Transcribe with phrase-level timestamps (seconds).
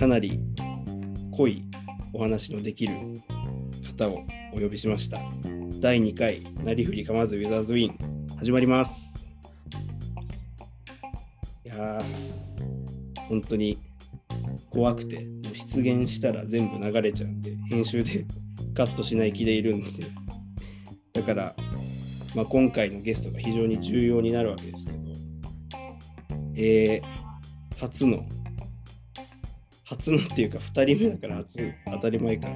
[0.00, 0.40] かなり
[1.30, 1.62] 濃い
[2.14, 2.94] お話のできる
[3.98, 4.24] 方を
[4.54, 5.18] お呼びしました。
[5.78, 9.28] 第2回、なりふりかまずウィザーズウィン、始まります。
[11.66, 13.76] いやー、本当に
[14.70, 18.24] 怖くて、もう出現したら全部流れちゃうんで、編集で
[18.72, 19.90] カットしない気でいるんで、
[21.12, 21.54] だから、
[22.34, 24.98] まあ、今回のゲストが非常に重要になるわけですけど、
[26.56, 28.24] えー、初の、
[29.90, 32.46] 初のっていうか2人目だから初、当たり前か。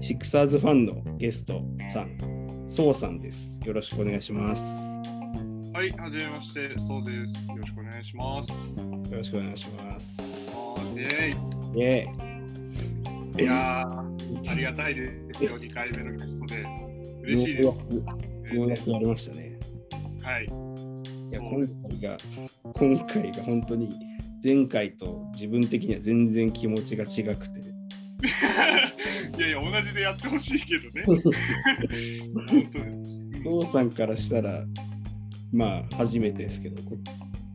[0.00, 1.62] シックサーズファンのゲスト
[1.92, 3.60] さん、そうさんです。
[3.64, 4.62] よろしくお願いします。
[5.72, 7.48] はい、はじめまして、そうです。
[7.48, 8.50] よろしくお願いします。
[8.50, 8.56] よ
[9.12, 10.16] ろしくお願いします。
[10.92, 13.42] イェイェーイ。
[13.44, 16.66] いやー、ありがたいですよ、2回目のゲストで。
[17.22, 17.76] 嬉しいですよ。
[18.66, 19.58] うやくやりましたね。
[20.20, 20.44] はい。
[20.46, 22.16] いや、今回が、
[22.74, 23.90] 今回が本当に
[24.46, 27.60] 前回と自分的には全然気持ちが違くて。
[29.36, 31.02] いやいや、同じでやってほしいけどね。
[32.48, 33.42] 本当に。
[33.42, 34.64] そうさんからしたら、
[35.52, 36.96] まあ初めてですけど、こ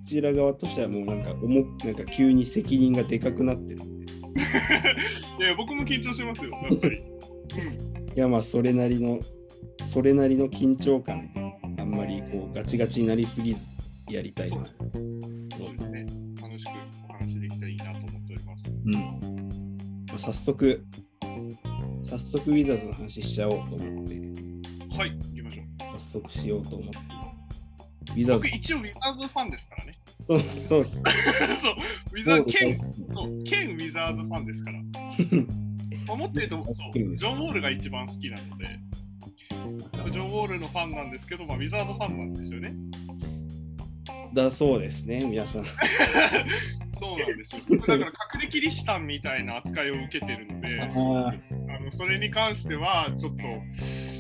[0.04, 4.12] ちら側としてはもうなんか重くなんか急に責任がでかくなってるんで。
[4.12, 6.98] いやいや、僕も緊張してますよ、やっぱり。
[6.98, 9.22] いやまあそれなりの、
[9.88, 13.66] それなりの緊張感で、あんまりこうガチガチになりすぎず
[14.10, 14.58] やりたいな。
[18.86, 18.94] うん。
[20.10, 20.86] まあ、早速、
[22.04, 24.16] 早速ウィザーズの話しちゃおうと思って、
[24.96, 25.66] はい、行きましょう。
[26.00, 26.98] 早速しようと思って。
[28.12, 29.94] ウィザーズ僕、、一応ウィザーズファンですからね。
[30.20, 30.96] そうそうです。
[31.02, 34.80] そう、ウィザーズ、兼、そう、兼ウィザーズファンですから。
[36.14, 38.80] 思ってると、そう、ジョン・ウォールが一番好きなので、
[40.12, 42.74] ジョン・ウォールのファンなんですけど、まあ、ウィザーズファンなんですよね。
[44.34, 45.66] だそうですね、皆さん。
[46.94, 47.62] そうなんですよ。
[47.70, 47.98] だから
[48.36, 53.44] 隠れキリシタンみたいな扱いを受けてるので、ああのそれに関しては、ちょっと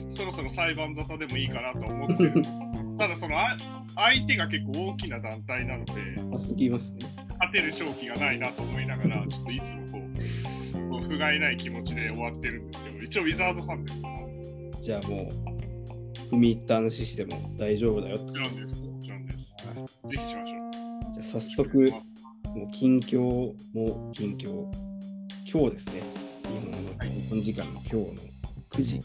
[0.10, 2.58] そろそろ裁判沙汰でもいいかなと思ってるんです。
[2.98, 3.58] ただ、そのあ
[3.96, 5.94] 相手が結構大きな団体なので、
[6.34, 7.06] あ、すぎますね。
[7.30, 14.14] 勝てる勝機がないなと思いながら、ちょっといつもこう、こう不甲斐ない気持ちで終わってるんですけど、一応ウィザーズファンですから。
[14.14, 15.30] もじゃあも
[16.30, 18.34] う、踏み入った話しても大丈夫だよと。
[18.34, 18.40] ち
[19.88, 20.72] ぜひしましょう。
[21.14, 21.92] じゃあ早速、
[22.56, 23.20] もう近況
[23.74, 24.66] も近況。
[25.52, 26.02] 今日ですね。
[26.44, 28.06] 日本の、はい日本時間の今日の
[28.72, 29.02] 9時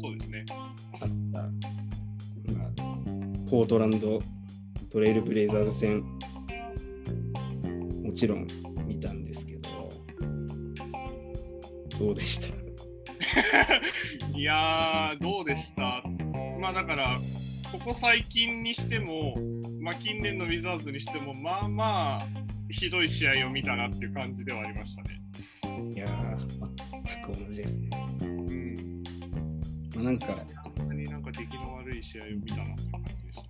[0.00, 0.44] そうですね。
[0.50, 0.56] あ
[0.96, 1.42] った、
[2.52, 2.68] まあ、
[3.50, 4.18] ポートランド
[4.90, 6.02] トレイルブレイザーズ戦、
[8.02, 8.46] もちろん
[8.86, 9.68] 見たんですけど、
[11.98, 12.56] どうでした？
[14.38, 16.02] いやー、どうでした？
[16.60, 17.18] まあだから、
[17.70, 19.34] ここ最近にしても、
[19.80, 22.20] まあ近年のウィザーズにしても、まあまあ、
[22.70, 25.20] ひどい試合を見たなっていう感じではありましたね。
[25.94, 26.38] いやー、
[27.04, 27.88] 全く同じですね。
[28.22, 29.02] うん。
[29.94, 30.26] まあ、なんか、
[30.76, 33.44] 本当になんか出来の悪い試合を見たなっていう感じでした。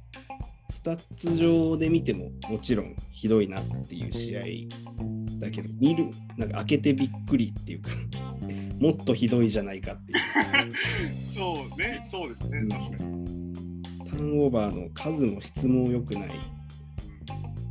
[0.70, 4.42] スタッツ上で見てももちろんひどいなっていう試合
[5.38, 7.90] だけど、見る、なんか開けてびっくりっていうか、
[8.80, 10.18] もっとひどいじゃないかっていう。
[11.34, 13.57] そうね、そうですね、確かに。
[14.10, 16.30] ターンオーバーの数も質も良くない、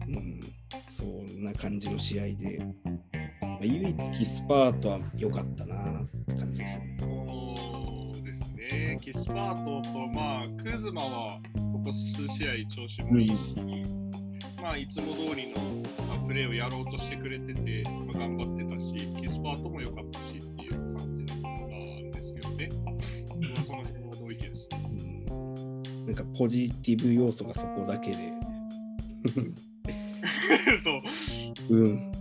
[0.08, 0.40] うん、
[0.92, 2.60] そんな感じの試合で、
[3.42, 6.98] まあ、唯一キスパートは良かったなって感じですね。
[7.00, 13.56] そうですね、キスパートと、まあ、クズマはここ数試合調子もいいし、
[14.62, 15.58] まあ、いつも通りの、
[16.08, 22.70] まあ、プレーをやろうとしてくれてて、まあ、頑張ってたし、キスパートも良かったしっていう感じだったんですけどね。
[23.56, 23.84] まあ、その
[26.18, 28.18] かポジティブ要素がそこだけで、
[30.84, 30.98] そ
[31.70, 31.76] う。
[31.76, 32.12] うん。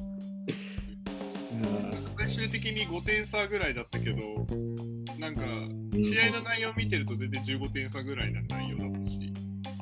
[1.63, 4.17] あ最終的に5点差ぐらいだったけど、
[5.19, 9.33] なんか、ー試合の内容を見てると全然15点差ぐらいな内容だったし、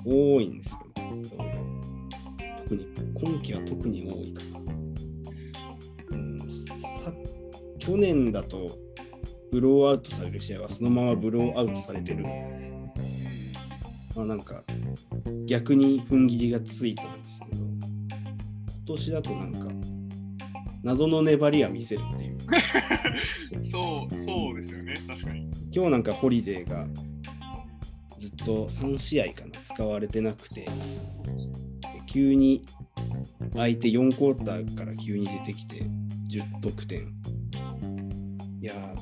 [0.05, 0.79] 多いんですよ。
[0.97, 1.65] そう
[2.65, 4.61] 特に今季は特に多いかな。
[6.11, 7.13] うん、さ
[7.79, 8.79] 去年だと
[9.51, 12.74] ブローアウトされる試合はそのままブローアウトされてるんで、
[14.17, 14.63] まあなんか
[15.47, 19.69] 逆に踏ん切りがついたんですけど、今年だとなんか
[20.83, 22.57] 謎の粘りは見せるっていうか、
[23.71, 25.51] そう、そうですよね、確かに。
[25.73, 26.87] 今日なんかホリデーが
[28.19, 30.69] ずっと3試合かな使われてなくて、
[32.07, 32.65] 急に
[33.55, 35.83] 相手4クォーターから急に出てきて
[36.29, 37.01] 10得点。
[38.61, 38.95] いや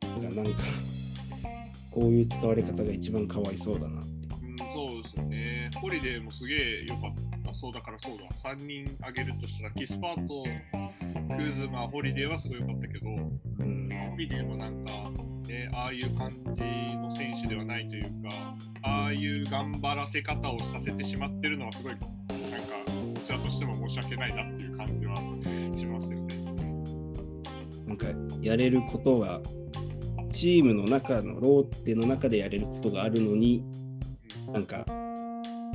[0.00, 0.62] ー、なんかなんか
[1.90, 4.13] こういう使われ方が一番かわいそうだなって。
[4.58, 5.70] そうですね。
[5.80, 7.14] ホリデーもすげえ良かっ
[7.46, 10.44] たそうだからそうだ、3人挙げるとしたら、キスパート、
[11.36, 13.12] クズマ、ホリデーはすごい良かったけど、う
[13.62, 14.92] んホリデーもなんか、
[15.48, 16.36] えああいう感じ
[16.96, 22.06] の選手ではないというか、ああいう頑張らせ方をさせてしまってるのはすごい、なんか、
[22.86, 25.16] こちらとしても申し訳ないなっていう感じは
[25.76, 26.44] しますよね。
[27.86, 28.06] なんか
[28.40, 29.40] やれることが
[30.32, 33.62] チームの中のローテの中でやれることがあるのに
[34.52, 34.84] なんか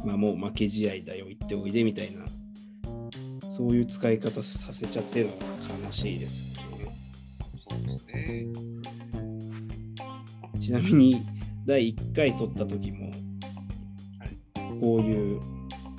[0.06, 2.26] まあもう負け試合だよ行っておいでみたいな
[3.60, 6.46] そういう使い方させちゃってるのが悲しいですよ
[6.78, 6.98] ね。
[7.70, 8.48] そうですね。
[10.62, 11.26] ちなみに
[11.66, 14.80] 第1回取った時もはい。
[14.80, 15.42] こういう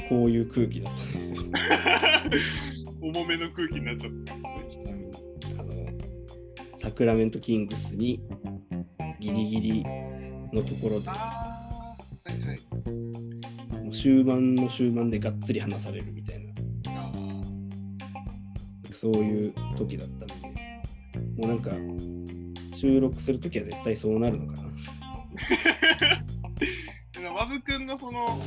[0.08, 2.86] こういう空気だったんですよ。
[3.02, 4.34] 重めの空気になっちゃった
[5.60, 5.86] あの
[6.78, 8.20] サクラメントキングスに
[9.20, 9.84] ギリギリ
[10.52, 11.10] のところで
[12.50, 12.60] はい。
[13.74, 13.84] はい。
[13.84, 16.52] もう終盤の終盤でがっつり離されるみたいな。
[16.92, 20.34] あーそういう時だったんで。
[21.36, 21.70] もうなんか
[22.76, 24.70] 収録する時は絶対そうなるのかな。
[27.32, 28.40] ワズくんのその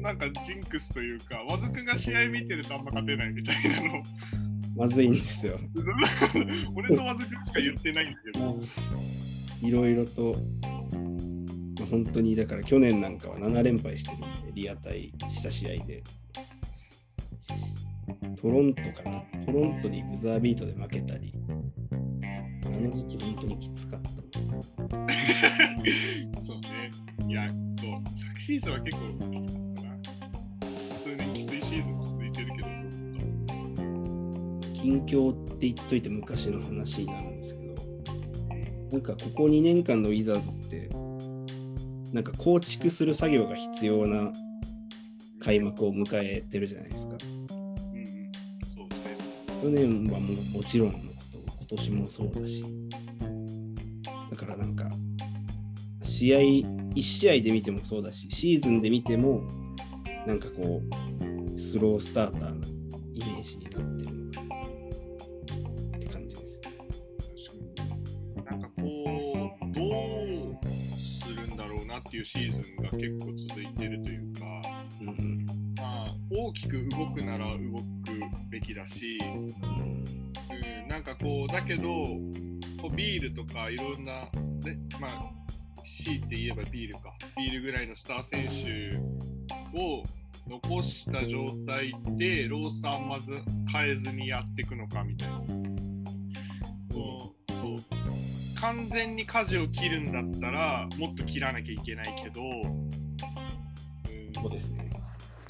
[0.00, 4.02] なんかジンクスというか、ワズくんが試合見てるとあんま勝てないみたいなの、
[4.76, 5.58] まずいんですよ。
[6.74, 8.60] 俺とワズくんしか言ってないんだけど、
[9.68, 10.71] いろいろと、まあ
[11.92, 16.02] 本当にだから去年なんかは7連敗してるんでリアタイした試合で
[18.40, 21.32] トロントかなトロントにブザービートで負けたり
[22.64, 24.08] あの時期本当にきつかった
[26.40, 26.90] そうね。
[27.28, 27.58] いや、そう、
[28.16, 29.96] 昨シーズンは結構きつかったな。
[30.96, 32.92] 数年きついシーズン続いてるけど、ずっと。
[34.74, 37.74] 近況って言っといて昔の話になるんですけど
[38.90, 40.88] なんかここ2年間のウィザーズって
[42.12, 44.32] なんか構築する作業が必要な
[45.40, 48.32] 開幕を迎えてるじゃないですかうんうん。
[48.76, 49.16] そうですね。
[49.62, 52.64] 去年はもうもちろんのこと今年もそうだし
[54.30, 54.90] だからなんか
[56.02, 59.42] 試合1試合で見てもそうだしシーズンで見ても
[60.26, 60.82] なんかこ
[61.56, 62.61] うスロースターターな
[72.22, 74.62] いうシーズンが結構続いてるというか、
[75.00, 75.46] うんうん
[75.76, 77.58] まあ、大きく動くなら動く
[78.48, 81.82] べきだし、うんうん、なんかこう、だけど、
[82.80, 84.12] こうビールとかいろんな、
[84.64, 85.32] ね、まあ、
[85.84, 88.96] 強いて言えばビールか、ビールぐらいのスター選手
[89.80, 90.04] を
[90.48, 93.30] 残した状態で、ロースターまず
[93.72, 95.38] 変えずにやっていくのかみたいな。
[96.92, 98.31] そうそう
[98.62, 102.90] 完全に舵を切るんだったら、もっと切らなきゃいけないけど、うん
[104.32, 104.88] そうですね。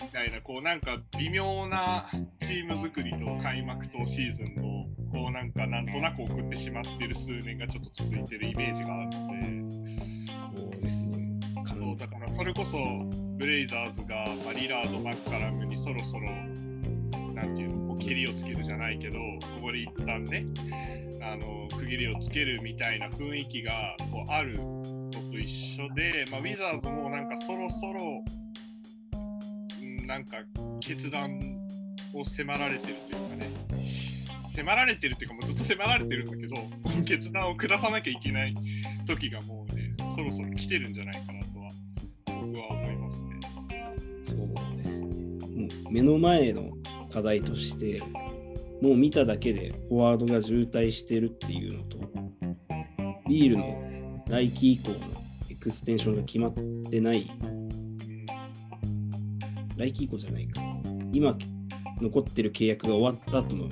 [0.01, 2.09] みたいな、こうなんか微妙な
[2.41, 9.29] チーム作りと開幕とシーズンの、こうなんかなんとなく送ってしまってる数年がちょっと続いてるイメージがあるの
[10.55, 11.41] で、そうですね。
[11.65, 12.79] かそうだからそれこそ
[13.37, 16.29] ブレイザーズが、まあ、リラード・マッカラムにそろそろ、
[17.43, 20.47] なんていうの、こう蹴りをつけるじゃないけど、ここで一旦ね、
[21.21, 28.25] あの区切りをつけるみたいな雰囲気がこうあるのと一緒で、まあ、ウィザーズもなんかそろそろ、
[30.07, 30.39] なんか
[30.81, 31.41] 決断
[32.15, 33.51] を迫られてるというかね、
[34.55, 36.55] 迫られてるっていうか、もうずっと迫られてるんだけど、
[37.05, 38.55] 決断を下さなきゃいけない
[39.05, 41.71] 時がもうね、そろそろ来てるんじゃないかなとは、
[42.27, 43.41] 僕は思いますね。
[44.23, 45.13] そうですね。
[45.57, 46.82] もう目の前の
[47.13, 48.03] 課題として、
[48.81, 51.99] もう見ただけでフォワードが渋滞してるっていうのと、
[53.29, 54.97] ビールの来季以降の
[55.51, 56.55] エクステンションが決まっ
[56.91, 57.31] てない、
[59.77, 60.61] 来季以降じゃないか。
[61.13, 61.37] 今
[62.01, 63.69] 残ってる契約が終わった後の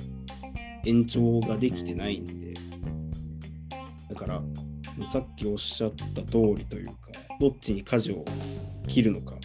[0.85, 2.53] 延長ができてないんで、
[4.09, 4.41] だから、
[5.05, 6.93] さっきおっしゃった通りというか、
[7.39, 8.23] どっちに舵を
[8.87, 9.35] 切るのか、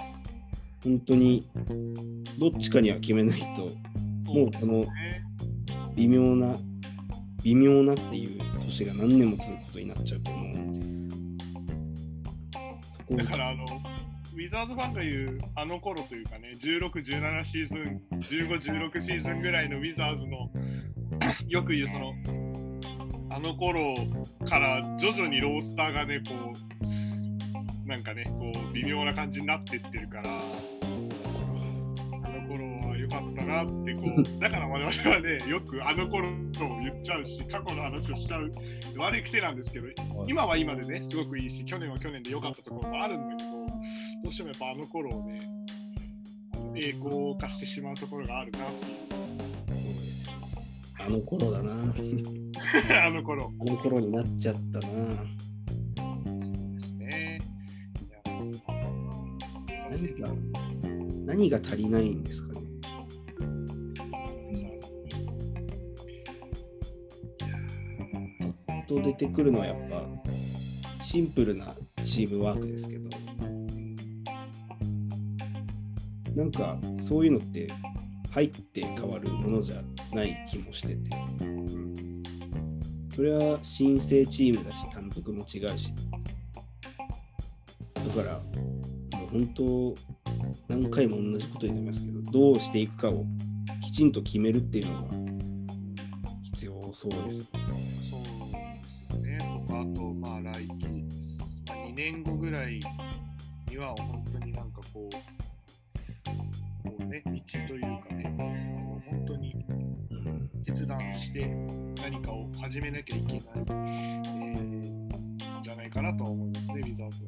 [0.86, 1.48] 本当に
[2.38, 3.62] どっちかには決めないと、
[4.30, 5.24] もうこのね
[5.96, 6.56] 微妙な、
[7.42, 10.56] 微妙なっていう年が何年も続くことになっちゃうと思う。
[13.16, 20.52] だからあの、ウィザーズファンが言うあの頃というかね、16、17シーズン、15、16シーズンぐらいのウィザーズの
[21.48, 22.14] よく言うその、
[23.30, 23.96] あの頃
[24.48, 26.56] から徐々にロースターがね、こう、
[27.88, 30.30] なんかね、こう微妙な感じになってってるから、
[32.46, 36.32] 頃は良かったなってこう、 だから我々はね、よくあの頃を
[36.80, 38.50] 言っちゃうし、過去の話をしちゃう
[38.96, 39.86] 悪い癖なんですけど、
[40.26, 45.38] 今は今でね、すごくいいし、去年は去年で良かったところもあるんだけど、どうしてもやっぱあの頃をね、
[46.74, 48.58] 栄光化してしまうところがあるな
[50.98, 51.72] あの頃だな。
[53.06, 53.52] あの頃。
[53.60, 54.88] あの頃になっちゃったな。
[54.88, 54.88] そ
[56.22, 57.38] うですね。
[59.90, 60.55] 何が
[61.26, 62.60] 何が足りないんですかね？
[68.66, 70.08] パッと出てくるのはやっぱ
[71.02, 73.10] シンプルなチームワークですけど、
[76.36, 77.66] なんかそういうのって
[78.30, 79.82] 入って変わるものじゃ
[80.14, 81.10] ない気もしてて、
[83.14, 85.92] それは新生チームだし、監督も違うし、
[87.94, 88.38] だから、
[89.18, 89.94] もう本当、
[90.68, 93.24] 何回も同じことになりますけど、どうしていくかを
[93.82, 95.08] きちんと決めるっていうのが
[96.42, 97.44] 必要そうです。
[97.44, 99.38] そうですよね。
[99.38, 100.88] とか、あと、まあ、来季、
[101.68, 102.80] まあ、2年後ぐらい
[103.68, 107.32] には、本当になんかこう、こうね、道
[107.68, 109.64] というかね、本当に
[110.66, 111.46] 決断して
[112.02, 114.96] 何かを始めなきゃいけない、えー
[115.66, 117.25] じゃないかなと思いますね、ウィザーズ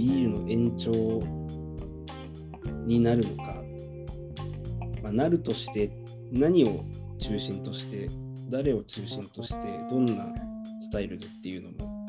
[0.00, 0.90] ビールの延長
[2.86, 3.62] になるのか、
[5.02, 5.90] まあ、なるとして
[6.32, 6.86] 何を
[7.18, 8.08] 中心として、
[8.48, 9.56] 誰を中心として、
[9.90, 10.34] どんな
[10.80, 12.06] スタイルでっていうのも、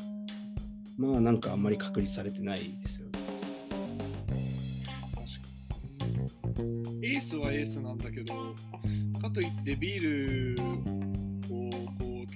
[0.96, 3.12] まあなんかあんまり確立されてないですよね。
[7.02, 8.32] エースはエースなんだけど、
[9.20, 11.01] かといってビール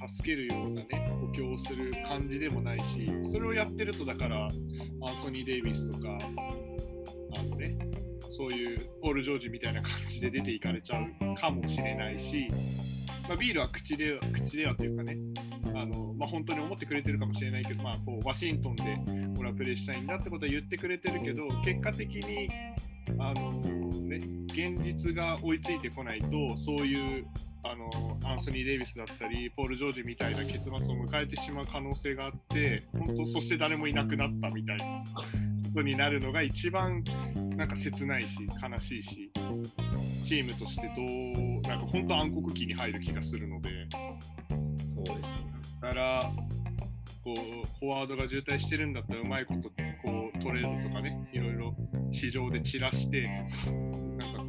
[0.08, 4.52] 助けるようなね、補強をする感じでもないし、それをやってると、だから、アン
[5.20, 6.18] ソニー・デイビスとか、
[7.38, 7.76] あのね、
[8.36, 12.48] そういうポール・ジョージみたいな感じで出ていかれちゃうかもしれないし、
[13.28, 15.16] まあ、ビールは口では口ではというかね、
[15.74, 18.98] あのまあ、本当に思ってくれてるかもしれないけど、まあ、こうワシントンで
[19.38, 22.48] 俺はプレーしたいんだってことは言ってくれてるけど、結果的に
[23.18, 24.20] あの、ね、
[24.56, 27.26] 現実が追いついてこないと、そういう
[27.62, 34.84] あのアンソニー・デイビスだったり、ポール・ジョージみたいな結末を迎えてしまう可能性があって、本当、そして誰もいなくなったみたいな
[35.14, 35.22] こ
[35.74, 37.04] とになるのが一番
[37.56, 39.30] なんか切ないし、悲しいし、
[40.24, 43.70] チームとしてどう、なんか本当暗黒期に入る気がするので。
[45.04, 45.56] そうですね。
[45.82, 46.32] だから
[47.22, 47.34] こう
[47.80, 49.68] フォワードが渋滞してるんだったらうまいこと
[50.02, 51.74] こうトレードとかねいろいろ
[52.12, 53.28] 市場で散らして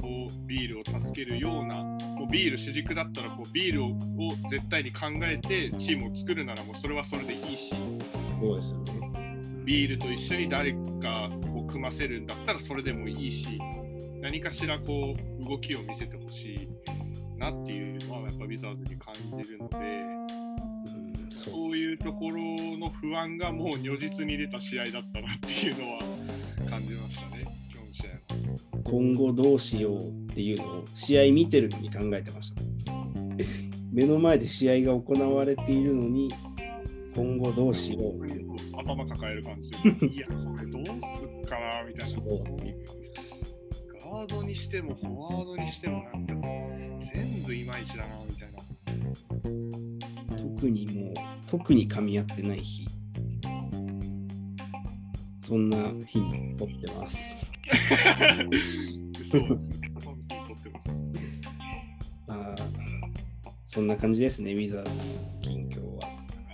[0.07, 3.91] こうビールを助けるようなもうビール主軸だったらこうビールをを
[4.49, 7.75] 絶対に考えてチームを作るならもうそれはそれでいいし
[8.39, 9.27] そうですよね。
[9.65, 10.71] ビールと一緒に誰
[11.01, 13.59] かこう組ませるんだったらそれでもいいし
[14.21, 16.69] 何かしらこう動きを見せてほしい
[17.37, 20.37] なっていうのはやっぱウィザーズに感じるので。
[21.29, 22.37] そういうところ
[22.77, 25.99] の不安がもう如実に出た試合だったなっていうのは
[26.69, 27.45] 感じましたね、
[28.83, 30.01] 今後どうしようっ
[30.33, 32.61] ていうのを試合見てるのに考えてました。
[33.91, 36.29] 目の前で試合が行われているのに
[37.15, 38.45] 今後どうしようって
[38.77, 39.77] 頭抱える感じで、
[40.07, 42.19] いや、これどうすっかなみたいな。
[44.09, 46.33] ガードにしても、フォワードにしても、なんか
[47.01, 48.57] 全部いまいちだなみたいな。
[50.57, 51.13] 特にもう
[51.49, 52.87] 特に噛み合ってない日
[55.43, 57.46] そんな日に撮ってます。
[57.67, 60.89] そうですね、その日にとってます。
[62.29, 62.63] あー
[63.67, 65.03] そんな感じですね、ウィザーズの
[65.41, 66.09] 近況は。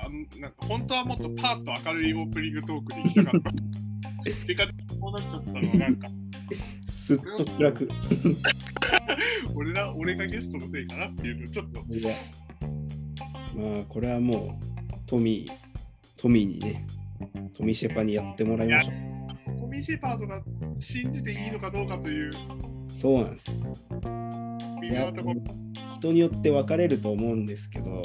[0.05, 3.51] あんなんか本当はもっとパーッと明るいオープニングトークで行きたかった。
[4.23, 6.07] 結果的にこうなっちゃったのは、なんか、
[6.89, 7.89] すっと暗く。
[9.55, 11.81] 俺ら、俺がゲストのせいかなっていうのちょっと。
[13.55, 15.51] まあ、これはもうトミー、
[16.17, 16.85] トミーにね、
[17.53, 18.93] トミーシェパにやってもらいましょう。
[19.45, 20.41] トミー・シェパードが
[20.79, 22.31] 信じていいのかどうかという
[22.89, 23.51] そうなんです。
[24.81, 25.41] 微妙なところ。
[25.95, 28.01] 人によって分かれると思うんですけど、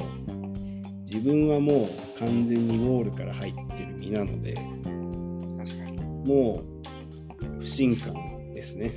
[1.05, 5.99] 自分はもう完全にウォールから入ってる身なので、確かに。
[6.27, 8.15] もう不信感
[8.55, 8.93] ですね。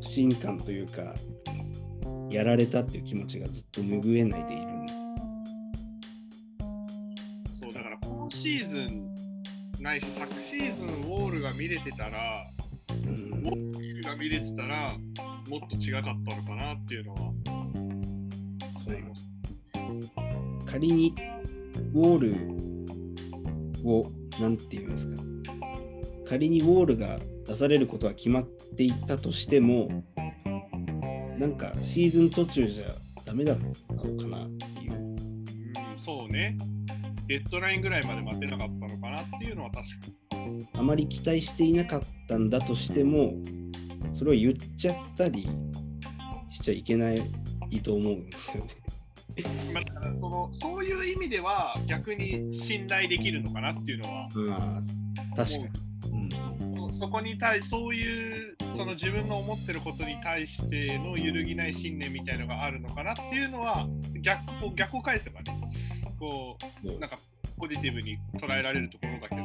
[0.00, 1.14] 不信感というか、
[2.30, 4.71] やられたっていう気持ちがずっと拭えないでいる
[9.82, 12.48] ないし、昨シーズンウォールが見れてたら、
[12.90, 14.92] うんウォールが見れてたら、
[15.50, 19.26] もっと違かったのかなっていうのはそう思います。
[20.66, 21.12] 仮に
[21.94, 24.08] ウォールを、
[24.40, 25.20] なんていうんですか、
[26.26, 30.04] 仮にウォールが出されることは決まっていたとしても、
[31.38, 32.86] なんかシーズン途中じゃ
[33.24, 33.56] ダメだっ
[33.88, 34.92] たのかなっていう。
[34.92, 36.56] うん、そうね。
[37.26, 39.88] デッドラインぐらいまで待てなかったのかななっていうのは確
[40.30, 40.68] かに。
[40.72, 43.34] あまり期待していなかったんだとしても、
[44.12, 45.48] それを言っちゃったり
[46.50, 47.22] しちゃいけない
[47.82, 48.70] と思うんですよね。
[49.72, 54.82] まあ、だからそのそういう意味では逆に信頼できるのかなっていうのはま
[55.32, 55.70] あ、確かに。
[56.84, 63.86] うん、そこに対そういうその自分の思ってることに対しての揺るぎない信念みたいのがあるのかなっていうのは
[64.20, 65.58] 逆逆を返せばね
[66.18, 67.18] こうなんか
[67.62, 69.44] ポジティブに捉えられるところだけど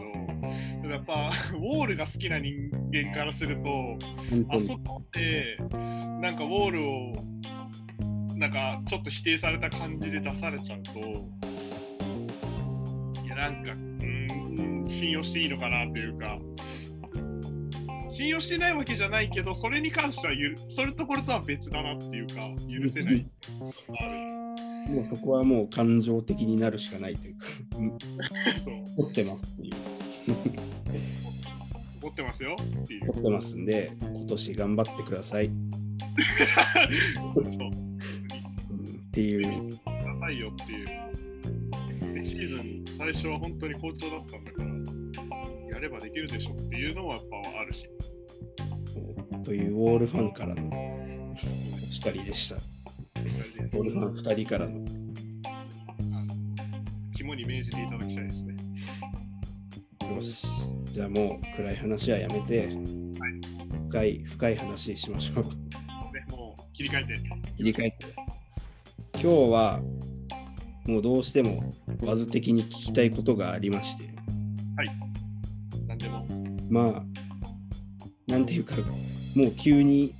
[0.82, 2.52] でもやっぱウォールが好きな人
[2.92, 3.96] 間からすると
[4.50, 5.56] あそこって
[6.20, 7.14] なんかウォールを
[8.36, 11.00] なんかちょっと否定された感じで出されちゃうと
[13.24, 16.40] いやなんかん信用していいのかなというか
[18.10, 23.28] 信用してないわけじゃないけどそれに関してはゆるそれところとは別だなっていうか許せない
[24.00, 24.47] ある
[24.90, 27.90] もうそこはもう感情的になるしかないというか、うん
[28.64, 29.74] そう怒ってますっていう。
[32.02, 35.50] 怒ってますよっていう怒ってますんで、今年頑張ってください、っ
[39.12, 39.70] ていう。
[39.72, 40.86] くださいよっていう。
[42.14, 44.70] でシーズン最初は本当に好調だったんだから、
[45.76, 47.90] やればできるでしょっていうのはやっぱあるし。
[49.44, 51.36] というウォールファンからの
[51.92, 52.58] 光でした。
[53.18, 54.86] ウォールファン2人からの。
[57.16, 58.56] 肝に銘じていただきたいですね。
[60.16, 60.48] よし。
[60.92, 62.70] じゃあもう暗い話はやめて、
[63.90, 65.44] 深い深い話しましょう。
[65.44, 65.50] ね、
[66.32, 67.14] もう切り替えて。
[67.58, 67.98] 切り替えて。
[69.14, 69.82] 今日は
[70.86, 74.10] もうどうしてもわず的に聞きたいことがありまして、
[75.88, 76.26] なんでも。
[76.70, 77.04] まあ、
[78.32, 78.76] なんていうか、
[79.36, 80.14] もう急に、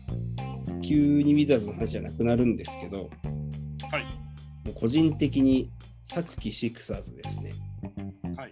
[0.88, 3.10] 急にウィザーズの話じゃなくなるんですけど、
[3.92, 4.04] はい。
[4.66, 5.70] もう個人的に、
[6.04, 7.52] サクキシクサーズですね。
[8.38, 8.52] はい。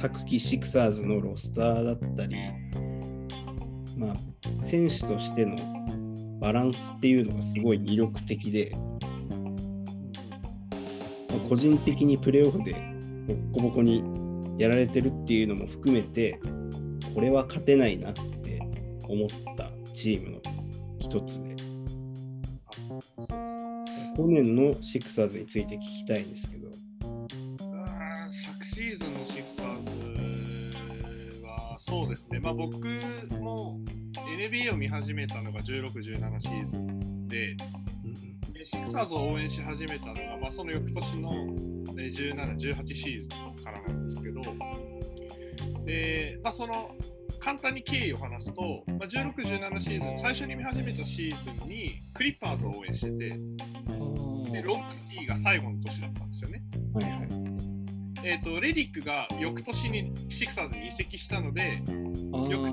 [0.00, 2.36] サクキシクサーズのロスターだったり、
[3.96, 4.16] まあ、
[4.64, 5.56] 選手としての
[6.40, 8.74] バランスっていうのがすごい魅力的で、
[11.28, 12.72] まあ個人的にプレーオフで
[13.28, 14.02] ボッコボコに
[14.58, 16.40] やられてるっていうのも含めて、
[17.14, 18.58] これは勝てないなって
[19.08, 20.51] 思ったチームの
[21.12, 23.26] 一つで、そうですか。
[24.16, 26.68] 去年のシクサーズについて聞きたいんですけど、
[28.30, 32.88] 昨シーズンのシクサーズはそうですね、まあ、僕
[33.38, 33.78] も
[34.38, 37.56] NBA を見始めたのが16、17シーズンで、
[38.54, 41.30] でシクサーズを応援し始めたのが、まあ、その翌年の
[41.98, 44.40] えー17、18シーズンからなんですけど、
[45.84, 46.96] でまあ、その
[47.42, 53.30] 簡単に経緯を話すと、まあ、16、17シーズン、最初に見始めたシーズンにクリッパーズを応援してて、
[54.52, 56.62] でロブシティが最後の年だったんですよね。
[56.94, 57.12] はいはい。
[58.24, 61.82] えー、とレディックが翌年にシクサーズに移籍したので、
[62.32, 62.72] あよくー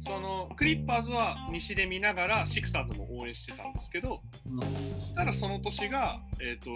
[0.00, 4.22] そのクリッパーズは西で見ながらシクサーズも応援してたんですけど、
[5.00, 6.70] そしたらその年が、えー、と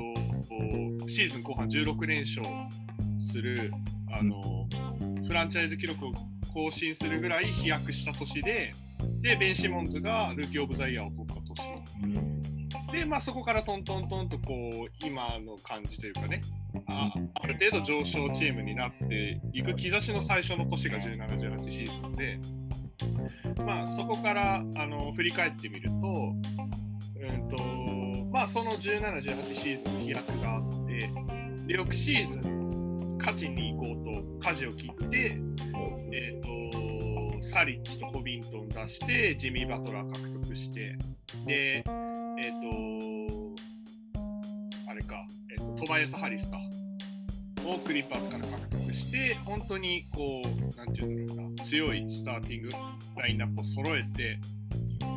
[0.50, 2.46] こうシーズン後半16連勝
[3.18, 3.72] する
[4.12, 4.68] あの、
[5.26, 6.12] フランチャイズ記録を
[6.54, 8.72] 更新するぐらい飛躍した年で、
[9.20, 12.54] でベン・シモンズがルーキー・オブ・ザ・イヤーを取った年。
[12.92, 16.40] で、まあ、そこからトントントンとこう今の感じというかね
[16.86, 22.38] あある程度上昇チームになっていく兆しの最初の年が17、18シーズンで、
[23.64, 27.56] まあ、そこからあの振り返ってみると,、うんと
[28.30, 31.10] まあ、その17、18シーズンの飛躍があって
[31.66, 32.63] で翌シーズン
[33.24, 35.40] 勝ちに行こうと舵を切って、
[36.12, 40.98] えー、とサリッチとコビントン出してジミー・バトラー獲得して
[41.46, 41.88] でえっ、と
[44.90, 46.58] あれか、えーとトバイアス・ハリスか。
[47.66, 52.70] をクリッパーズから獲得して本当にこうなんていうんだろうな強いスターティング
[53.16, 54.36] ラインナップを揃えて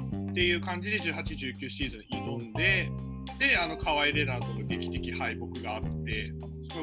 [0.07, 2.89] っていう感じで18、19シーズン挑んで
[3.39, 6.33] であのカワイ・レナードの劇的敗北があって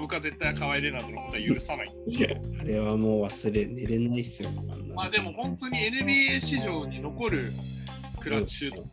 [0.00, 1.88] 僕は絶対カワイ・レナードのことは許さない
[2.60, 4.50] あれはもう忘れ、寝れないっすよ。
[4.94, 7.52] まあでも本当に NBA 史上に残る
[8.20, 8.84] クラッチシュート、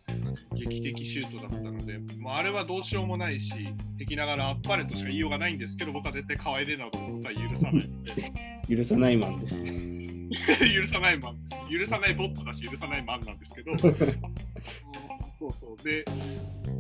[0.56, 3.54] 劇的シュートだったので、まあ、あれはどうしようもないし、
[3.98, 8.32] 敵ながらあっぱれとしか言いようがないんですけど、僕は絶対河合レナードのことは許さないので、
[8.76, 10.11] 許さないマンですね。
[10.74, 11.80] 許さないマンです。
[11.80, 15.84] 許さないボットだし、許さないマンなんですけど、そうそう。
[15.84, 16.06] で、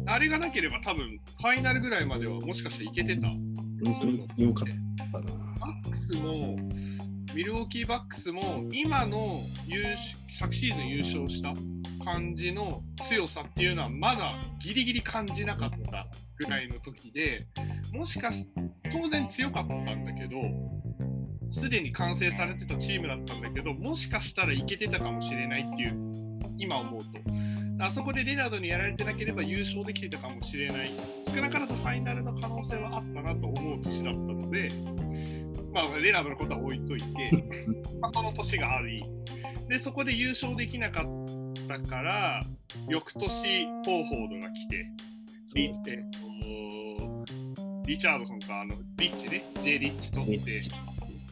[0.05, 3.27] あれがなければ多分、ファイナルぐらいまではもしかしていけてた。
[3.27, 5.31] 本当に強かったな。
[5.59, 6.57] バックスも、
[7.35, 9.83] ミルウォーキーバックスも、今の優
[10.33, 11.53] 昨シーズン優勝した
[12.03, 15.77] 感じの強さっていうのは、まだギリギリ感じなかった
[16.37, 17.47] ぐらいの時で、
[17.93, 18.47] もしかし
[18.91, 20.37] 当然強かったんだけど、
[21.51, 27.09] すでに完成されてたチームだったんだけど、もしかしたらいけてたかもしれないっていう、今思うと。
[27.83, 30.91] あそこでレナードにやられてなければ優勝できてたかもしれない。
[31.27, 34.69] 少なからずファイナルの可能性はあったなと思う年だったので、
[35.73, 37.07] まあ、レナードのことは置いといて、
[37.99, 39.03] まあ、その年があり、
[39.67, 42.43] で、そこで優勝できなかったから、
[42.87, 44.85] 翌年、ホーフォードが来て、
[45.55, 46.21] リえっと
[47.85, 50.61] リチャードソンか、あのリッチね、J リッチ取って、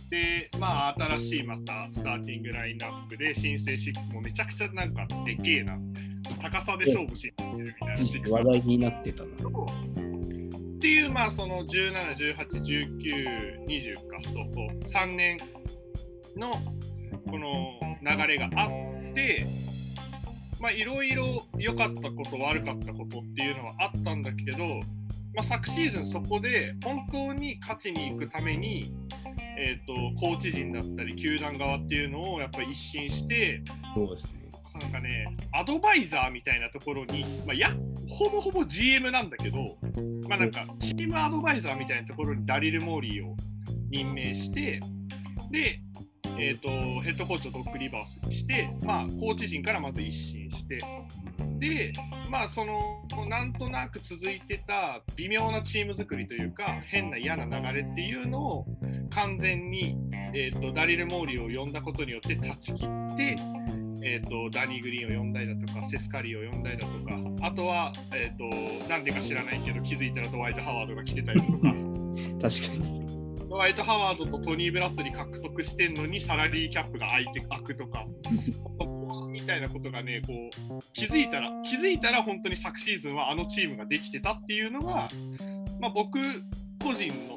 [0.10, 5.78] で、まあ、新しいまたスターティングラインナップで申請し、もうめちゃくちゃなんかでけえな、
[6.41, 8.34] 高さで勝負しに行ってるみたいなシックス。
[8.34, 9.30] 話題になってたな。
[9.30, 14.19] っていう、まあ、その17、18、19、20か。
[14.22, 14.84] と、こう。
[14.86, 15.38] 3年
[16.36, 16.52] の
[17.30, 19.45] この流れがあって、
[20.60, 24.65] まあ、いろいろ良かったこと、悪かったことっていうのはあったんだけど、
[25.36, 28.93] まあ、昨シーズンそこで本当に勝ちに行くために、
[29.62, 33.62] えー、とコーチ陣だったり球団側っていうのをやっぱり一新して
[33.93, 34.50] そうですね。
[34.82, 37.69] なんかねアドバイザーみたいなところに、まあ、や
[38.08, 39.78] ほぼほぼ GM なんだけど、
[40.30, 43.36] まあ、なんかチームアドバイザーみたいなところにダリル・モーリーを
[43.89, 44.80] 任命して
[45.52, 45.82] で、
[46.38, 46.69] えー、と
[47.01, 50.79] ヘッドコーチをドッグ・リバースにして、まあ、コーチ陣からまず一新して
[51.60, 51.93] で、
[52.29, 58.65] まあ、そのなんとなく続いてた微妙なチーム作りというか変な嫌な流れっていうのを
[59.12, 59.97] 完全に、
[60.34, 63.38] えー、とダリル・モーリーを呼んだことによって断ち切って、
[64.03, 71.73] えー、とダニー・グリーンを呼んだりだとかセスカリーを呼んだりだとかあとは、えー、となんでか知らないけど気づいたらドワイト・ハワードが来てたりとか。
[72.41, 72.98] 確かに。
[73.49, 78.05] ドワイト・ハワードとトニー・ブラッドに獲得してんのにサラリーキャップが開いて開くとか
[79.31, 85.09] みたいなことがねこう気づいたら気づいたら本当に昨シーズンはあのチームができてたっていうのが、
[85.79, 86.19] まあ、僕
[86.83, 87.35] 個人の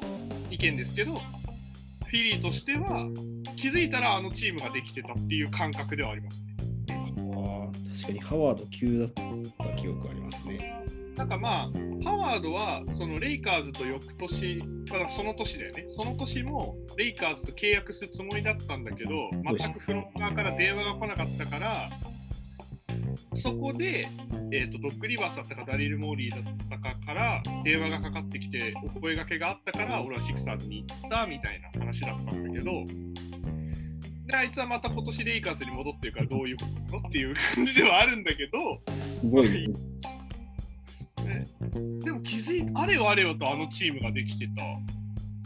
[0.51, 3.07] 意見ですけどフィリーとしては
[3.55, 6.55] 気づいたらあのチームができてたっていう感覚ではありますね。
[6.89, 10.82] ああ、確かにハワード級だった記憶ありますね。
[11.15, 14.57] なんかまあ、ハワードはそのレイカーズと翌年、
[14.91, 21.89] まだその年だよね、その年もレイカーズと契約するつもりだったんだけど、全くフロンターから電話が来なかったから、
[23.35, 24.07] そこで、
[24.51, 32.71] えーと、ドッグリバースだったかダリル・モーリーだったかから電話がかかってきて、お声がけがあったから、俺はシクサーズに行ったみたいな話だったんだけど、
[34.25, 38.81] であいつはまた今年レイカーズに戻ってるからどういうことなのっていう感じではあるんだけど、
[39.21, 39.73] すごい、ね。
[41.43, 44.63] ねでも気づいあれよあれよとあのチームができてた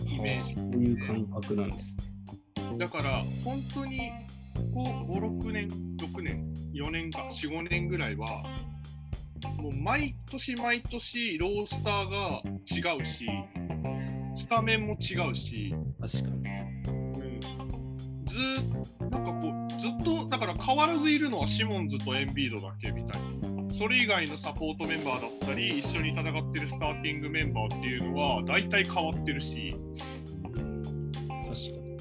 [0.06, 0.56] イメージ。
[0.56, 2.78] こういう感覚なんですね。
[2.78, 4.12] だから本当に
[4.56, 4.84] ここ
[5.14, 8.44] 5、6年、6年、4年か、4、5年ぐらいは、
[9.58, 12.42] もう毎年毎年ロースターが
[12.94, 13.28] 違うし、
[14.36, 16.36] スタメンも違うし、確かに。
[16.36, 17.40] うん、
[18.26, 23.27] ずーなんかこう、ずっと、だから変わらずいるのはシモンズとエンビードだけみたいな。
[23.78, 29.76] それ以外のサポートメンバーだったり、一緒に戦ってるスターティングメンバーっていうのは、大体変わってるし、
[30.42, 30.62] 確か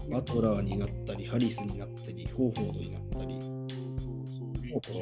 [0.07, 0.11] に。
[0.11, 3.43] バトラーになったり、ハリスになったり、ホーフォードになったり。
[3.43, 4.93] そうそう、リッチ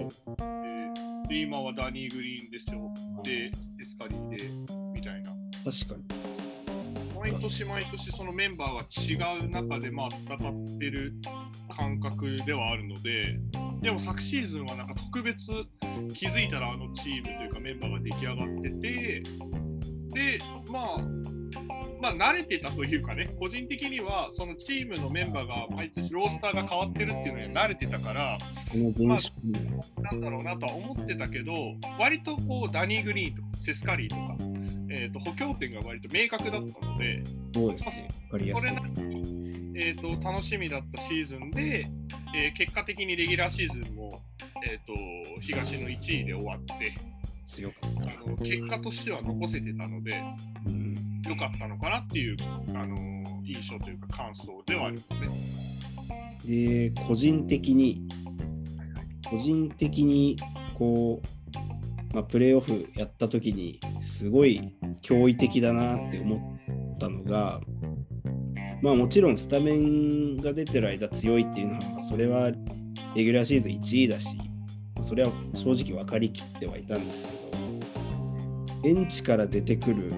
[1.29, 2.93] で、で今はダニー・グリーンですよ。
[3.23, 4.51] で、セスカリーで、
[4.93, 5.31] みたいな。
[5.65, 6.25] 確かに。
[7.21, 11.15] 毎年毎年そのメンバーが違う中でまあ戦ってる
[11.71, 13.39] 感覚ではあるので、
[13.85, 15.47] でも昨シーズンはなんか特別
[16.15, 19.23] 気づいたらあのチームというかメンバーが出来上がってて、
[20.15, 20.39] で、
[20.73, 20.99] まあ、
[22.01, 28.39] まあ慣れてたというかね、個人的にはそのチームのメンバーが毎年ロースターが変わってるっていうのには慣れてたから、
[28.73, 31.53] この現象なんだろうなとは思ってたけど、
[32.01, 34.35] 割とこうダニー・グリーンとかセスカリーとか、
[34.97, 38.09] えー、と補強点が割と明確だったので、そうですね。
[38.31, 38.81] わかりやすいそれ。
[38.81, 41.87] なりに、えー、と楽しみだったシーズンで、
[42.37, 44.23] えー結果的にレギュラーシーズンも、
[44.65, 46.95] えー、と東の1位で終わって
[47.45, 48.11] 強かった。
[48.11, 50.23] あの、結果としては残せてたので、
[50.67, 50.95] うん。
[51.27, 52.37] 良かったのかなっていう、
[52.75, 52.97] あの
[53.45, 56.91] 印象というか感想ではありますね。
[56.91, 58.07] で、個人的に、
[59.29, 60.37] 個人的に、
[60.75, 61.44] こう、
[62.15, 64.73] まあ、プレーオフやった時に、すごい
[65.03, 66.59] 驚異的だなって思
[66.95, 67.61] ったのが、
[68.83, 72.53] まあもちろんスタメンが出てる間強いっていうのは、ま、それは
[73.17, 74.29] レギュラーシーズン1位だし、
[75.03, 80.15] それは正直分かりきってはいたんですけど、ベンチから出てくる、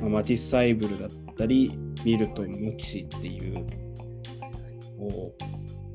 [0.00, 1.72] まあ、マティス・サイブルだったり、
[2.04, 3.66] ミルトン・モキシっていう、
[4.98, 5.34] こ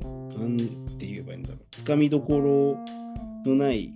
[0.03, 0.57] う、なん
[0.97, 2.39] て言えばいいんだろう、つかみどこ
[3.45, 3.93] ろのない、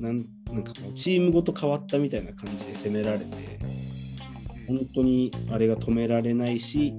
[0.00, 3.58] なんなんかこう、チームごと変わったみたいな感じで攻められて、
[4.66, 6.94] 本当にあれが止められないし、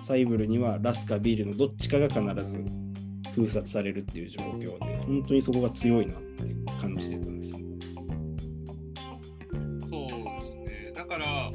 [0.00, 2.64] サイブルにはラスかビールのどっちかが必ず
[3.34, 6.44] 封殺されるっていう状況で、本当にそこが強いなって
[6.80, 7.58] 感じてたんですよ。
[9.88, 10.92] そうですね。
[10.94, 11.50] だから、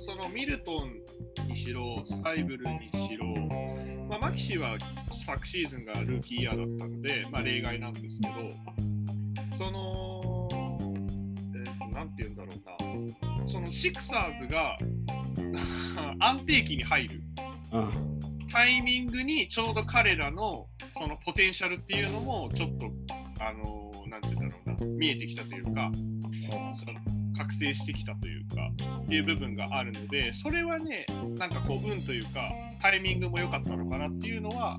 [0.00, 3.26] そのミルトンにしろ、サイブルにしろ、
[4.08, 4.76] まあ、マキシーは
[5.26, 8.34] 昨シーズンがルーキーイヤーだったので、まあ、例外なんですけど、
[9.60, 14.78] その、えーとなんて言うんだろうな、そのシクサーズが
[16.18, 17.22] 安定期に入る。
[17.70, 17.92] あ
[18.50, 22.90] タイミングにちょうど彼らのそのポテンシャルっていうのもちょっと、
[23.38, 25.92] あのなんて言うんだろうな、見えてきたというか、
[27.36, 31.04] 覚醒してきたというかっていう部分があるのでそれはね
[31.36, 34.78] なんかこう運というかタイミングも良かったのかなっていうのは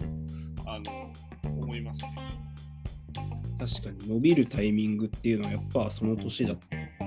[0.65, 1.13] あの
[1.43, 2.40] 思いますね。
[3.61, 6.57] 確かに伸びるタイミングっていうのはやっぱその年だっ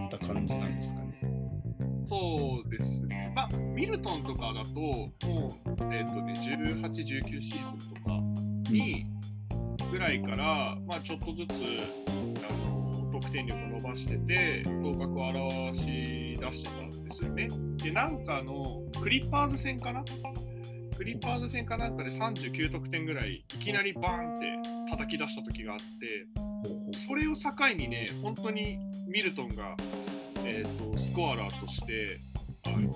[0.09, 1.21] た感じなんですかね。
[2.07, 3.33] そうですね。
[3.35, 5.11] まあミルトンとかだとも
[5.67, 8.21] うえっ、とね18、19シーズンとか
[8.71, 9.05] に
[9.91, 11.51] ぐらいから、まあ、ちょっとずつ
[12.09, 17.49] あの得点力を伸ばしてて頭角を表し出してたんですよね。
[17.79, 20.05] でなんかのクリッパーズ戦かな？
[20.97, 26.27] クリッパーズ戦かなんかで39得点ぐらいいきなりバーンって叩き出した時があって
[27.07, 28.79] それを境にね本当に
[29.09, 29.77] ミルトンが、
[30.45, 32.21] えー、とスコアラーとして
[32.67, 32.91] あの、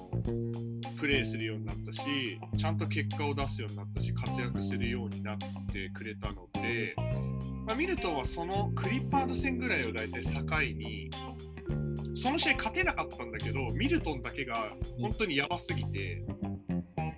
[0.99, 2.01] プレーするようになったし
[2.57, 5.37] ちゃんと結果を出すようになったし活躍するようになっ
[5.73, 6.95] てくれたので、
[7.67, 10.41] まあ、ミルトンはそのクリッパーズ戦ぐらいを大体境
[10.75, 11.11] に
[12.15, 16.25] その試合勝てなかったんだけどミルトンだけが本当にやばすぎて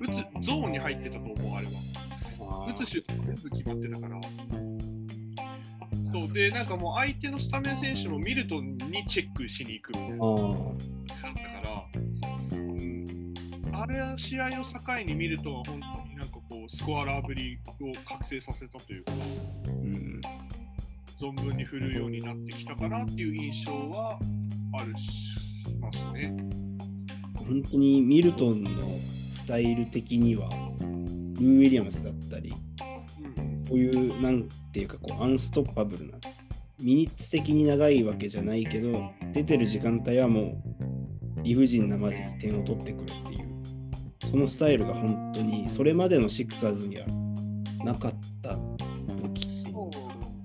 [0.01, 1.73] 打つゾーンに入ってたと思うあれは。
[2.41, 4.70] あ打つシュート全部決まってたから。
[6.13, 10.17] そうでなんかもう相手のスタメン選手もミルトンにチェックしに行くみたいな。
[10.17, 13.35] あ感じだったから、うん、
[13.73, 20.21] あれは試合を境にミルトンは本当になんかこうスコアラーぶりを覚醒させたというかーうん。
[21.21, 24.19] 存分に振るようになってきたかなっていう印象は
[24.73, 25.37] あるし
[25.79, 26.35] ますね。
[27.37, 28.71] 本当にミルトンの
[29.33, 32.70] スタイル的にはルー・ウィリアムスだったりうん
[33.71, 36.19] こういうなんていうかこうアンストッパブルな
[36.83, 39.01] ミニッツ的に長いわけじゃないけど
[39.33, 40.61] 出てる時間帯はも
[41.39, 47.07] う理不尽なまでに点を取ってくるっていうそのスタイルが本当にそれまでのシックサーズには
[47.85, 49.91] なかった武器そう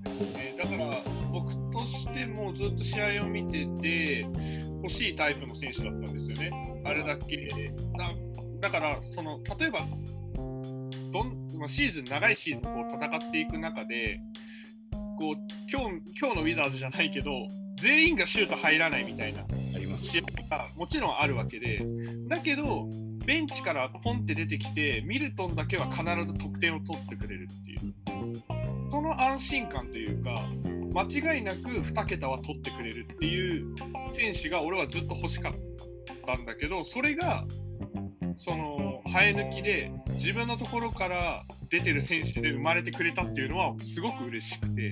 [0.04, 0.56] ですね。
[0.56, 4.26] だから僕としてもずっと試合を見てて
[4.82, 6.82] 欲しいタイプの選手だったんですよね。
[6.84, 7.36] あれだけ
[7.96, 8.12] な
[8.60, 9.80] だからその例えば
[11.12, 14.20] どんまあシーズン長いシーズンこう戦っていく中で
[15.18, 15.34] こう
[15.70, 17.30] 今日今日のウィザーズじゃないけど
[17.80, 19.44] 全員がシュート入らないみたいな
[19.98, 21.84] 試合がもちろんあるわけで
[22.28, 22.88] だけど
[23.24, 27.94] ベンチからポンって出てきてミルトンだけは必ず得点を取ってくれるっていう。
[28.90, 30.48] その安心感というか、
[30.94, 33.74] 間違いなく2桁は取ってくれるっていう
[34.14, 35.52] 選手が俺はずっと欲しかっ
[36.24, 37.44] たんだけど、それが
[38.36, 44.90] その生え抜きで自分のところから出てる選手で生まれてくれたっていうのはすごく嬉しくて、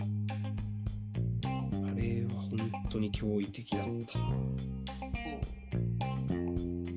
[1.45, 1.47] あ
[1.95, 4.25] れは本当に驚異的だったな。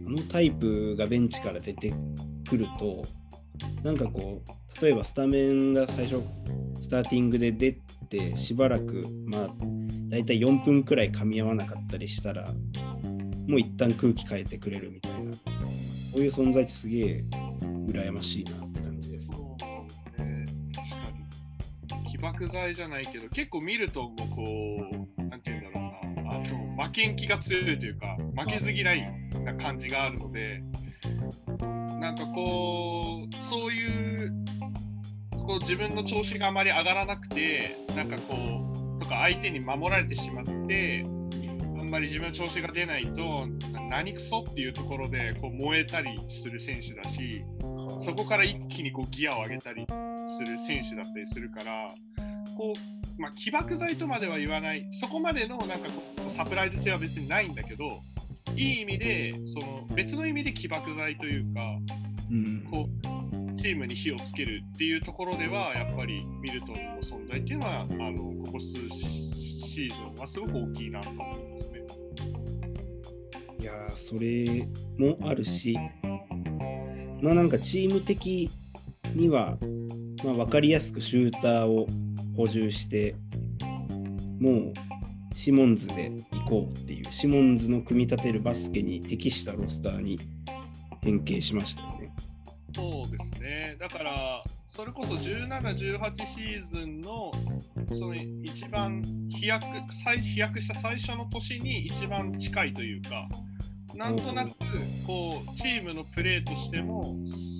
[0.08, 1.93] あのタイプがベンチから出て
[2.47, 3.03] くると
[3.84, 6.23] なんかこう例えばスタメンが最初
[6.82, 7.73] スターティングで出
[8.10, 9.49] てしばらくまあ
[10.10, 12.47] 大体4分くらい噛み合わなかったりしたら
[13.47, 15.16] もう一旦空気変えてくれるみたいな
[16.17, 17.23] こういう存在ってすげえ
[17.86, 19.27] 羨ましいなって感じです。
[19.27, 24.43] そうね確かに起爆剤じゃないけど結構見るともこ
[25.19, 30.63] うなんて言うんだろうなあその負けん気が強いというか負けず嫌いな感じがあるので
[31.99, 34.34] なんかこうそういう
[35.32, 38.34] こう自分の調子があまり上がらなくてなんかこ
[38.97, 43.47] うとか相手に守られてしまってあんまり自分の調子が出ないと
[43.89, 47.43] 何くそっていうところでこう燃えたりする選手だし
[48.04, 49.86] そこから一気にこうギアを上げたり
[50.28, 51.88] する選手だったりするから、
[52.58, 58.02] こう、まあ、起爆剤とまでは言わない、そこまでのなんかこうサプライズ性は別にないんだけど、
[58.56, 61.62] いい意味で、その別の意味で起爆剤というか、
[62.30, 62.89] うんこ
[63.56, 71.76] う、チームに火をつけるっていうところでは、やっぱりミルトンの存在っていうのは、あのここ数シーズンはすごく大きいなと思いますね。
[73.59, 74.67] いやそれ
[74.97, 75.77] もあるし、
[77.21, 78.49] まあなんかチーム的
[79.13, 79.57] には、
[80.23, 81.87] まあ、分かりやすくシューターを
[82.35, 83.15] 補充して、
[84.39, 84.73] もう
[85.35, 90.19] シモンズで行こうっていう、シモンズの組み立てるバスケに適したロスターに
[91.01, 92.13] 変形しましたよね。
[92.75, 93.75] そうですね。
[93.79, 97.32] だから、それこそ17、18シーズンの
[97.93, 99.65] その一番飛躍
[100.03, 103.27] 最飛躍した最初の年に一番近いというか、
[103.95, 104.51] なんとなく
[105.08, 107.15] こうチームのプレーとしても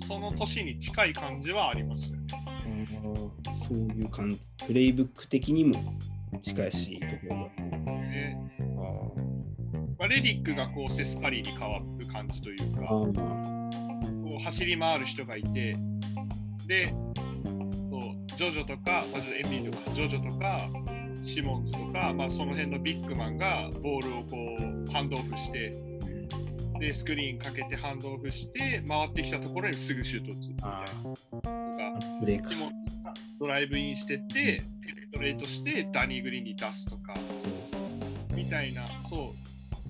[0.06, 2.12] その年に近い感じはあります。
[3.66, 5.74] そういう感じ、プレイブック的にも
[6.42, 7.50] 近しいところ。
[9.98, 13.12] まあ、レディックがこうセスカリーに変わる感じというか、あこ
[14.38, 15.74] う走り回る人がいて、
[16.68, 20.68] で、そうジョジョとか、まあ、エンビーとか、ジョジョとか、
[21.24, 25.74] シモンズとか、まあ、その辺のビッグマンがボールをこうハンドオフして、
[26.78, 31.36] で、スクリーンかけてハンドオフして、回ってきたところにすぐシュート打つみたいあなと
[33.02, 37.14] か、ドライブインしてって、ペネトレートして、ダニー・グリーンに出すとか、
[38.34, 39.47] みたいな、そう。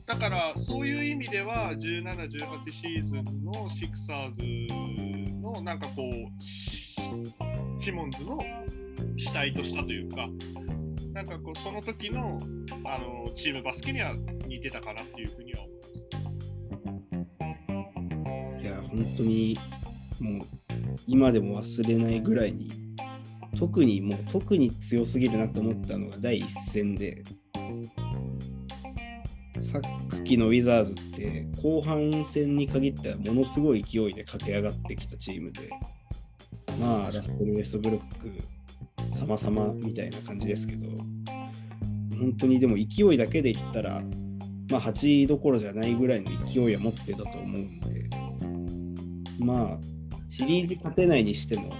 [0.08, 4.74] だから、そういう意味では、17、18シーズンのシクサーズ
[5.34, 8.38] の、なんかこう、シモンズの
[9.18, 10.26] 主体としたというか、
[11.12, 12.38] なんかこう、その時の
[12.86, 14.14] あのチームバスケには
[14.46, 15.76] 似てたかなっていうふうには思い
[17.18, 18.62] ます。
[18.62, 19.58] いや、本当に
[20.20, 20.46] もう
[21.06, 22.70] 今でも忘れないぐらいに、
[23.58, 27.24] 特にもう特に強すぎるなと思ったのが第一戦で、
[29.68, 35.68] さっきのウィザーズって後半戦に限ってはものすごい勢いで駆け上がってきたチームで、
[36.80, 38.30] まあ、ラッセル・ウェストブルック
[39.14, 40.86] 様々みたいな感じですけど、
[42.18, 44.02] 本当にでも勢いだけで言ったら、
[44.70, 48.08] まあ、8位どころじゃないぐらいの勢いは持ってたと思うんで、
[49.38, 49.78] まあ、
[50.30, 51.74] シリーズ勝てないにしても、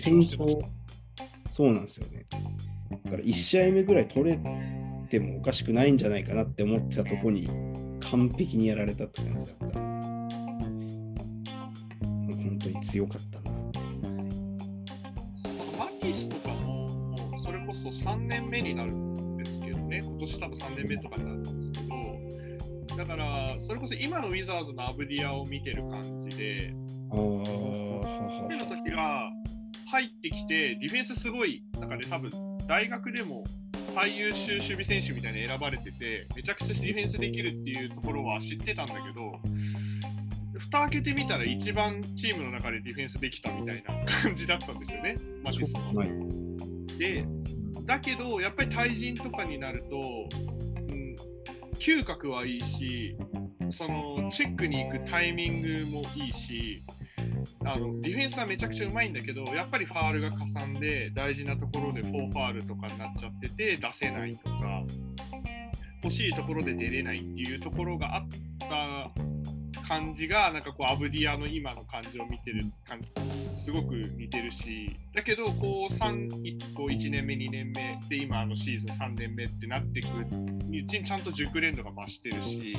[0.00, 0.38] 戦勝、
[1.50, 2.26] そうなんですよね。
[3.04, 4.38] だから1試合目ぐらい取れ
[5.12, 7.46] てもおかしくないんじゃないかなって思ってたとこに、
[8.00, 10.28] 完璧にやられたって感じだったん
[12.26, 13.50] で、本当に強かったな。
[15.78, 21.80] マティスとかも、もうそれこそ3年目になるんですけどね、今年多分3年目とかになるんですけ
[22.96, 26.74] ど、だから、それこそ今のウィザーズのアブディアを見てる感じで、
[27.10, 27.44] あの
[28.66, 29.30] 時が
[29.88, 32.30] 入ってきて、ディフェンスすごい、なんかね、多分
[32.66, 33.44] 大学でも
[33.94, 39.38] 最優秀守備選手みたいに選ばれてて、めちゃくちゃディフェンスできるっていうところは知ってたんだけど、
[40.58, 45.92] 蓋開けてみたら一番チームの中でディフェンスできたみたいな感じだったんですよね、マティスは。
[45.92, 46.98] はい。
[46.98, 47.26] で、
[47.84, 50.28] だけど、やっぱり対人とかになると、
[50.88, 51.16] うん、
[51.74, 53.14] 嗅覚はいいし、
[53.70, 56.82] そのチェックに行くタイミングもいいし、
[57.64, 64.84] あのディフェンスはめちゃくちゃうまいんだけど、やっぱりファールがかさんで、大事なところで4ファールとかになっちゃってて、出せないとか、
[66.02, 69.10] 欲しいところで出れないっていうところがあった
[69.86, 73.08] 感じが、なんかこう、アブディアの今の感じを見てる感じ、
[73.54, 82.76] すごく似てるし、だけど、こう、3こう1年目、2年目で、今、のシーズン3年目ってなってくるうちに、ちゃんと熟練度が増してるし、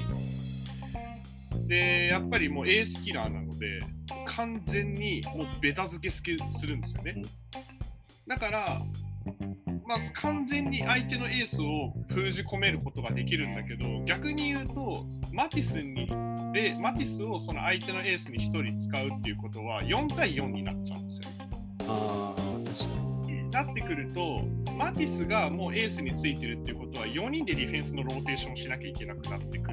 [1.67, 3.80] で、やっぱりもうエースキラーなので、
[4.26, 6.21] 完全にもうベタ付けす
[6.67, 7.21] るんですよね。
[8.28, 8.82] だから、
[9.86, 16.08] まあ、完全に相手のエースを封じ込めることができるんだけど、逆に言うと、マティスに
[16.54, 21.30] でマティスをその相手のエースに1人使うっていうことは4対4になっちゃうんですよ。
[21.88, 23.49] ああ、確かに。
[23.49, 24.41] なってくると、
[24.76, 29.73] マティスがもうエースについてるっていうことは、4人でディフェンスのローテーションをしなきゃいけなくなってく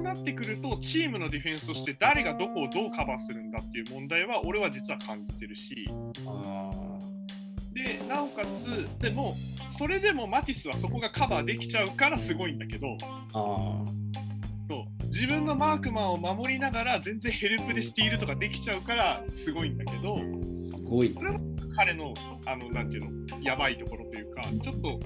[0.00, 5.86] そうなってくると、チームのディフェンスとして誰がどこをどうカバーするんだっていう問題は、俺は実は感じてるし、
[7.74, 9.36] でなおかつ、でも、
[9.68, 12.96] それでもマティスはそこがカバーできちゃうからすごいんだけど、
[14.70, 21.22] そう自分のマークマンを守りながら全然ヘルプでスティールとかできちゃうからすごいんだけど、あ、すごいそ。
[21.22, 21.40] れは
[21.76, 22.14] 彼の、
[22.46, 25.00] あの、なんていうの、やばいところというか、ちょっと、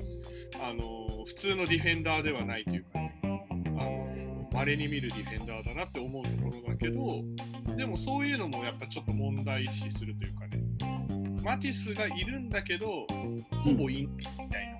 [0.62, 3.20] あの、普通のディフェンダーではないというか、ね、
[4.54, 7.22] 稀に見るディフェンダーだなって思うところだけど、
[7.76, 10.62] でもそういうのもやっぱちょっと問題視するというかね、
[11.42, 13.04] マティスがいるんだけど、
[13.62, 14.78] ほぼインみたいな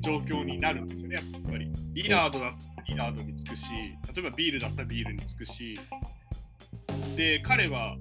[0.00, 1.70] 状況になるんですよね、やっぱり。
[1.92, 5.74] リラードだったらリラードにつくし、例えばビールだったらビールにつくし、
[7.14, 7.96] で、彼は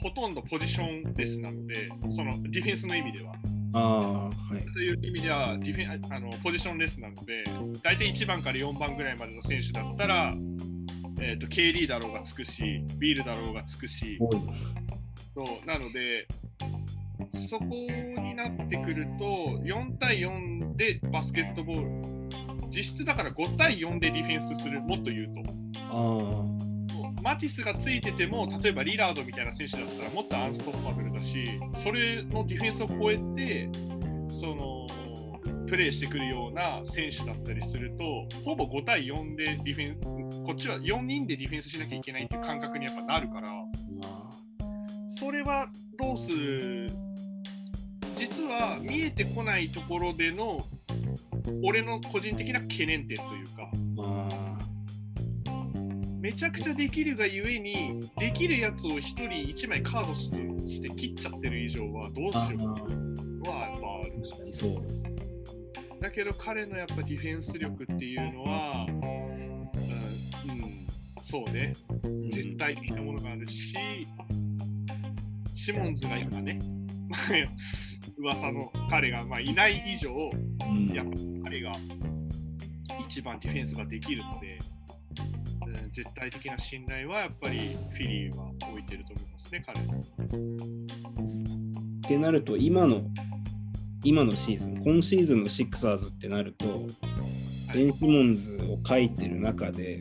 [0.00, 3.34] ほとんどポジションレスなので、そのディフェンスの意味では。
[3.74, 4.72] ああ、はい。
[4.72, 7.44] という意味ではディフェンあのポジションレスなので、
[7.82, 10.32] 大体1番から4番ぐらいまでの選手だったら、
[11.20, 14.18] えー、と KD だろうがつくし、ビールだろうがつくし。
[15.34, 16.26] そうなので、
[17.48, 19.24] そこになってくると、
[19.64, 25.52] 4対4でバスケットボール、実質だから5対4でディフェンスする、もっと言うと。
[25.90, 26.71] あ
[27.22, 33.70] マティスがついてても、例えばリラードみたいな選手だったらもっとアンストッパブルだし、それのディフェンスを超えて、
[34.28, 34.86] その
[35.68, 43.48] プレーしてくるような選手だったりすると、ほぼ5対4でディフェンこっちは4人でディフェンスしなきゃいけないっていう感覚にやっぱなるから、
[45.18, 45.68] それは
[45.98, 46.90] どうする？
[48.16, 50.64] 実は見えてこないところでの
[51.64, 53.70] 俺の個人的な懸念点というか、
[56.22, 60.30] めちゃくちゃできるがゆえに、できるやつを1人1枚カードし
[60.80, 62.72] て切っちゃってる以上はどうしよ
[63.44, 64.54] うかはやっぱある。
[64.54, 65.02] そうです
[66.00, 69.00] だけど彼のやっぱディフェンス力っていうのは、うん、
[70.50, 70.86] うん、
[71.28, 71.72] そうね、
[72.30, 73.74] 絶対的なものがあるし、
[75.56, 76.60] シモンズが今ね、
[78.16, 80.86] 噂の彼がまあいない以上、うん。
[80.86, 81.12] やっぱ
[81.46, 81.72] 彼が
[83.08, 84.58] 一番ディフェンスができるので、
[85.80, 89.92] うん絶対的な信頼はやっぱりフィリーは置いてると思いますね、彼に。
[91.98, 93.02] ってなると、今の、
[94.04, 96.86] 今のシーズン、今シーズンのシクサーズってなると、
[97.72, 100.00] ベン・シモンズを書いてる中で、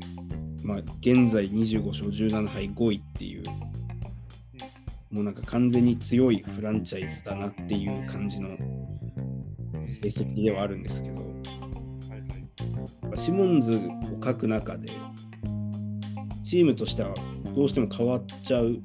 [0.63, 3.43] まあ、現在25勝17敗5位っていう、
[5.11, 8.57] もうなんか完全に強いフランチャイズだなっていう感じの
[10.01, 11.31] 成績ではあるんですけど、
[13.15, 13.79] シモンズを
[14.23, 14.91] 書く中で、
[16.51, 17.13] チームとしては
[17.55, 18.81] どうしても変わっちゃう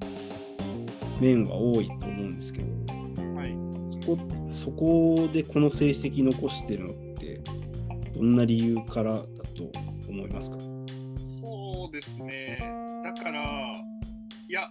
[1.20, 2.72] 面は多いと思うんですけど、
[3.34, 3.56] はい。
[4.04, 4.18] そこ
[4.52, 7.40] そこでこの成績残してるのって、
[8.14, 9.72] どんな理由からだと
[10.08, 10.58] 思いますか？
[11.42, 12.58] そうですね。
[13.02, 13.72] だから、
[14.48, 14.70] いや、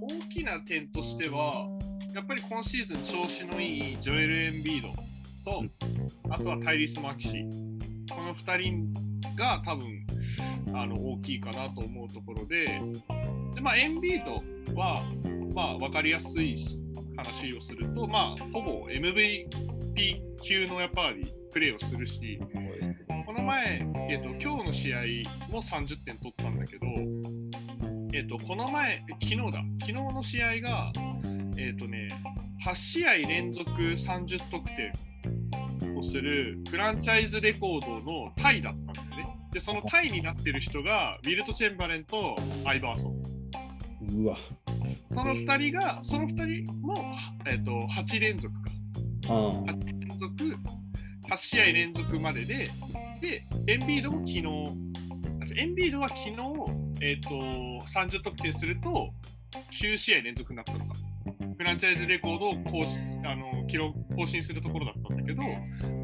[0.00, 1.68] 大きな点としては、
[2.14, 5.64] やっぱり今シーズン調子のいいジョエル・エンビードと、
[6.28, 7.44] あとはタイリス・マキシ、
[8.10, 8.92] この2人
[9.36, 10.06] が多分
[10.74, 12.66] あの大きいかなと思うところで、
[13.54, 14.34] でまあ、エンビード
[14.78, 15.02] は、
[15.54, 16.56] まあ、分かりやすい
[17.16, 19.46] 話をすると、まあ、ほぼ MVP
[20.42, 22.40] 級のやっぱりプレーをするし、
[23.26, 24.98] この前、えっと今日の試合
[25.50, 26.86] も30点取ったんだけど、
[28.12, 30.92] えっとこの前、昨日だ、昨日の試合が、
[31.56, 32.08] えっとね、
[32.64, 35.09] 8試合連続30得点。
[36.00, 39.36] をするフランチャイズレコードのタイだったんだよね。
[39.52, 43.22] で、そのタイになってる人が、ウィルト・チェンバレンとアイバーソン。
[44.22, 44.36] うわ。
[45.12, 47.14] その2人が、その2人も、
[47.46, 48.70] えっと8連続か。
[49.28, 50.34] あ8連続、
[51.28, 52.70] 8試合連続までで、
[53.20, 54.46] で、エンビードも昨日、
[55.56, 56.36] あエンビードは昨日、
[57.02, 59.10] えっと30得点すると
[59.72, 60.94] 9試合連続になったのか。
[61.56, 65.54] フランチャイズレコードを更新あの記録更新するところだったんだけど、まあ、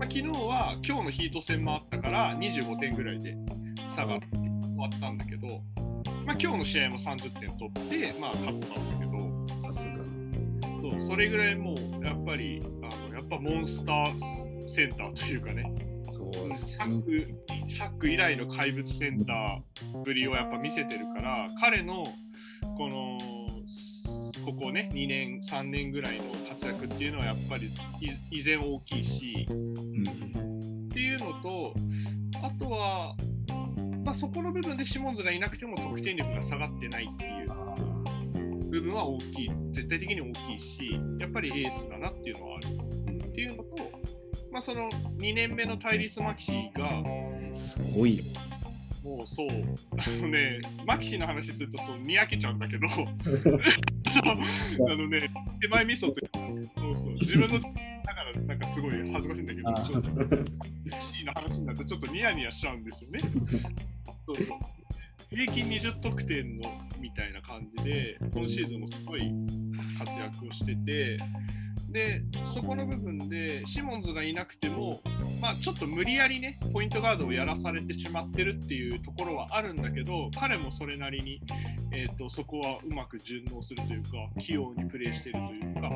[0.03, 3.37] 昨日は今日のヒート戦もあったから25点ぐらいで
[3.89, 4.21] 差が終
[4.79, 5.49] わったんだけど、
[6.25, 10.27] まあ、今日の試合も30点取って、まあ、勝ったんだけど、あ、さすが。
[10.91, 15.75] そうそれぐらいもうやっぱりあのやっぱモンスターセンターというかね
[16.11, 22.05] そうですシャックシャック以来の怪物センターぶりをやっぱ見せてるから彼の
[22.77, 23.19] この
[24.47, 27.69] ここね2年3年ぐらいの活躍っていうのはやっぱり
[28.31, 30.87] 依然大きいしうん。
[30.89, 31.75] っていうのと
[32.41, 33.17] あとは、
[34.05, 37.75] まあ、そこの部分でシモンズがいなくても得点力が下がってないっていうあ
[38.71, 43.75] 部分は大きい絶対的に大きいしやっぱりエースだなっていうのはあるっていうのと、
[44.53, 44.89] まあ、その
[45.19, 48.41] 2年目のタイリス・マキシーがーすごいです。
[49.03, 49.47] もうそう
[49.99, 52.87] あのねマキシーの話するとそうにやけちゃうんだけど
[54.19, 55.19] あのね
[55.61, 56.15] 手前味噌と
[56.81, 63.21] そうそう自分のだからなんかすごい恥ずかしいんだけどあちょっとマキシーの話になるとちょっとニヤニヤしちゃうんですよね。
[64.27, 64.47] そうそう。
[65.29, 69.33] 平均20得点のみたいな感じで、今シーズンもすごい
[69.99, 71.17] 活躍をしてて、
[71.97, 75.01] で、そこの部分で、シモンズがいなくても、
[75.41, 81.41] まあ、ちょっと無理やりね、ポイントガードをやらされてしまってるっていうところはあるんだけど、彼もそれなりに、
[81.93, 84.11] えー、とそこはうまく順応するというか、
[84.43, 85.91] 器用にプレーしてるというか、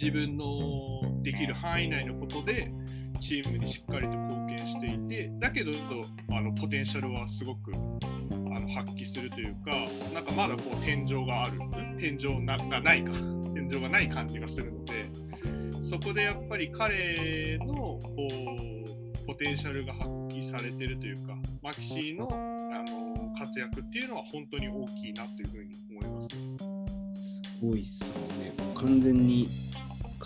[0.00, 2.70] 自分のできる範囲内のことで、
[3.20, 5.72] チームにしっかりと貢献していて、だけど
[6.30, 7.76] あのポテンシャルはすごくあ
[8.60, 9.72] の発揮するというか、
[10.14, 11.58] なんかまだこう天井がある、
[11.98, 13.12] 天井がないか、
[13.52, 15.10] 天井がない感じがするので、
[15.82, 18.00] そこでやっぱり彼のこ
[19.20, 26.28] うポテンシャルが発揮されてるというか、マキシーのあの活躍っていうのは本当に大きいなというふうに思います。
[27.58, 28.04] すごいっす
[28.38, 28.52] ね。
[28.76, 29.48] 完全に、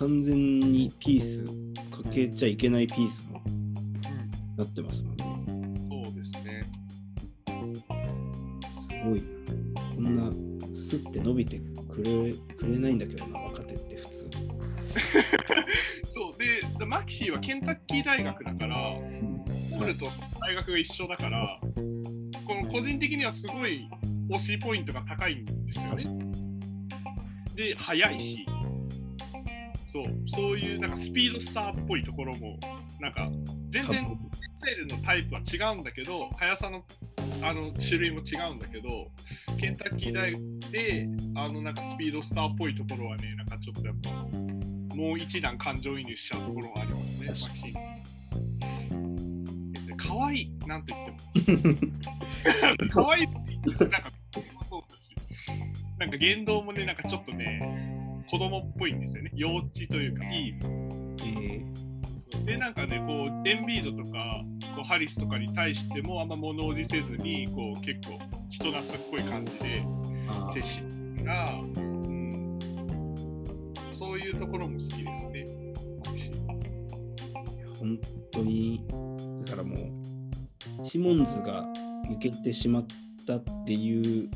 [0.03, 1.45] 完全にピース、
[1.93, 3.41] かけちゃいけないピースも
[4.57, 5.25] なってますもんね。
[6.05, 6.65] そうですね。
[7.47, 9.23] すごい
[10.03, 10.29] な。
[10.29, 10.33] っ
[11.13, 14.31] て伸びてくれくれないんだけどな、若手って普通。
[16.11, 18.77] そうで、マキシーはケンタッキー大学だから、
[19.79, 20.09] ホルと
[20.41, 21.61] 大学が一緒だから、
[22.45, 23.89] この個人的にはすごい
[24.31, 26.05] 推しポイントが高いんですよね。
[27.55, 28.45] で、速いし、
[29.93, 32.59] そう、そういうなんかスピードスターっぽいところも、
[32.99, 33.29] なんか
[33.69, 36.83] 全然スタイルのタイプは違うんだけど、速さの
[37.43, 39.11] あの種類も違うんだけど、
[39.59, 40.33] ケンタッキー大
[40.71, 44.11] で、あのなんかスピードスターっぽいところはね、なんかちょっとやっぱ、
[44.97, 47.73] もう一段感情移入しちゃうところがありますね、マキシー。
[49.87, 50.95] で可愛いなんて
[51.35, 51.77] 言っても。
[52.91, 53.35] 可愛いって
[53.67, 54.11] 言ってなんか
[54.63, 55.15] そうだし、
[55.99, 57.92] なんか言動もね、なんかちょっとね、
[58.33, 59.31] 子供っぽいんですよね。
[59.35, 60.55] 幼稚というか、いい。
[61.23, 61.63] え
[62.33, 64.43] そうで、なんかね、こう、エンビードとか、
[64.75, 68.19] こうハリスとかに対してもあんま物おじせずに、こう、結構
[68.49, 69.85] 人懐っこい感じで
[70.55, 70.81] 接し
[71.23, 72.59] が、うん、
[73.93, 75.45] そういうところも好きですね。
[77.79, 77.99] 本
[78.31, 78.83] 当に、
[79.45, 79.77] だからも
[80.81, 81.67] う、シモンズが
[82.09, 82.87] 抜けてしまっ
[83.27, 84.31] たっていう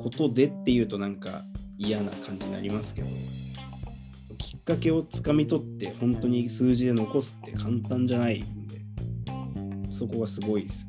[0.00, 1.44] ことでっていうとなんか
[1.78, 3.08] 嫌な感じになりますけど、
[4.38, 8.80] きっかけをつかみ取って本当に数字で残すって簡単じゃないんで、
[9.90, 10.86] そこがすごいです。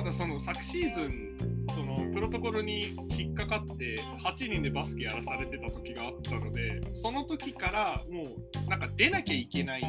[0.00, 1.36] ただその昨シーズン
[1.68, 9.82] そのプロトコルに引っかかって8人でバスケやらされてた時があったのでその時からもうなんか出なきゃいけない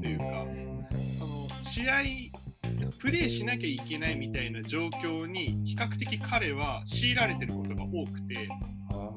[0.00, 0.46] というか
[1.18, 2.02] その試合
[2.98, 8.48] プレーしなきゃいけないみたいな状況に比較的彼は強いられてることが多くて。
[8.92, 9.10] あ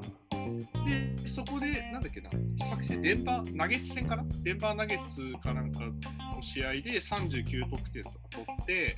[0.86, 2.30] でそこでなんだっけな。
[2.68, 4.24] 昨シーズンデンバーナゲッツ戦かな？
[4.44, 8.96] デンバーナゲッツかなんかの試合で39得点とか取って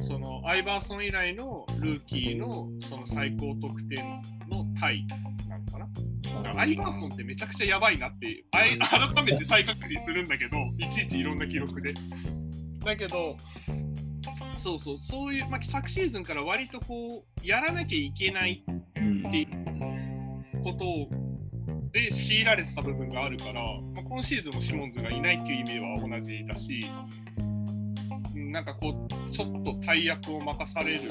[0.00, 3.98] そのアイバーソン以来のルーキーのその最高得点
[4.48, 5.04] のタイ
[5.48, 5.88] なのかな？
[6.42, 11.94] だからアイバーソンってめちゃくちゃやばいなって改めて再確認するんだけどいちいちいろんな記録で。
[12.84, 13.36] だけど
[14.58, 21.08] そうそうそういう、まあ、昨シーズンから割とこうやらなきゃいけないっていうことを
[21.92, 23.62] で強いられてた部分があるから、
[23.94, 26.86] まあ、今シーズンもシモンズがいないっていう意味では同じだし、
[27.38, 27.58] うん
[28.50, 31.10] なんかこう、ちょっと大役を任される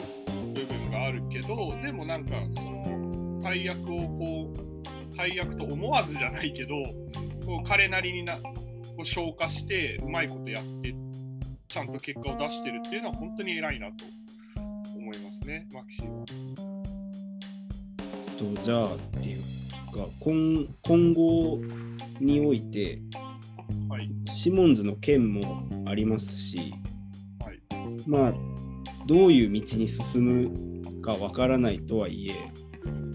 [0.53, 6.75] 部分があるけど、でもなんか、その大役をこう、大役と思わずじゃないけど、
[7.45, 8.51] こう彼なりになこ
[8.99, 14.05] う消化して、うまいことやって、ちゃんと結果を出してるっていうのは、本当に偉いなと
[14.95, 16.03] 思いますね、マキシ。
[18.37, 19.41] とじゃあっていう
[19.91, 21.59] か今今後
[22.19, 23.01] において
[23.89, 24.09] はい。
[24.25, 26.73] シモンズの件もありますし、
[27.43, 27.59] はい
[28.07, 28.33] まあ
[29.05, 32.33] どういう道に進むかわからないとはいえ、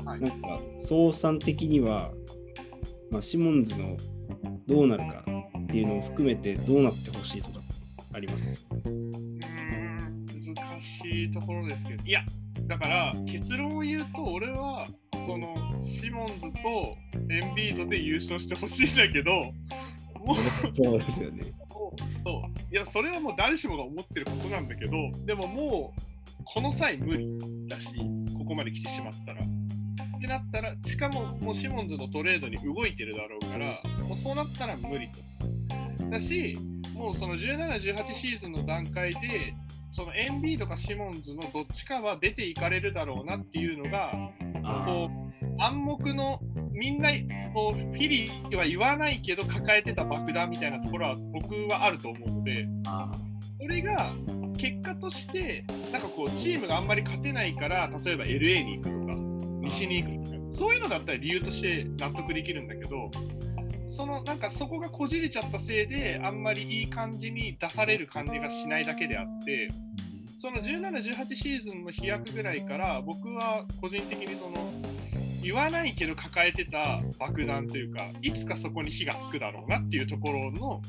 [0.04, 2.10] はいなんか総算的には、
[3.10, 3.96] まあ、シモンズの
[4.66, 5.24] どうなるか
[5.58, 7.61] っていうのを含めてどうなってほしいとか
[8.12, 8.48] あります
[8.84, 12.24] うーん難しいところですけど、いや、
[12.66, 14.86] だから結論を言うと、俺は
[15.24, 16.96] そのシモンズと
[17.30, 19.32] エンビードで優勝してほしいんだけど、
[20.24, 21.42] もうそうですよね。
[21.72, 21.92] そ
[22.28, 24.92] ういや、それはもう誰しもが思ってることなんだけど、
[25.24, 26.02] でももう
[26.44, 27.38] この際無理
[27.68, 27.88] だし、
[28.36, 29.42] ここまで来てしまったら。
[29.42, 35.20] ってなったら、しかももうシモンズのトレードに動いてるだろうから、もうそうなったら無理と。
[36.12, 36.56] だし、
[36.94, 39.54] もうその17、18シーズンの段階で、
[39.90, 44.12] そのエンビーとかシモンズのどっちかは出ていかれるだろうなっていうのが、
[44.62, 46.40] あこう暗黙の
[46.72, 47.10] みんな
[47.52, 53.12] こうフィリーは言わないけど抱えてた爆弾みたいなところは僕はあると思うのであ
[53.60, 54.12] それが
[54.56, 59.14] 結果としてなんかこうチームがあんまり勝てないから例えば LA に行くとか
[59.60, 63.10] 西に行くとかそういうのだったら理由として納得できるんだけど
[63.92, 69.68] そのなんかそこがこじれちゃったせいであんまりいい感じに出される感じがしないだけであって
[70.38, 74.72] その17、18シーズンの飛躍ぐらいから僕は個人的にその
[75.42, 80.80] 言わないけど抱えてた爆弾というかいつかそこに火がつくだろうなっていうところの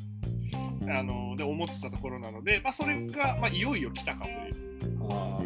[0.88, 5.39] あので思ってたところなので、まあ、それが、まあ、いよいよ来たかというあ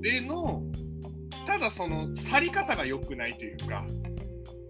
[0.00, 0.62] での
[1.46, 3.84] ただその去り方が良くないというか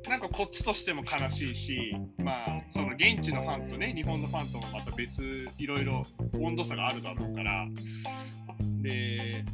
[0.09, 6.05] なんかこっちとしても悲しいしまあその現地のファンとね日本のファンともまた別いろいろ
[6.41, 7.67] 温度差があるだろうから。
[8.83, 9.45] で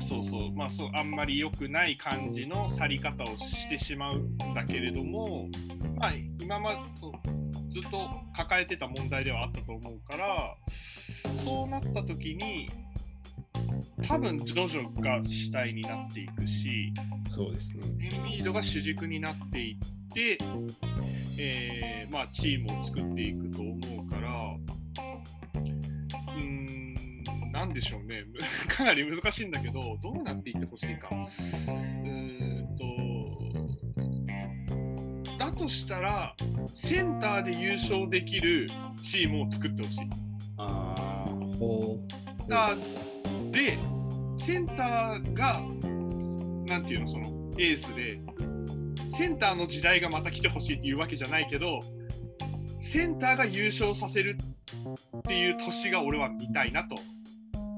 [0.00, 5.48] そうそうまあそうあんまり良くない感じの去り方をしてしまうんだけれども
[5.98, 6.76] まあ今まで
[7.68, 10.54] ずっと抱えてた問題ではあったと思うから
[11.44, 12.68] そうなった時に
[14.06, 16.92] 多分ジョジョが主体になっていくし、
[17.28, 18.10] そうですね。
[18.12, 19.76] エンビードが主軸になっていっ
[20.12, 20.38] て、
[21.38, 24.30] えーまあ、チームを作っていくと思うから、
[26.34, 28.24] うーん、なんでしょうね、
[28.68, 31.08] かなり難しいんだけど、どうなっていってほしいか。
[31.10, 32.76] うーん
[35.26, 36.34] と、だとしたら、
[36.74, 38.68] センターで優勝できる
[39.02, 40.00] チームを作ってほしい。
[40.58, 42.12] ああ、ほう。
[42.38, 43.15] センター
[43.56, 43.78] で、
[44.36, 45.62] センターが、
[46.66, 47.24] なんていうの、その
[47.58, 48.20] エースで、
[49.16, 51.80] センターの時代がまた来てほしいっていうわけじゃないけど、
[52.80, 54.36] センターが優勝させる
[55.18, 56.96] っていう年が俺は見たいなと、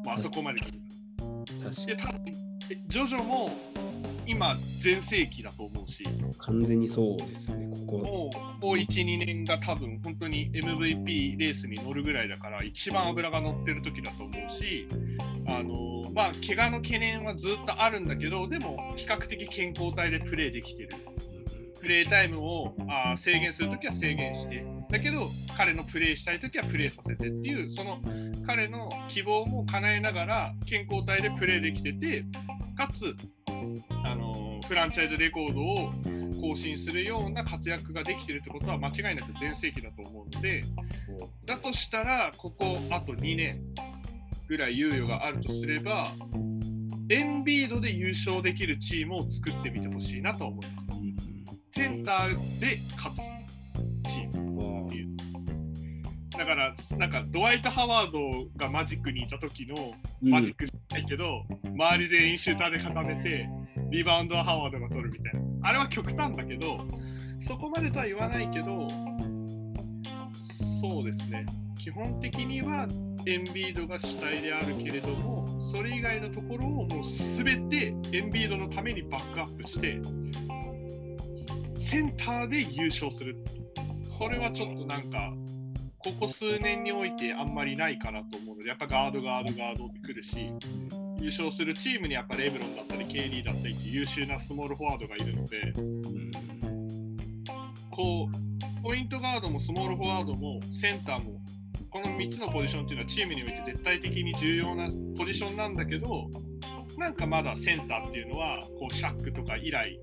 [0.04, 0.80] まああそこまで来る。
[1.62, 2.22] 確かで、多分
[2.70, 3.48] えジョジョも
[4.28, 7.98] 今、全盛期だと思うし、に完全にそうですよね、ここ。
[7.98, 14.86] もうこう1、2年が多分本当に MVP レースに乗るぐらいだから、一番脂が乗ってる時だと思うし、
[15.46, 20.90] あのまあ、怪我の懸念はずっとあるんだけど、でも比較的健康体でプレーできてる。
[21.80, 28.00] プレータイムをあ制限するときは制限して、だけど彼のプレーしたいときはプレーさせてっていう、その
[28.46, 32.24] 彼の希望も叶えながら健康体でプレーできてて、
[32.76, 33.14] かつ、
[34.04, 35.92] あのフランチャイズレコードを
[36.40, 40.62] 更新するような活躍ができてるってことは間違いなく全盛期だと思うので、
[41.46, 43.60] だとしたら、ここあと2年
[44.48, 46.12] ぐらい猶予があるとすれば、
[47.10, 50.97] エンビードで優勝できるチームを作ってみてほしいなと思います。
[51.78, 53.18] センターで勝つ
[54.10, 54.88] チーム。
[56.36, 63.48] だから、なんかドワイト・ハワードがマジックにいた時のマジックじゃないけど、周り全員シューターで固めて、
[63.90, 65.68] リバウンドはハワードが取るみたいな。
[65.68, 66.84] あれは極端だけど、
[67.38, 68.88] そこまでとは言わないけど、
[70.80, 71.46] そうですね。
[71.78, 72.88] 基本的には
[73.24, 80.00] エンビードが主体であるけれども、それ以外のところをもうすべてエンビードのためにバックアップして、
[81.88, 83.34] センターで優勝する。
[84.02, 85.32] それはちょっとなんか、
[85.96, 90.52] ここ数年においてあんまりないかなと思うので、やっぱガード、ガード、ガードってくるし、
[91.18, 95.72] 優勝するチームにやっぱレブロンだったり、KD だったりって優秀なスモールフォワードがいるので、
[97.90, 101.40] こう、ポイントガードもスモールフォワードもセンターも、
[101.88, 106.28] この3つのポジションっていうのはチームにおいて絶対的に重要なポジションなんだけど、
[106.98, 109.98] なんかまだセンターっていうのは、こう、シャックとか以来、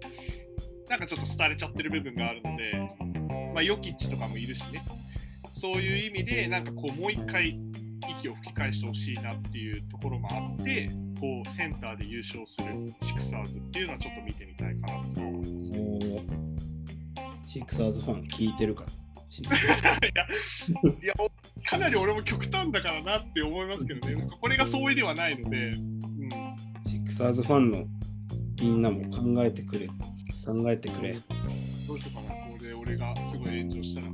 [0.90, 2.74] なんかちょっと廃れちゃってる部分があるので、
[3.54, 4.84] まあ、ヨキッチとかもいるしね、
[5.54, 7.60] そういう意味で、なんかこう、もう一回
[8.20, 15.72] 息を吹き返してほしいなっていうところもあって、こう、センターで優勝するシクサーズっていうのはちょっと見てみたいかなと思います。
[15.72, 16.56] いおー
[17.48, 18.88] シックサーズファン聞いてるから。
[19.30, 21.14] シックや、
[21.66, 26.30] かなり俺も極端だからなって思いますけどね、これが相違ではないので、うん、
[26.88, 27.86] シックサーズファンの
[28.62, 29.90] みんなも考えてくれ。
[30.46, 31.14] 考えてくれ。
[31.88, 34.08] どうしようかな、これで俺がすごい炎上したら。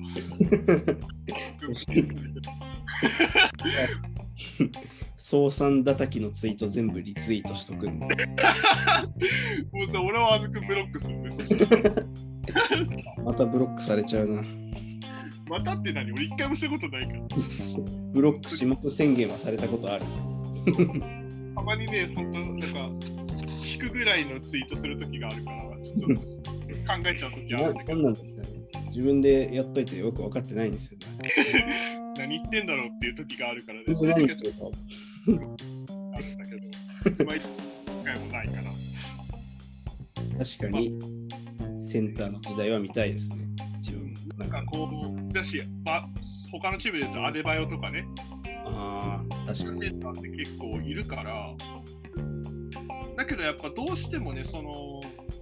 [5.17, 8.05] 総算叩きのツイート全部リツイートしとくんで。
[9.71, 11.31] もうさ、俺はあずくブロックするね。
[11.31, 11.93] そしたら
[13.23, 14.43] またブロックされちゃうな。
[15.47, 17.19] またって何俺一回もしたことないから。
[18.13, 20.05] ブロック始末宣言はされたことある。
[21.55, 22.89] たまにね、本当なんか、
[23.63, 28.47] 引くぐらいのツイートするときがあるから、ちょっと考えちゃうときあなるんだけど、なんですかね。
[28.93, 31.31] 自分でやっといてよく分かってないんですよね。
[32.17, 35.45] 何言ってんだろうっていうときがあるからね、本当そういう何言ときはってるか
[36.13, 37.51] あるんだけど、まあ、一
[38.03, 38.61] 回もないから。
[40.45, 40.99] 確かに。
[41.91, 43.37] センターの時代は見たいですね。
[43.79, 46.07] 自分ななんんかか、こう、だし、ば
[46.51, 48.05] 他のチームで言うとアデバヨとかね、
[48.65, 49.79] ああ、確かに。
[49.79, 51.53] センターって結構いるから、
[53.17, 54.99] だけどやっぱどうしてもね、その、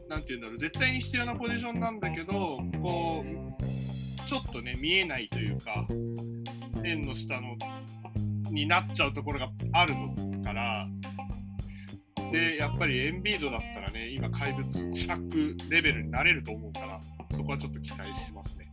[0.08, 5.86] なんていうんだろう、絶対に必要なポジションなんだけど、こう、ちょっとね、見えないというか、
[6.84, 7.56] 円の下の
[8.52, 10.88] になっちゃうところがあるのから、
[12.32, 17.00] で、やっぱりエンビードだったらね、今、怪物、シャックレベルになれると思うから、
[17.32, 18.70] そこはちょっと期待しますね。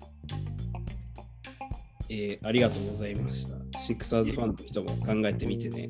[2.09, 3.81] えーありがとうございました。
[3.81, 5.89] シックサーズファンの人も考えてみてね。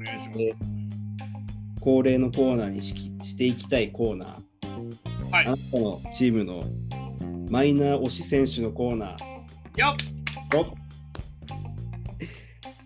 [0.00, 0.75] お願いします。
[1.86, 5.30] で恒例のコーナーにしきしていきたいコーナー。
[5.30, 6.64] はいあなたのチームの
[7.48, 9.16] マイナー推し選手のコーナー。
[9.76, 9.94] やっ
[10.56, 10.66] お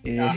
[0.05, 0.37] えーあ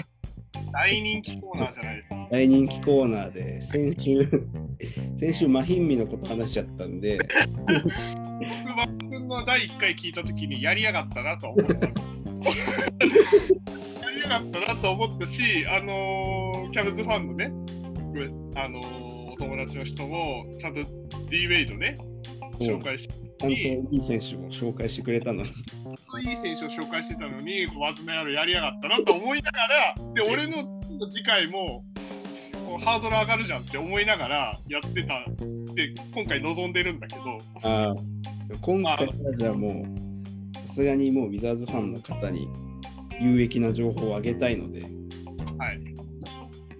[0.72, 2.28] 大人気コーナーじゃないですか。
[2.32, 4.30] 大人気コーナーで先週
[5.20, 7.20] 先週マヒンミのこと話しちゃったんで
[7.68, 11.74] 僕、マ君の第1回聞いたときにやりやがったなとは思った。
[11.88, 11.93] や
[14.16, 17.51] りやかったなと思ったし、あのーキャブズファンのね、
[18.55, 20.82] あのーお友達の人も、ちゃんと
[21.30, 21.97] D ウェイドね、
[22.59, 23.16] 紹介して、
[23.49, 25.43] いい選手を紹介してくれたの。
[25.43, 25.49] に。
[25.49, 31.84] いい選手を紹介してたのに、ワズナヤロやりやがったなと思いながら、で、俺の次回も、
[32.80, 35.26] ハードル上がるじゃんって思いながらやってた
[35.76, 37.38] で今回臨んでるんだけど。
[37.64, 37.95] ああ、
[38.61, 42.47] 今回はじゃあもう、さすがにもうウィザーズファンの方に
[43.20, 44.82] 有益な情報をあげたいので、
[45.57, 45.80] はい。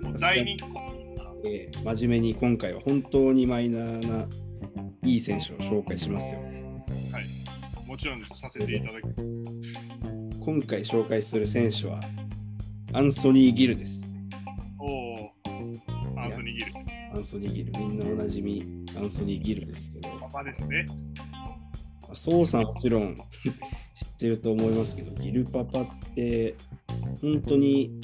[0.02, 0.83] もう大人気
[1.46, 4.28] えー真面目に今回は本当にマイナーな
[5.04, 6.40] いい選手を紹介しますよ。
[6.42, 7.88] はい。
[7.88, 9.04] もちろんさせていただき
[10.40, 12.00] 今回紹介する選手は
[12.94, 14.08] アンソニー・ギルです。
[14.80, 15.32] おお
[16.20, 16.74] アンソニー・ギル。
[17.14, 20.86] アンソニー・ギル、みんなおなじみアンソニー・ギルですけど、パパですね。
[22.02, 23.16] まあソウさんもちろん
[23.96, 26.56] 知ってると思いますけど、ギルパパって
[27.22, 28.00] 本当に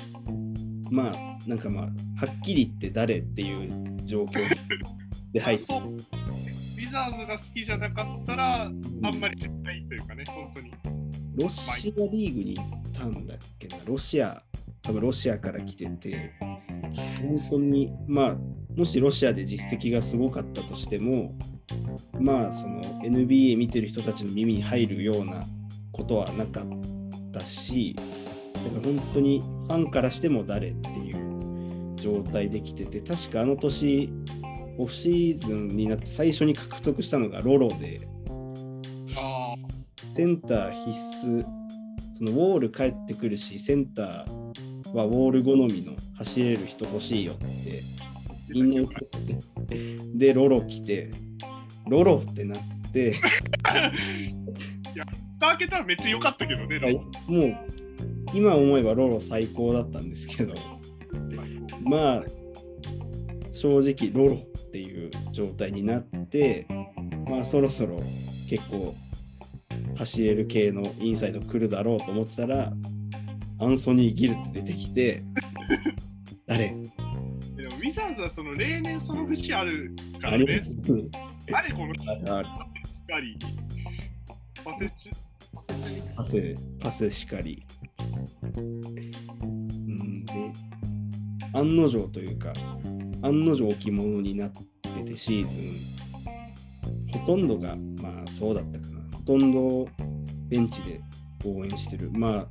[0.92, 1.90] まあなんかまあは
[2.32, 4.40] っきり言って誰っていう状況
[5.32, 11.00] で入ってウィザーズが好きじゃなかったらあんまり絶対というかね本当に。
[11.40, 11.76] ロシア
[12.12, 14.44] リーグに行ったんだっけな、ロシア、
[14.82, 16.34] 多分ロシアから来てて、
[17.22, 18.38] 本当に、まあ、
[18.76, 21.34] もしロシアで実績がすごかったとしても、
[22.20, 25.46] まあ、その NBA 見てる人たちの耳に入るような
[25.94, 31.09] ことはなかったし、だから本当にファンからしても誰っていう
[32.02, 34.12] 状態で来てて、確かあの年、
[34.78, 38.02] オフシーズンになって最初に獲得したのがロロで、
[39.18, 39.54] あ
[40.14, 40.90] センター必
[41.26, 41.46] 須、
[42.18, 47.46] そのウォール帰ってくるし、センターはウォール好みの走れる人欲しいよって、
[48.50, 48.96] みんな言って
[49.68, 51.12] て、で、ロロ来て、
[51.88, 52.60] ロロってなっ
[52.92, 53.16] て、
[55.40, 56.96] 蓋開けたらめっちゃ良かったけどね、はい
[57.28, 57.58] もう
[58.34, 60.54] 今思えばロロ最高だったんですけど、
[61.82, 62.24] まあ、
[63.54, 66.68] 正直ロロっていう状態になって、
[67.28, 68.02] まあそろそろ
[68.50, 68.96] 結構
[69.98, 72.72] 走れる系のインサイド来るだろうと思ってたら、
[73.60, 75.24] アンソニー・ギルって出てきて、
[76.48, 76.70] 誰？
[76.70, 80.44] でもウィザーズはその例年その節あるからね。
[80.44, 80.76] ありま、す。
[81.52, 82.48] あれこのしあるある
[86.16, 87.66] パセ、パセしかり。
[91.54, 92.54] 案の定というか、
[93.22, 99.18] 案の定置物になってて、シーズン、ほとんどが、まあそうだったかな。
[99.18, 99.88] ほとんど
[100.48, 101.02] ベンチで
[101.46, 102.12] 応援してる。
[102.12, 102.48] まあ、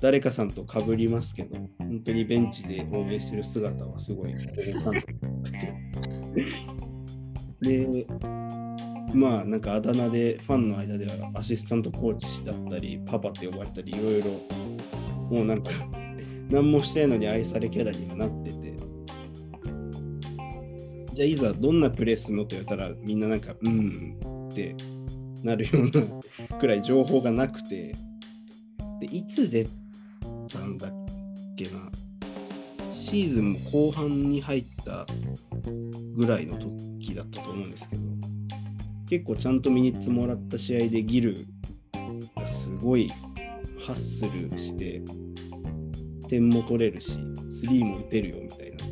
[0.00, 4.38] 誰かさんと被りますけど、本当にベンチで応援してる姿はすごい好
[4.84, 5.74] 感度て。
[7.92, 8.06] で、
[9.14, 14.30] まあなんかあだ名でファンの間ではアシスタントコーチだったりパパって呼ばれたりいろいろ
[15.30, 15.70] もうなんか
[16.50, 18.76] 何もしてないのに愛されキャラにはなってて。
[21.14, 24.74] じゃあいざどんなプレーするのと言われたらみんななんかうんって
[25.42, 25.90] なるよう
[26.50, 27.94] なくらい情報がなくて。
[29.00, 29.66] でいつ出
[30.50, 30.92] たんだっ
[31.56, 31.90] けな。
[32.92, 35.06] シーズンも後半に入った
[36.14, 38.02] ぐらいの時だったと思うんですけど。
[39.08, 41.46] 結構ちゃんとミニッツもらった試合でギル
[42.36, 43.08] がすごい
[43.80, 45.02] ハッスルして
[46.30, 47.18] 点も取れるし
[47.50, 48.86] スリーも打てるよみたいな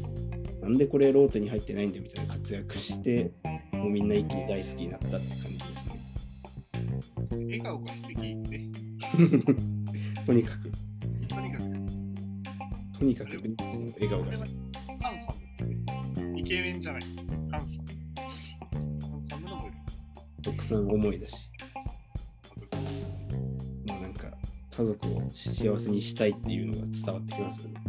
[0.63, 3.31] なんでこれローテに入ってないんだみたいな活躍して
[3.73, 5.99] もうみんな一気に大好きになったって感じですね
[7.31, 8.71] 笑顔が素敵ね。
[10.27, 10.71] とにかく
[11.29, 11.65] とにかく、
[12.99, 13.31] とにかく
[14.01, 14.59] 笑顔が好き
[15.01, 16.41] ハンサムですね。
[16.41, 17.03] イケメンじゃない。
[17.53, 17.89] ハンサム。
[19.01, 19.71] ハンサムの。
[20.49, 21.48] 奥さん思いだし
[24.79, 27.81] 家族を幸せにしたいっていうのが伝わってきますよね。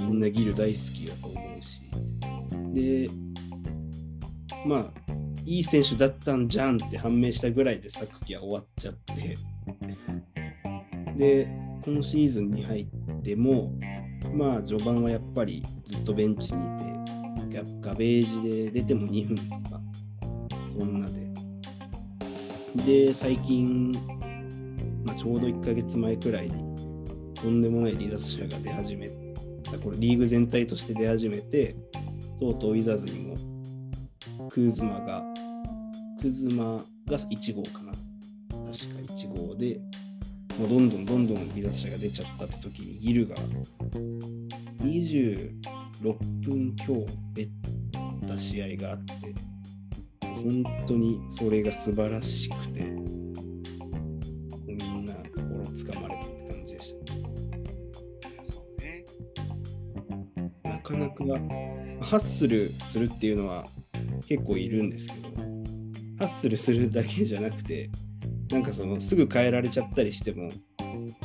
[0.00, 1.80] みんなギル大好きだと思うし。
[2.74, 3.08] で、
[4.66, 4.92] まあ、
[5.46, 9.38] いい選手だったんじゃんって判明したぐらいで昨季は終わっちゃって。
[11.16, 11.48] で、
[11.86, 13.72] 今シーズンに入っても、
[14.34, 19.80] まあ、序盤はやっぱりずっとベンチにいて、ガガベージで出ても2分とか、
[20.78, 21.23] そんなで。
[22.76, 23.92] で、最近、
[25.04, 26.52] まあ、ちょうど1ヶ月前くらいに、
[27.34, 29.34] とんでもない離脱者が出始めて、
[29.82, 31.76] これリーグ全体として出始めて、
[32.40, 33.36] とうとうウィザーズにも
[34.50, 35.22] クーズマが、
[36.20, 37.92] クズマが1号かな。
[37.92, 39.80] 確か1号で、
[40.58, 43.36] もうどんどんどんどん離脱者が出ちゃったって時にギルが
[44.78, 45.50] 26
[46.40, 47.48] 分強出
[48.28, 49.14] た試合があって、
[50.34, 52.82] 本当にそれが素晴らしくて
[54.66, 57.12] みんな心つかまれたって感じでした。
[58.44, 59.04] そうね。
[60.64, 61.24] なかなか
[62.00, 63.64] ハッスルするっていうのは
[64.28, 65.28] 結構いるんですけど
[66.18, 67.90] ハッスルするだけじゃなくて
[68.50, 70.50] なんかそのすぐ変えられちゃったりしても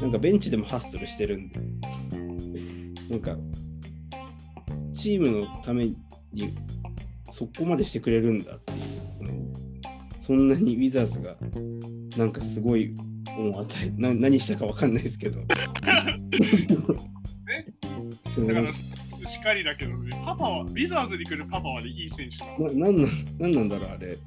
[0.02, 1.60] なんかベンチでもハッスルしてるんで
[3.10, 3.38] なんか
[4.94, 5.98] チームのために
[7.32, 8.80] そこまでしてくれるんだっていう
[10.30, 11.36] そんなにウィザーズが
[12.16, 12.96] なんかすごい
[13.36, 15.42] 恩を与えな何したかわかんないですけど。
[18.46, 22.92] だから、しかりだけどね、パパは、ウィザーズに来るパパはでいい選手なの。
[22.92, 24.20] ななんなんなんだろう、あれ。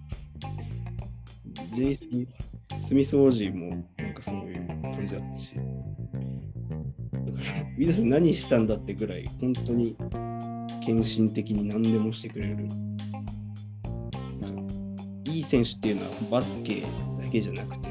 [1.77, 2.27] JC
[2.81, 5.55] スミス・オージーもなんかそういう感じだったし。
[5.55, 5.69] だか
[7.53, 9.97] ら、ウィザーズ何したんだってぐらい、本当に
[10.85, 12.67] 献身的に何でもしてくれる。
[15.33, 16.85] いい選手っていうのはバスケ
[17.19, 17.89] だけじゃなくて、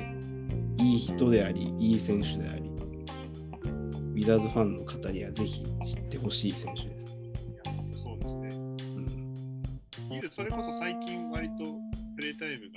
[0.77, 7.07] いい人であり、いい選手であり、ウィザーズファンの方にはぜひ知ってほしい選手です。
[8.03, 8.49] そうですね。
[10.11, 11.63] うん、それこそ最近割と
[12.15, 12.71] プレイタイム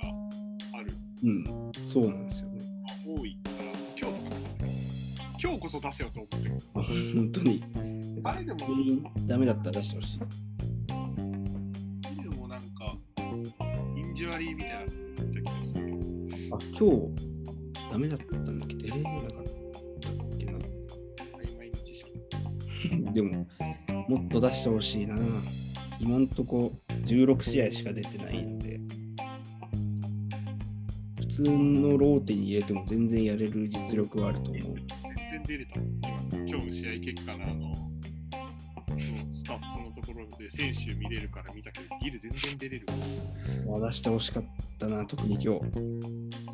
[0.73, 0.91] がある、
[1.23, 2.65] うん、そうなんですよね。
[3.05, 3.65] 多いから、
[4.01, 6.57] 今日今日こそ出せよと思ってる。
[6.73, 7.63] あ本当に。
[8.23, 8.57] あれでも、
[9.27, 10.19] ダメだったら出してほしい。
[14.35, 17.25] インジュアリーみたいなの言った気がするけど、あ、今日
[17.91, 18.75] ダメだったんだっけ？
[18.75, 20.51] 出れなかったっけな。
[20.53, 22.11] 曖昧な知識。
[23.13, 23.47] でも、
[24.07, 25.17] もっと出してほしいな。
[25.99, 26.73] 今んとこ
[27.05, 28.79] 16試合しか出てないので、
[31.17, 34.61] 普通のローテに入れても全然やれる実力はあると思う。
[34.61, 35.79] 全然出れた。
[35.79, 35.89] 今、
[36.47, 37.73] 今日の試合結果のあの、
[39.33, 39.91] スタッツの
[40.45, 42.85] で選手見れるから見たけど、ギル全然出れる
[43.67, 44.43] まあ出してほしかっ
[44.77, 45.61] たな、特に今日。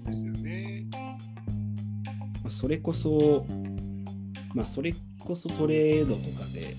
[0.05, 0.85] ですよね。
[2.41, 3.45] まあ、それこそ、
[4.55, 6.77] まあ、それこそトレードとかで、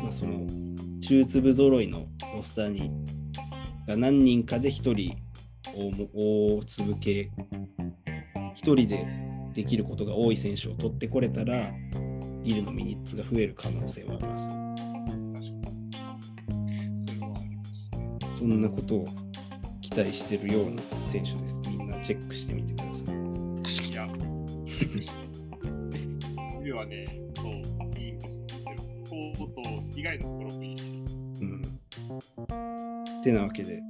[0.00, 0.46] まあ、その
[1.00, 2.90] 中粒揃いのロスターに
[3.88, 5.16] が何人かで1人
[5.74, 7.30] 大粒系
[8.34, 9.06] 1人で
[9.54, 11.72] できることが多い選手を取ってこれたら
[12.44, 14.65] ギルのミニッツが増える可能性はあります。
[18.38, 19.08] そんなことを
[19.80, 21.62] 期待してるような選手です。
[21.68, 23.16] みんなチェックしてみてください。
[23.90, 24.06] いや、
[26.58, 27.06] 指はね、
[27.36, 28.60] そう、いいんですけど、
[29.08, 30.82] コート以外のところもいいし、
[31.40, 33.22] うん。
[33.22, 33.80] てなわけで、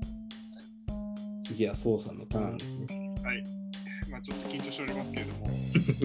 [1.45, 3.15] 次はソウさんのターンですね。
[3.25, 3.43] はい。
[4.11, 5.49] まあちょっと緊張しておりますけれども、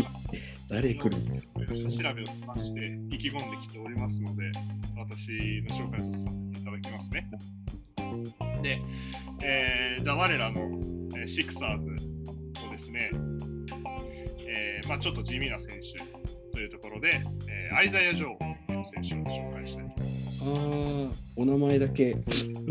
[0.68, 1.76] 誰来る？
[1.76, 4.52] 下調べをしまして、意気込んできておりますので、
[4.98, 5.30] 私
[5.70, 7.30] の紹介をさせていただきますね。
[8.62, 8.82] で、
[9.44, 10.62] えーじゃあ我らの、
[11.16, 11.90] えーシクサーズ
[12.66, 13.10] のですね、
[14.48, 18.38] えーまあ、ちょっと地味な選手というところで、えーアイザイア・ジョー
[18.68, 21.22] という選手を紹介したいと思います。
[21.36, 22.16] お名前だけ。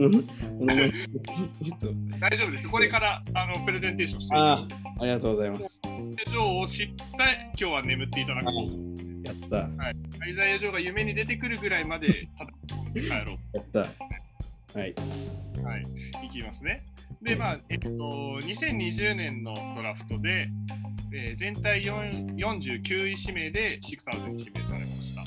[0.61, 0.91] お名前。
[2.19, 2.69] 大丈夫です。
[2.69, 4.67] これからあのプレゼンテーションしてああ、
[5.01, 5.81] ありがとうございます。
[5.83, 6.95] ジョーを知って
[7.49, 9.01] 今日は眠っていただこう。
[9.27, 9.91] やった、ア
[10.27, 13.57] イザイア・ジョーが夢に出てくるぐらいまで叩き込んで帰ろう。
[13.57, 14.79] やった。
[14.79, 14.95] はい。
[15.63, 15.85] はい、
[16.27, 16.85] いきますね。
[17.23, 20.49] で、まあ、えっと、2020年のドラフトで、
[21.13, 25.25] えー全体4 49位指名でシクサーズに指名されました。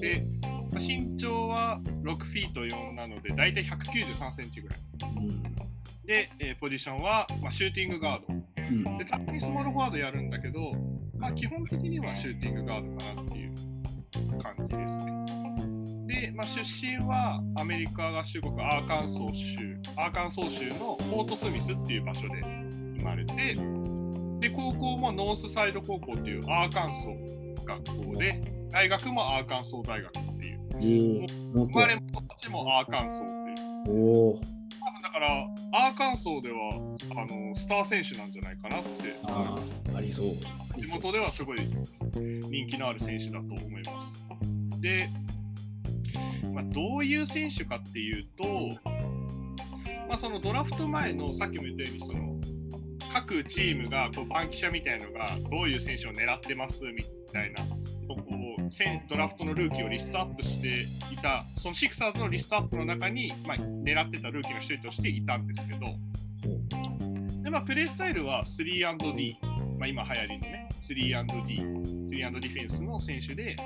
[0.00, 4.78] で、まあ身長は6フィート4なので、大体193センチぐらい。
[6.06, 8.98] で、えーポジションは、まあ、シューティングガード。
[8.98, 10.72] で、たまにスモールフォワードやるんだけど、
[11.18, 13.54] まあ、基本的にはシューティングガードかなっていう
[14.40, 15.41] 感じですね。
[16.12, 22.42] で、まあ、出身はアメリカ合衆国アーカンソー州、アーカンソー州のフォートスミスっていう場所で
[22.98, 23.56] 生まれて、
[24.40, 28.40] で、高校もノースサイド高校っていうアーカンソー学校で、
[28.70, 33.86] 大学もアーカンソー大学っていう、えー、生まれも土地もアーカンソーっていう。
[33.86, 33.92] と。
[33.92, 34.40] おお。
[34.84, 36.74] 多分だから、アーカンソーでは
[37.12, 39.58] あのスター選手なんじゃないかなってあ
[39.94, 40.34] あ、ありそう。
[40.78, 41.58] 地元ではすごい
[42.14, 44.80] 人気のある選手だと思います。
[44.80, 45.08] で、
[46.52, 48.44] まあ、どういう選手かっていうと、
[50.08, 52.32] まあ、そのドラフト前のさっきも言ったようにその
[53.12, 58.56] 各チームがこう番記者みたいなのがどういう選手を狙ってますみたいなとこを
[59.08, 65.80] ドラフトのルーキーをリストアップしていたそのシクサーズのリストアップの中に、まあ、狙ってたルーキーの一人としていたんですけど
[67.42, 69.38] で、まあ、プレースタイルは 3&D、
[69.78, 73.56] まあ、今流行りのね 3&D、3&D ディフェンスの選手で、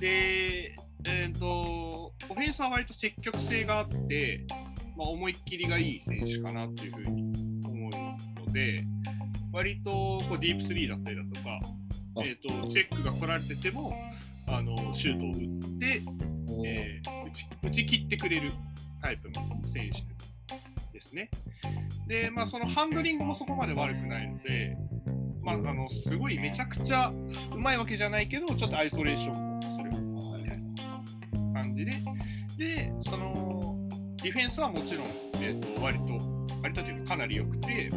[0.00, 0.74] で、
[1.06, 4.44] えー、とオフェンスは割と積極性があって、
[4.96, 7.32] まあ、思いっきりがいい選手かなというふうに
[7.66, 8.84] 思うので、
[9.52, 11.60] 割とこうディープスリーだったりだとか、
[12.16, 13.94] あえー、とチェックが来られてても
[14.46, 16.02] あのシュートを打って、
[16.64, 18.52] えー打ち打ち切ってくれる
[19.00, 19.34] タイプの
[19.72, 21.30] 選手ですね。
[22.06, 24.76] で、まあ、そのハンドリングもそこまで悪くないので、
[25.42, 27.10] まあ、あのすごいめちゃくちゃ
[27.52, 29.51] うまいわけじゃないけど、ちょっとアイソレーション
[31.84, 33.76] じで、で、その
[34.22, 35.06] ディフェンスはもちろん、
[35.42, 36.18] えー、と割と、
[36.62, 37.90] 割とというかかなり良くて、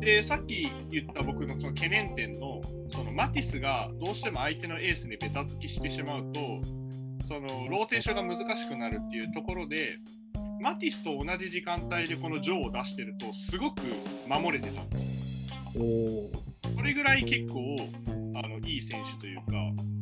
[0.00, 6.40] でさっき言った僕のその懸念点のそのマティスがどうしても相手のエースにベタつきしてしまうと
[7.26, 9.98] そのローテーションが難しくなるっていうところで
[10.60, 13.80] マティスと同じ時間帯でこのジョーを出してるとすごく
[14.28, 15.10] 守れてたんですよ。
[15.76, 16.30] おお
[16.76, 17.76] それぐらい結構
[18.36, 19.93] あのいい選手というか、うん、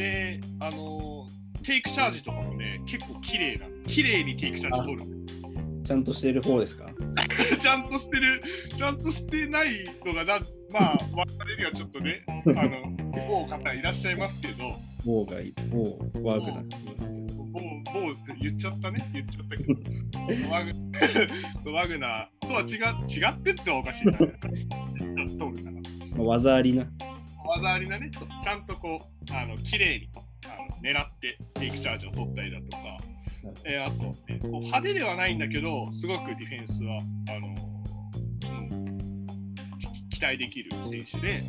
[0.00, 1.26] であの
[1.62, 5.04] テイクチャージとかもね結構綺麗な綺麗にテイクチャージ取る。
[5.84, 6.90] ちゃんとしてる方ですか？
[7.60, 8.40] ちゃんとしてる
[8.76, 10.40] ちゃんとしてないのがな
[10.72, 12.32] まあ我々にはちょっとねあ
[12.66, 14.74] の某方いらっしゃいますけど。
[15.04, 17.44] 某がい、某ワーグナーって言いますけど。
[17.52, 17.60] 某
[17.92, 19.10] 某って言っちゃったね。
[19.12, 20.50] 言っちゃったけど。
[20.50, 22.76] ワグワグナーとは違
[23.20, 24.12] 違ってってはおかしいな。
[24.16, 24.28] ちょっ
[25.36, 25.80] と通るかな。
[26.16, 26.86] まあ、技ありな。
[27.50, 30.08] 技ありなね、ちゃんとこう、あの綺麗に
[30.46, 32.96] あの狙ってテイクチャージを取ったりだとか、
[33.64, 33.92] えーあと、
[34.32, 36.98] ね、こう派手ではないんだけど、すごくディフェンスは
[37.28, 37.48] あの、
[38.50, 39.54] うん、
[40.08, 41.42] き期待できる選手で、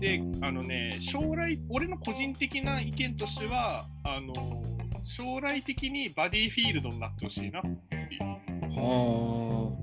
[0.00, 4.62] で、あのね、将来、俺の個人的な意見としては、あの
[5.04, 7.60] 将来的にバディフィールドになってほしいな。
[7.60, 8.38] っていう。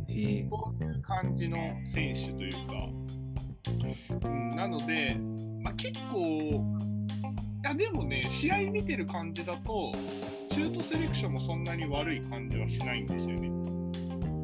[0.08, 0.50] ういう
[1.02, 1.58] 感じの
[1.90, 3.25] 選手というか、うん、
[4.56, 5.18] なので、
[5.62, 9.92] まあ、結構、いやでもね、試合見てる感じだと、
[10.52, 13.50] シュートセレクションもそんなに悪い感じはしないんですよね。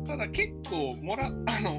[0.06, 1.78] ただ結構もら、あの、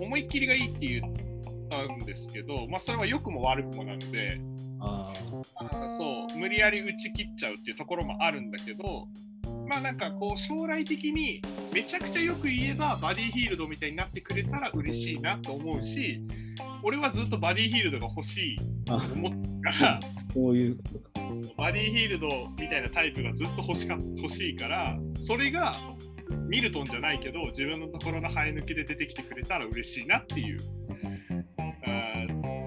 [0.00, 4.40] 思いっきりがいいって言ったんですけど、まあ、それは良くも悪くもなので、
[4.80, 5.12] あ
[5.90, 9.08] そう無理やり打ち切っちゃうっていうところもあるんだけど
[9.68, 11.42] まあなんかこう将来的に
[11.72, 16.20] めちゃくちゃよく言えばバディヒールドみたいになってくれたら嬉しいなと思うし
[16.82, 18.56] 俺はずっとバディヒールドが欲しい。
[18.84, 19.32] と思っ
[19.62, 20.00] たから
[20.32, 20.78] そういう。
[21.56, 22.28] バディヒールド
[22.58, 25.74] みたいなタイプがずっと欲しか欲しいからそれが
[26.48, 30.58] ミルトンじゃないけど自分のところの生え抜きで出てきてくれたら嬉しいなっていう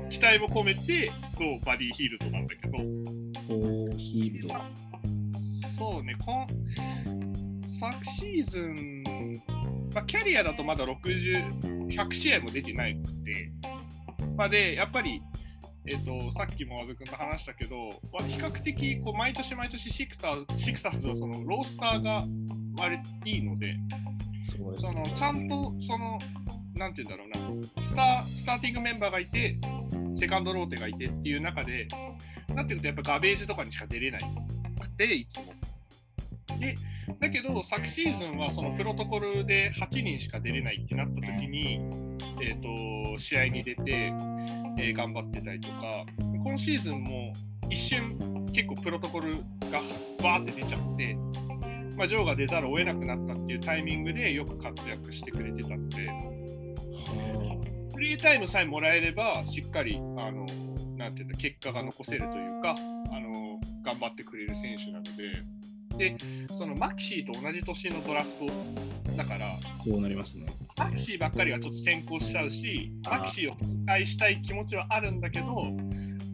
[0.10, 2.78] 期待も込めてそうバディヒールドなんだけど
[3.98, 4.56] ヒールド。
[5.80, 6.48] そうね、こん
[7.80, 9.04] 昨シーズン、
[9.94, 13.50] まあ、キャリアだとまだ60、100試合も出てないくて、
[14.36, 15.22] まあ、で、やっぱり、
[15.86, 17.78] えっとさっきも和田君と話したけど、
[18.12, 22.26] まあ比較的こう毎年毎年シクターシクサーズはそのロースターが
[22.78, 23.78] 割といいので、
[24.78, 26.20] そのちゃんとその、
[26.76, 29.58] なんて言うんだろうな、スタースターティングメンバーがいて、
[30.14, 31.88] セカンドローテがいてっていう中で、
[32.54, 34.22] なんていうと、やっぱガベージとかにしか出れない
[34.80, 35.54] くて、いつも。
[36.58, 36.76] で、
[37.20, 41.80] だけど、昨シーズンはそのプロトコルで8人しか出れないってなった時に、
[42.42, 44.14] えー、と試合に出て、
[44.78, 46.06] えー頑張ってたりとか、
[46.44, 47.34] 今シーズンも
[47.70, 49.36] 一瞬、結構プロトコル
[49.72, 49.82] が
[50.22, 51.16] バーって出ちゃって、
[51.98, 56.10] まあ、ジョーが出ざるを得なくなったっていうタイミングでよく活躍してくれてたんで、
[57.94, 60.46] フリータイムさえもらえれば、しっかり、あの、
[60.96, 62.76] なんていうんだ、結果が残せるというか、
[63.12, 65.10] あの、頑張ってくれる選手なので、
[65.98, 66.16] で、
[66.58, 69.58] そのマキシーと同じ年のドラフトだから、あ。
[69.86, 70.46] そうなりますね。
[70.78, 75.64] マキシーばっかりはちょっと先行しちゃうし、マキシーを期待したい気持ちはあるんだけど、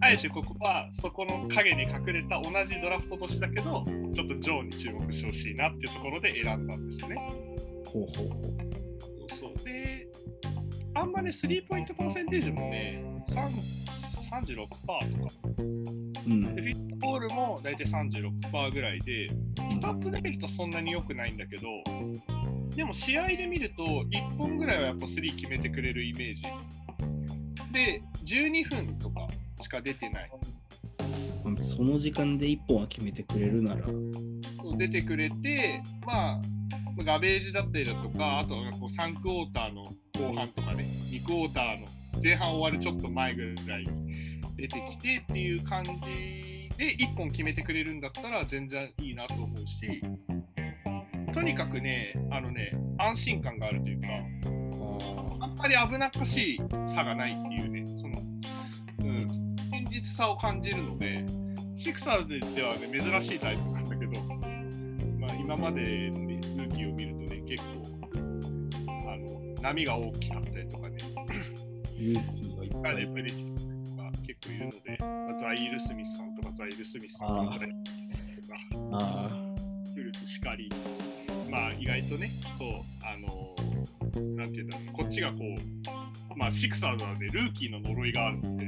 [0.01, 7.15] あえてここはそこの影に隠れた同じドラフト年だけど、ちょっとジョーに注目してほしいなっていうところで選んだんですよね。
[7.85, 9.35] ほうほうほう。
[9.35, 10.07] そうで、
[10.93, 13.84] あんまね、スリーポイントパーセンテージもね、3
[14.41, 14.99] 36%とか、
[15.57, 16.61] うんで。
[16.61, 19.29] フィールドゴールも大体36%ぐらいで、
[19.71, 21.67] スタッツで見るとそんなに良くないんだけど、
[22.75, 26.43] でも試合で見ると1本ぐらいはやっぱスリー決めてくれるイメージ。
[27.71, 29.27] で、12分とか
[29.61, 30.31] しか出てない。
[31.43, 33.85] まあその時間で1本は決めてくれるなら、
[34.77, 36.41] 出てくれて、まあ、
[37.03, 39.83] ガベージだったりだとか、あとはこう3クォーターの
[40.17, 41.87] 後半とかね、2クォーターの
[42.23, 50.01] 前半終わるちょっと前ぐらいに出てきてっていう感じで1本決めてくれるんだったら全然いいなと思うし、
[51.33, 54.07] とにかくね、あのね、安心感があるというか、
[55.41, 58.21] あんまり危なっかしい差がないっていうね、その、
[59.01, 61.25] うん、現実さを感じるので、
[61.75, 64.21] シクサーズではね、珍しいタイプなんだけど、
[65.19, 67.73] まあ、今までの、ね、ルーキーを見るとね、結構、
[68.87, 70.94] あの波が大きかったりとかね、
[71.97, 73.55] ルーキーがいっぱいプレティ
[73.89, 77.65] とか結構いるので、まあザイール・スミスさんとまあ、ザイル・スミスとあーか、
[78.93, 79.29] あ
[79.93, 80.69] フルーツしかり、
[81.49, 82.69] まあ意外とね、そう、
[83.03, 88.65] あのーなんていうんだろう、こっちがこう、まあシクサーズはね、ルーキーの呪いがあるので、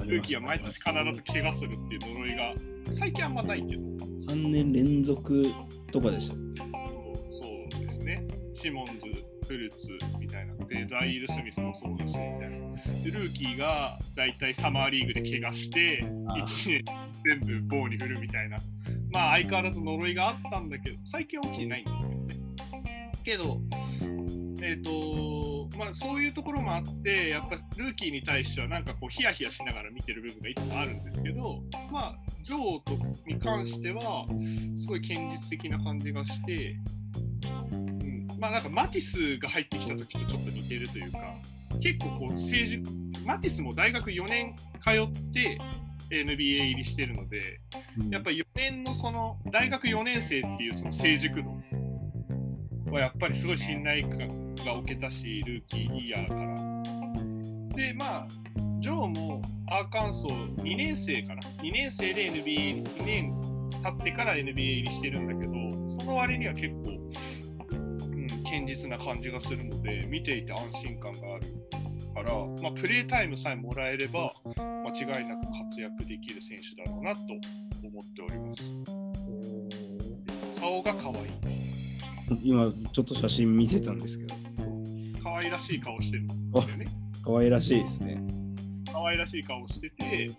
[0.00, 0.04] あ。
[0.04, 0.82] ルーキーは毎年必
[1.14, 2.54] ず怪我するっていう呪いが、
[2.90, 3.82] 最近あんまないけど、
[4.32, 5.42] 3年連続
[5.92, 6.34] とかでした。
[6.34, 6.40] そ
[7.80, 8.24] うですね。
[8.54, 8.92] シモンズ、
[9.48, 9.88] フルーツ
[10.18, 10.54] みたいな。
[10.66, 12.58] で、ザイール・スミスもそうだし、みたいな。
[13.02, 16.84] で、ルーキーが大体サマーリーグで怪我して、あー1年
[17.24, 18.58] 全部棒に振るみたいな。
[19.12, 23.12] まあ相変わらず呪いがあったんだけど、最近は起きてないんですけどね。
[23.24, 23.60] けど、
[24.60, 32.92] えっ、と、まあそういうところもあって、やっぱルーキーに対してはなんかこうヒヤヒヤしながら見てる部分がいつもあるんですけど、まあ、ジョーと
[33.26, 34.26] に関しては、
[34.80, 36.76] すごい堅実的な感じがして、
[37.16, 37.27] うん、
[38.38, 41.18] まあなんかマティスが入ってきた時とちょっと似てるというか、
[41.80, 42.82] 結構こう成熟、
[43.24, 45.58] マティスも大学4年通って
[46.10, 47.60] NBA 入りしてるので、
[47.98, 57.76] うんやっぱり4年のその大学4年生っていうその成熟度はやっぱりすごい信頼感が置けたし、ルーキーイヤーから。
[57.76, 58.28] で、まあ、
[58.80, 63.32] ジョーもアーカンソー2年生かな ?2 年生で NBA、2年
[63.82, 67.10] 経ってから NBA 入りしてるんだけど、その割には結構、うん、
[68.48, 71.46] 堅実な感じがするので、見ていて安心感がある
[72.14, 72.32] から、
[72.62, 77.20] まあ、プレータイムさえもらえれば、間違いなく活躍できる選手だろうなと
[77.86, 78.62] 思っております。
[80.58, 81.28] 顔が可愛い。
[82.42, 84.34] 今、ちょっと写真見てたんですけど、
[85.22, 86.86] 可愛らしい顔してるんだよね。
[87.24, 88.22] 可愛らしいですね。
[88.92, 90.30] 可愛らしい顔してて、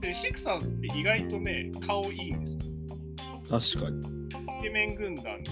[0.00, 2.62] で、シクサーズって意外とね、顔いいんですよ。
[3.48, 4.18] 確かに。
[4.58, 5.42] イケメン軍団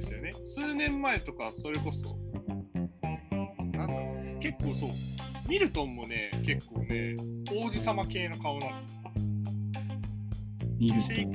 [0.00, 0.32] ですよね。
[0.44, 2.16] 数年前とか、それこそ、
[3.72, 4.90] なんだろう、結構そう、
[5.48, 7.16] ミルトンもね、結構ね、
[7.50, 8.98] 王子様系の顔なんです。
[10.78, 11.30] 見るシェイク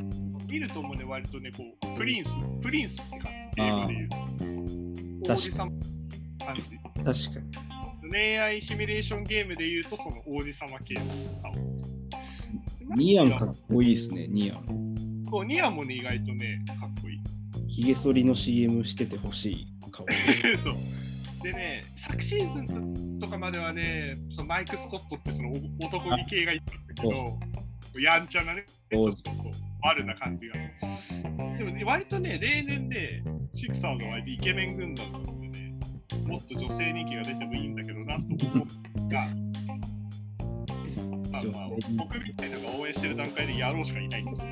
[0.47, 2.30] ミルトンもね、割とね、こう、プリンス、
[2.61, 5.34] プリンスって感じ、英語で言うと。
[5.34, 5.72] 王子様
[6.45, 6.78] 感じ。
[6.78, 7.14] と、確か
[8.03, 8.11] に。
[8.11, 11.01] 恋愛シミュレーションゲームで言うと、その王子様系の
[11.41, 11.51] 顔。
[12.95, 14.93] ニアンかっこいいですね、ニアン。
[15.30, 17.20] そうニアンもね、意外とね、かっこいい。
[17.74, 20.05] ひげ剃りの CM しててほしい顔。
[20.63, 20.76] そう。
[21.41, 25.49] でね、昨シーズンとかまではね、そのマイク・スコットってその
[25.82, 27.39] お男気系がいたんだけど、
[27.99, 30.53] やんちゃなね、ちおょっとこう、悪な感じが。
[31.57, 33.24] でもね、割とね、例年で、
[33.55, 35.74] シクサーズはイケメン軍団なのでね、
[36.28, 38.67] もっと女性人気が出てもいいんだけどなと思
[39.03, 39.28] うが、
[41.34, 44.47] まあまあ、僕みたいなのが応援してる段階でやろうしかいないんです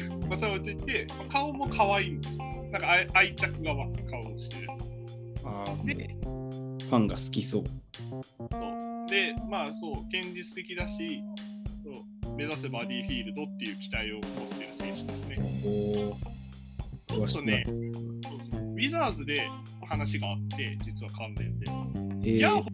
[0.00, 0.17] けど。
[0.28, 2.44] まあそれを置いといて、まあ顔も可愛いんですよ。
[2.70, 4.68] なんか愛愛着が湧く顔をしてる。
[5.44, 7.64] あーで、ファンが好きそう。
[8.10, 11.22] そうで、まあそう、現実的だし、
[11.84, 14.22] そう目指せバディフィールドっていう期待を持っ
[14.58, 15.38] ている選手ですね。
[17.10, 17.74] おちょっとね、そう
[18.50, 19.48] そうウィザーズで
[19.88, 21.66] 話があって、実は関連で。
[22.22, 22.64] えー、ギャーホー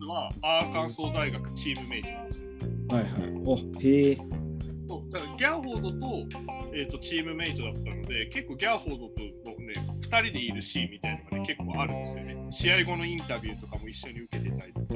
[0.00, 2.48] ズはアーカンソー大学チームメイトなんですよ。
[2.88, 3.12] はいはい。
[3.44, 4.43] おへえ。
[4.86, 6.26] そうだからギャーホードと,、
[6.72, 9.20] えー、とチームメイトだったので、結構ギャーホードと
[9.50, 12.46] の、ね、2人でいるシーンみたいなのが、ね、結構あるんですよね。
[12.50, 14.94] 試合後のインタビューとかも一緒に受けてたりとか、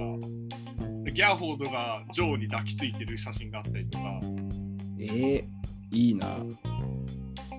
[1.04, 4.20] でギャーホードがジョーに抱きついてる写真があったりとか、
[5.00, 5.44] えー、
[5.90, 6.44] いいな。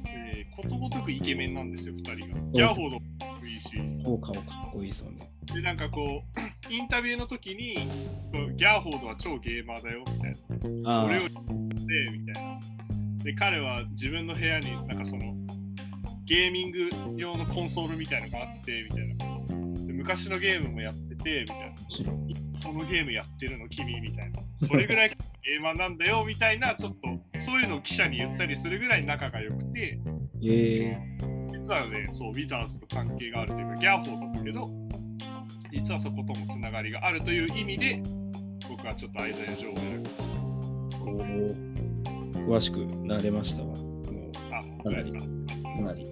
[0.07, 2.41] えーことごとくイケメンなんですよ、2人が。
[2.51, 3.69] ギャーホードもいいし、
[4.03, 5.31] 超顔かっこいいそうね。
[5.53, 6.39] で、なんかこう、
[6.69, 7.89] インタビューの時に、
[8.55, 11.01] ギャーホードは超ゲーマーだよみたいな。
[11.01, 11.27] あ俺をで
[12.11, 12.59] みたいな。
[13.23, 15.33] で、彼は自分の部屋になんかその
[16.25, 19.85] ゲーミング用のコンソールみたいのがあってみたいな。
[19.87, 21.75] で昔のゲームもやっててみたいな。
[22.59, 24.39] そのゲームやってるの君みたいな。
[24.67, 29.99] それぐらいゲーマーなんだよみたいな、ちょっとそういうのを記者に言ったりするぐらい仲が良くて、
[30.43, 30.97] え
[31.51, 34.69] 実はね、そう、ウィザーズと関係があるというか、ギャーホードだけど、
[35.71, 38.01] 実はそこともつながりがあるという意味で、
[38.67, 39.79] 僕はちょっとアイザヤ・ジョー
[41.01, 41.55] を
[42.47, 43.67] 詳しくなれましたわ。
[43.67, 45.17] もあ、本当ですか？
[45.17, 46.05] う、かなり。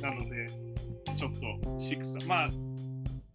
[0.00, 0.48] なので、
[1.16, 2.48] ちょっとシクサー、まあ、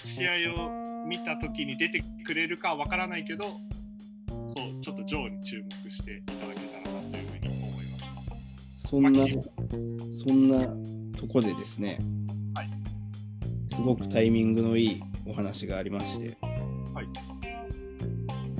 [0.03, 0.31] 試合
[0.63, 4.35] を見たときに出てくれるかわからないけど、そ
[4.65, 7.97] う、ちょっとジョーに注目していただけたらなというふうに思いま
[8.79, 8.87] す。
[8.87, 9.25] そんな
[10.25, 12.28] そんなとこでですね、はい
[13.79, 16.37] すごくタイミングのいいお話がありまして、
[16.93, 17.07] はい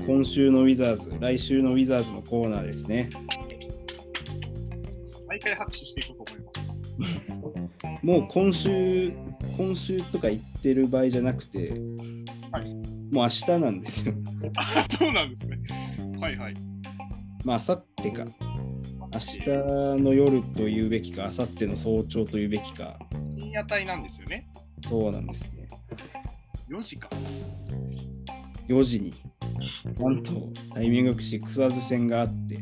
[0.06, 3.10] 今週のウィザーズ、来週のウィザーズのコーナーですね。
[5.28, 7.60] 毎回拍手していこうと思いま
[8.00, 8.00] す。
[8.06, 9.12] もう今週、
[9.58, 11.74] 今週とか言ってる場合じゃなくて、
[12.50, 12.74] はい
[13.12, 14.14] もう明日なんですよ。
[14.56, 15.58] あ、そうなんですね。
[16.18, 16.54] はいはい。
[17.44, 18.24] まあ、あさってか。
[19.12, 22.98] 明日の夜というべきか、あさっての早朝というべきか。
[23.38, 24.48] 深夜帯なんですよね。
[24.88, 25.68] そうなんですね。
[26.68, 27.08] 4時か。
[28.68, 29.12] 4時に、
[29.98, 32.56] なんとタイミングよくシクサーズ戦があって、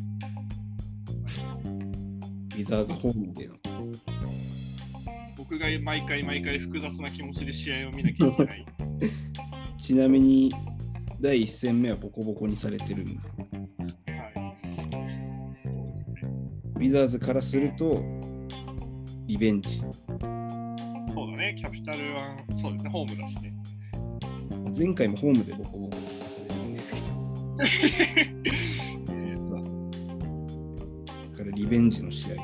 [2.56, 3.54] ウィザーズホームでの。
[5.36, 8.66] 僕が毎回毎回複雑な気持ちで試合を見なきゃいけない。
[9.80, 10.52] ちなみに、
[11.20, 14.58] 第1戦目はボコボコにされてるんで、はい。
[14.74, 16.30] そうですね。
[16.76, 18.02] ウィザーズからすると、
[19.26, 19.82] リベンジ。
[21.54, 22.22] キャピタルは、
[22.60, 22.90] そうですね。
[22.90, 23.54] ホームだしね。
[24.76, 27.06] 前回もホームでボコボコにされるんですけど、
[31.32, 32.38] だからリベンジの試合で、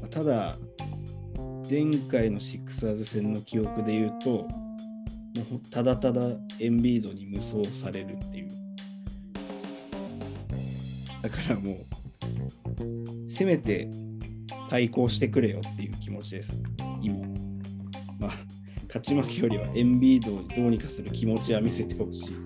[0.00, 0.56] まあただ、
[1.68, 4.48] 前回のシクサーズ戦の記憶で言うと、も
[5.56, 6.22] うただただ
[6.58, 8.48] エンビードに無双されるっていう。
[11.22, 13.88] だからもう、せめて
[14.72, 16.58] 対抗してくれよっていう気持ちです、
[17.02, 17.18] 今。
[18.18, 18.30] まあ、
[18.86, 22.36] 勝ち負けよりはエンビードをどうにかする気持ちは見せてほしい。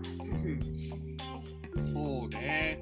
[1.92, 2.80] そうね。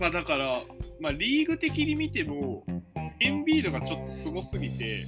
[0.00, 0.52] まあだから、
[0.98, 2.64] まあ、リーグ的に見ても、
[3.20, 5.06] エンビードがちょっとすごすぎて、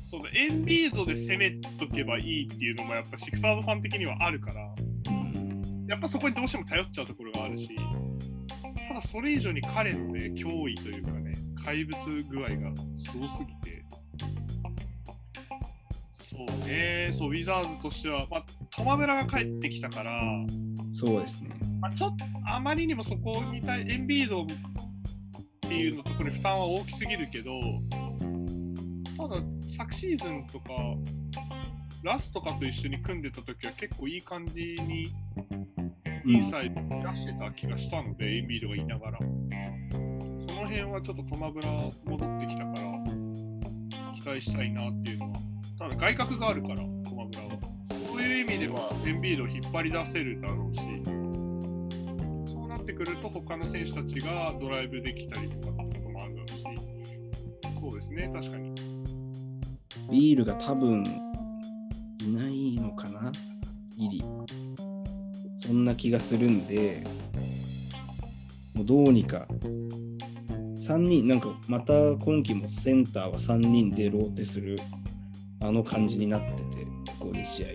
[0.00, 4.74] そのエンビードで攻めとけばいいっていうのもやっぱシクサードファン的にはあるから、
[5.06, 7.70] うんやっぱそこにどうしても頼っちゃうところがあるし、
[8.88, 13.84] ただそれ以上に彼のね、脅威というかね、怪物具合がすごすぎて、
[16.12, 20.20] そうね、そう、ウィザーズとしては、まあ、トマブラが帰ってきたから、
[20.94, 21.50] そうですね。
[21.80, 24.46] まあ、ちょっとあまりにもそこに対エンビードっ
[25.60, 27.52] ていうのところに負担は大きすぎるけど、
[29.16, 30.70] ただ昨シーズンとか、
[32.02, 35.08] ラスとかと一緒に組んでた時は結構いい感じに
[36.24, 36.80] インサイド
[37.10, 39.18] 出してた気がしたので、エンビードがいながら。
[40.72, 43.04] 辺はちょっとトマブラ戻ってきたから、
[44.14, 45.38] 期待したいなっていうのは。
[45.78, 46.82] ただ外角があるから、ト
[47.14, 47.58] マブラは。
[47.90, 50.80] そういう意味では、エンビードを引っ張り出せるだろうし、
[52.52, 56.64] そうなってくると、他の選手たちがドライブできたりとかってこともあるだろうし、
[57.80, 58.72] そうですね、確かに。
[60.10, 61.04] ビールが多分
[62.20, 63.32] いないのかな？
[63.96, 64.24] ギリ。
[65.56, 67.06] そんな気がするんで、
[68.74, 69.46] もうどうにか。
[70.82, 74.76] 3人、なんかまた今季もセンターは3人でローテする
[75.60, 76.56] あの感じになってて、
[77.18, 77.74] ここ2試合は。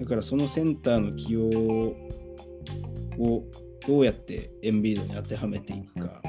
[0.00, 1.42] だからそのセンターの起用
[3.18, 3.44] を
[3.86, 6.22] どうやってエンビードに当てはめていくか、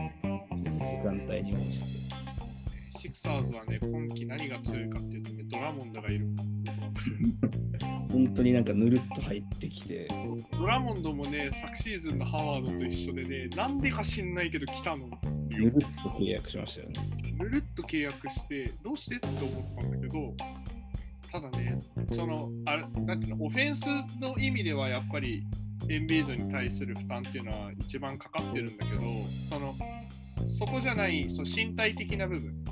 [0.55, 0.63] 時
[1.05, 1.87] 間帯に応じて。
[2.99, 6.27] シクサーズはね、今季何が強いかっていうとね、ドラモンドがいる。
[8.13, 10.07] 本当になんかぬるっと入ってきて、
[10.51, 15.09] ドラモンドもね、昨シーズンのハワードと一緒でね、なんでか知んないけど来たの。
[15.49, 16.93] ぬるっと契約しましたよね。
[17.39, 20.33] ぬるっと契約して、どうしてって思ったんだけど、
[21.31, 21.79] ただね、
[22.11, 23.87] その、あれなんていうの、オフェンス
[24.21, 25.43] の意味ではやっぱり、
[25.89, 29.01] エンビードに対する負担っていうのは一番かかってるんだけど、
[29.49, 29.75] その、
[30.47, 32.63] そこじゃないその身体的な部分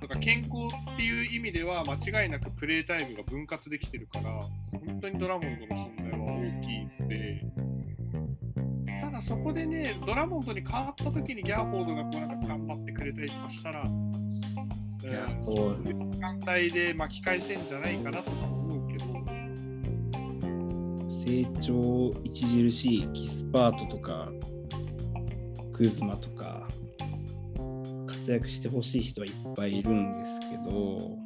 [0.00, 0.52] とか健康
[0.92, 4.40] っていう意味では間違いなくプレータイムが分割できてるから、
[4.86, 7.44] 本当にドラモンドの存在は大きいので、
[9.02, 13.84] ただそこでね、ドラモンドに変わった時にギャーフォードがこうなんか頑張ってくれたりとかしたら、
[15.42, 15.56] そう
[15.86, 19.04] いう時間帯で巻き返せんじゃないかなとか思うけど、
[21.24, 24.30] 成長著しいキスパートとか、
[25.72, 26.66] クズマとか、
[28.24, 31.18] 活躍してほしい人はいっぱいいるんですけど、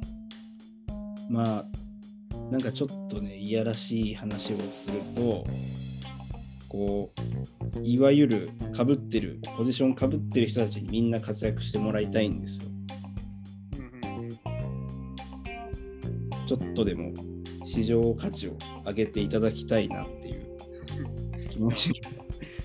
[1.29, 1.65] まあ、
[2.51, 5.47] なんかちょっとね、いやらしい話をすると、
[6.67, 7.13] こ
[7.77, 12.69] う、いわゆるかぶってる、ポジションかぶってる人たちにみんな活躍してもらいたいんですよ。
[16.45, 17.13] ちょっとでも
[17.65, 21.93] 市場価値を上げていただきたいなっていう気持ち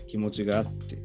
[0.08, 1.03] 気持ちがあって。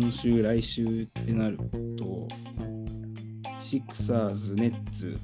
[0.00, 1.58] 今週、来週ってなる
[1.98, 2.26] と、
[3.60, 5.18] シクサーズ、ネッツ、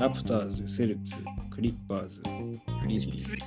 [0.00, 1.16] ラプターズ、セルツ、
[1.50, 3.38] クリッパーズ、グリー。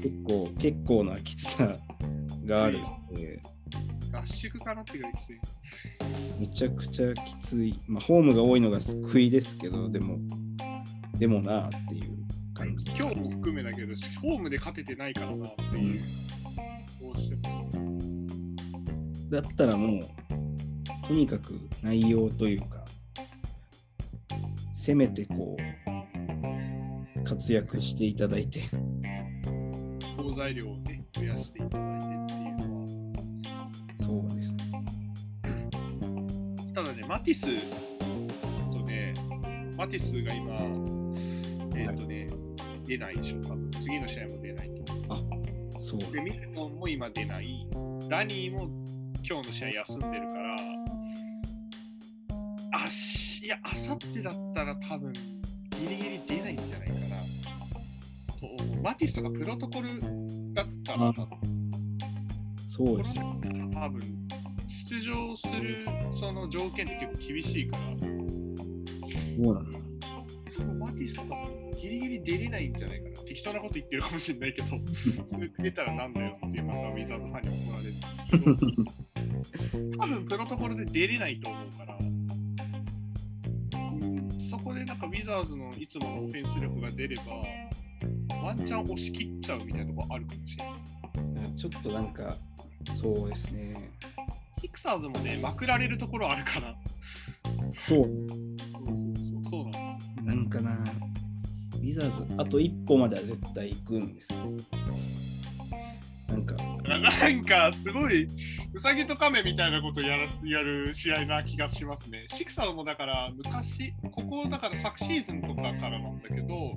[0.00, 1.76] 結構、結構なきつさ
[2.44, 3.42] があるので、
[4.12, 5.40] 合宿かなってぐらいきつい。
[6.38, 7.74] めちゃくちゃきつい。
[7.88, 10.16] まあ、ホームが多いのが救いですけど、でも、
[11.18, 12.92] でもなあっていう感じ。
[12.96, 16.25] 今日も含めだけど、ホームで勝ててないからなっていう、ど
[19.28, 20.00] だったらもう、
[21.06, 22.84] とにかく内容というか、
[24.74, 25.56] せめてこ
[27.16, 28.60] う、活躍していただいて。
[30.16, 32.86] 好材料をね、増やしていただいてっていうのは。
[33.96, 34.72] そうですね。
[36.72, 37.46] ただね、マティス
[38.70, 39.12] とね、
[39.76, 40.54] マティスが今、
[41.76, 42.28] えっ、とね、
[42.84, 44.86] 出ないでしょ、多分次の試合も出ないと。
[45.80, 46.12] そう。
[46.12, 47.68] で、ミルトンも今出ない。
[48.08, 48.68] ダニーも
[49.28, 50.56] 今日の試合休んでるから、
[52.84, 55.20] あし、いや、あさってだったら多分、ギ
[55.88, 57.00] リギリ出ないんじゃないかな。
[58.84, 59.98] マティスとかプロトコル
[60.54, 61.12] だったら、あ
[62.68, 63.18] そうです。
[63.18, 64.00] 多分、
[64.68, 65.84] 出場する
[66.14, 69.78] その条件って結構厳しいから、そうなんだ。
[70.56, 71.36] 多分マティスとか
[71.82, 73.16] ギリギリ出れないんじゃないかな。
[73.22, 74.74] 適当なこと言ってるかもしれないけど、そ
[75.36, 79.15] れ出たらなんだよってまたウィザーズファンに怒られるんですけど、
[79.98, 82.26] 多分プロトコルで出れないと思うから、うん
[84.48, 87.22] そこでなんかウィザーズのいつものオフェンス力が出れば、
[88.42, 91.56] ワンチャン押し切っちゃうみたいなとこあるかもしれない。
[91.56, 92.36] ちょっとなんか、
[92.94, 93.90] そうですね。
[94.60, 96.74] ヒクサーズもね、まくられるところあるから、
[97.78, 98.04] そう。
[98.86, 100.22] そうそうそうそうなんですよ。
[100.24, 100.84] なんかな、
[101.76, 104.38] ウィザーズ、あと一歩までは絶対行くんですよ。
[106.28, 106.54] なんか、
[106.84, 108.28] なんかすごい、
[108.74, 112.26] ウサギとカメみたいなことやらやる試合な気がしますね。
[112.34, 116.74] シクサーもだから昔、ここだから昨シーズンとかからなんだけど、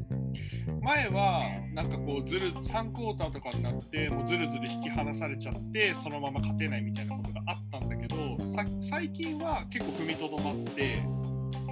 [0.81, 1.43] 前は
[1.73, 8.37] なんかこうずる3クォーターとかになって、もうずるずる引き離されちゃって、そのまま勝てないみたいなことがあったんだけど、
[8.81, 11.03] 最近は結構踏みとどまって、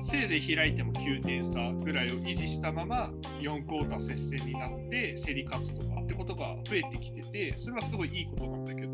[0.09, 3.11] せいぜい開いても9点差ぐらいを維持したまま
[3.41, 8.93] 4クォーター接戦になって競り勝つとかってことが増えてきててそれはすごいいいことなんだけど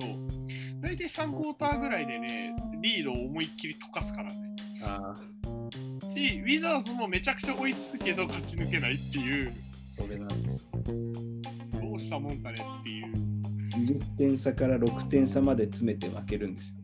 [0.81, 4.55] 大体3クォーターぐらいでねリードを思いっきり溶かすからね。
[4.83, 9.53] ああ、しウィザーズもめちゃくちゃ追いつくけど勝ち抜けないっていう。
[9.87, 10.69] それなんです。
[10.73, 13.43] どうしたもんかねっていう。
[13.73, 16.82] 20点差から6点差まで詰めて負けるんですよ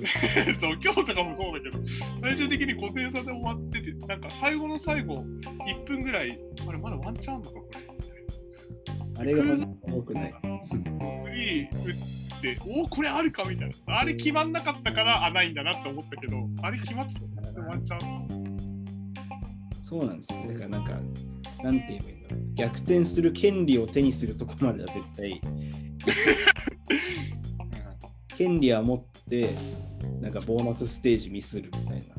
[0.00, 0.08] ね。
[0.58, 1.78] そう今日とかもそうだけど
[2.22, 7.80] 最終的に5点差で終わっててなんか最後の最後1分ぐらいあれまだワンチャンあんのかこれ
[9.20, 10.30] あれが本当に良くない。
[10.30, 13.98] スリー打って、おお、これあるかみたいな。
[13.98, 17.14] あれ決まんなかったから、あ、ないんだなって思ったけど、あれ決まって
[17.52, 18.84] たワンチャン。
[19.82, 20.54] そうなんですよね。
[20.54, 20.92] だからなんか、
[21.62, 22.40] なんて言えばいいんだろう。
[22.54, 25.40] 逆転する権利を手にするとこまでは絶対、
[28.38, 29.54] 権利は持って、
[30.20, 32.14] なんかボーナスステージミスるみたいな。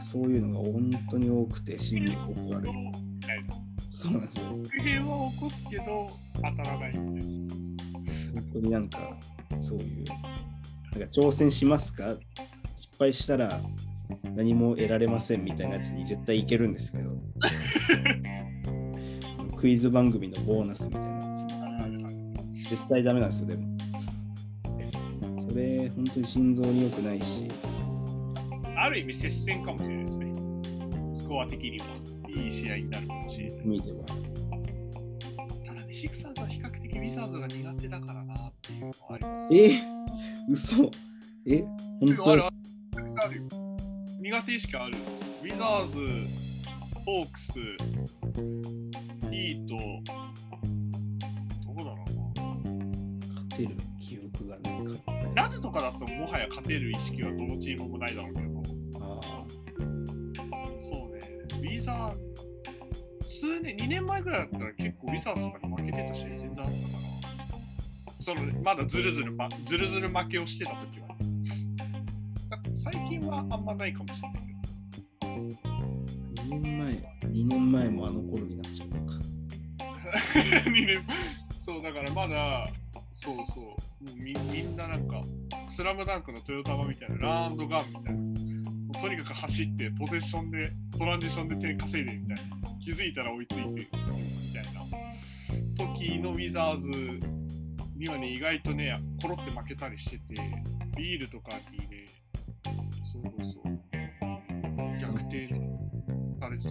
[0.00, 2.20] そういうのが本当に多くて、心理が
[2.56, 2.72] 悪い。
[3.88, 4.44] そうなんですよ。
[4.70, 7.26] 不平は起こすけど、当たらないみたい
[8.34, 8.40] な。
[8.40, 9.18] 本当になんか、
[9.60, 10.18] そういう、なん
[11.08, 12.16] か挑戦しますか？
[12.76, 13.60] 失敗したら
[14.34, 17.10] 何も得られませんみたいなやつに絶対いけるんですけど、
[19.56, 21.14] クイズ番組のボーナスみたいなや
[22.66, 23.77] つ、絶対ダメなんですよ、でも。
[25.58, 27.48] それ、本当に心臓に良くないし、
[28.76, 30.32] ある意味接戦かもしれないですね。
[31.12, 31.86] スコア的には。
[32.28, 33.64] いい試合になるかもしれない。
[33.64, 34.04] 意味では。
[35.66, 39.56] ただね、シクサーズは比較的ウィザーズが苦手だからなっていうのはあります。
[39.56, 39.82] え？
[40.48, 40.90] 嘘
[41.44, 41.64] え？
[41.98, 42.30] 本当？
[42.30, 42.54] あるある。
[44.20, 44.92] 苦手意識ある。
[45.42, 45.96] ウィザーズ、
[47.04, 47.52] ホークス、
[49.28, 49.74] ヒート、
[51.66, 52.44] どこだろうな。
[53.34, 53.74] 勝てる
[55.48, 58.62] ズとかだともはや勝てる意識はどのチームもないだろうけど、
[59.00, 59.44] あ
[60.82, 61.20] そうね、
[61.60, 66.68] ウィザー、数年、2年前ぐらいだったら結構ウィザーズとかに負けてた試合全然あったから、
[68.20, 71.08] そのまだずるずる、ま、ずるずる負けをしてた時は。
[72.50, 75.70] だ最近はあんまないかもしれないけど。
[75.70, 75.76] あ、
[76.44, 79.18] 2年前、2年前もあの頃になっちゃうのか。
[80.68, 81.02] 2年
[81.60, 82.66] そうだからまだ
[83.12, 85.20] そうそうみみんななんか
[85.68, 96.88] スラムダンクのトヨタマみたいなランドガンみたいなもうとにかく走ってポゼッションでトランジションで点稼いでみたいな気づいたら追いついてみたいな時のウィザーズ
[97.96, 100.34] にはね意外とねコロって負けたりしてて
[100.96, 102.06] ビールとかにね
[103.04, 103.78] そうそう
[105.00, 105.48] 逆転
[106.40, 106.70] された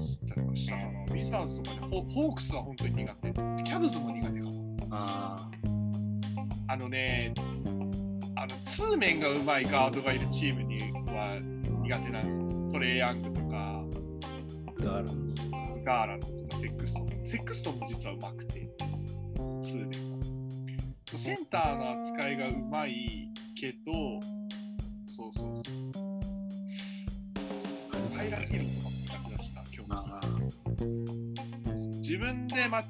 [0.52, 1.04] りしたかな。
[1.04, 3.32] ウィザーズとかね、ホホークスは本当に苦手。
[3.32, 4.78] キャブズも苦手かも。
[4.92, 5.67] ああ
[6.76, 7.34] のね、
[8.36, 10.80] あの、通面がうまいガードがいるチームに
[11.14, 11.38] は
[11.82, 12.48] 苦手なんですよ。
[12.74, 13.84] トレイヤングとか、
[14.68, 15.58] あ、ガーランドとか。
[15.86, 17.08] ガーランドとか、セックストン。
[17.26, 18.70] セックストンも実はうまくて、
[19.64, 20.18] 通面が。
[21.18, 23.30] センターの扱いがうまい
[23.60, 24.20] けど、
[25.08, 26.08] そうそうそう。
[28.16, 29.92] ハイラヒルとかも苦手だしな、今日。
[29.92, 30.28] ああ。
[32.00, 32.84] 自分で、ま、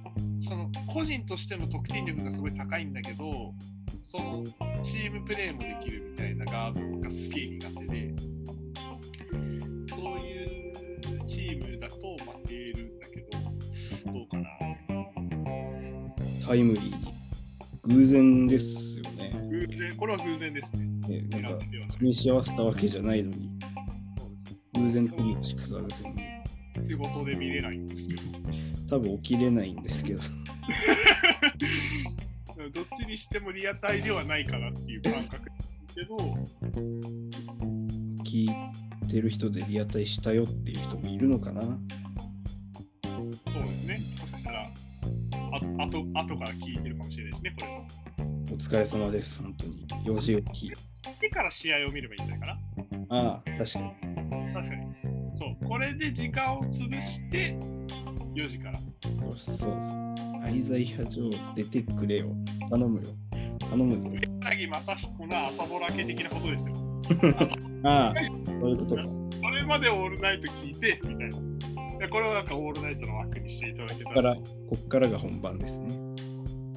[0.47, 3.53] その個人としての得点力がすごい高いんだけど、
[4.01, 4.45] その
[4.81, 8.15] チームプレーもできるみたいなガードがすげえ苦手で、
[9.93, 14.47] そういうチームだと負けるんだけど、どうかな。
[16.47, 17.13] タイムリーに。
[17.83, 19.33] 偶然ですよね。
[19.49, 20.85] 偶然、これは偶然ですね。
[21.09, 21.65] ねなんか
[21.97, 23.49] 組み合わせたわけじゃないのに、
[24.75, 26.23] 偶然次の宿座戦に。
[26.87, 28.21] 仕事で見れないんですけど。
[28.89, 30.21] 多分起きれないんですけど。
[32.73, 35.51] どっちにしてもリアタイではないかなっていう感覚で
[35.87, 36.17] すけど、
[38.23, 38.49] 聞い
[39.07, 41.69] てる人でリアタイしたよっていう人もいるのかなそ
[43.59, 44.01] うですね。
[44.19, 44.69] もしかしたら、あ
[45.83, 47.87] あと後から聞いてるかもしれないですね、これも。
[48.51, 49.87] お疲れ様です、本当に。
[50.05, 50.73] 4時起き。
[51.21, 52.57] でから試合を見ればいいんじゃないか
[53.09, 54.53] ああ、確かに。
[54.53, 54.53] な。
[54.53, 54.87] 確かに。
[55.35, 57.57] そう、これで時間を潰して、
[58.37, 58.77] 4時から。
[58.77, 59.95] そうそうです。
[60.43, 62.27] アイザイア・ジョー出てくれよ。
[62.69, 63.09] 頼むよ。
[63.59, 64.09] 頼むぞ。
[64.41, 66.75] 柳正彦の朝ぼらけ的なことですよ。
[67.83, 68.13] ああ、
[68.45, 69.03] そういうことか。
[69.41, 71.97] これまでオールナイト聞いて、みたいな。
[71.97, 74.41] でこれをなんかオールナイトの枠にしていただけたらら、こ
[74.75, 75.97] っからが本番ですね。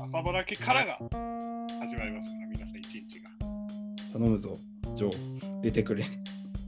[0.02, 0.98] 朝ぼらけからが
[1.78, 3.30] 始まりますから、皆さん一日が。
[4.14, 4.56] 頼むぞ、
[4.96, 5.60] ジョー。
[5.60, 6.04] 出てくれ。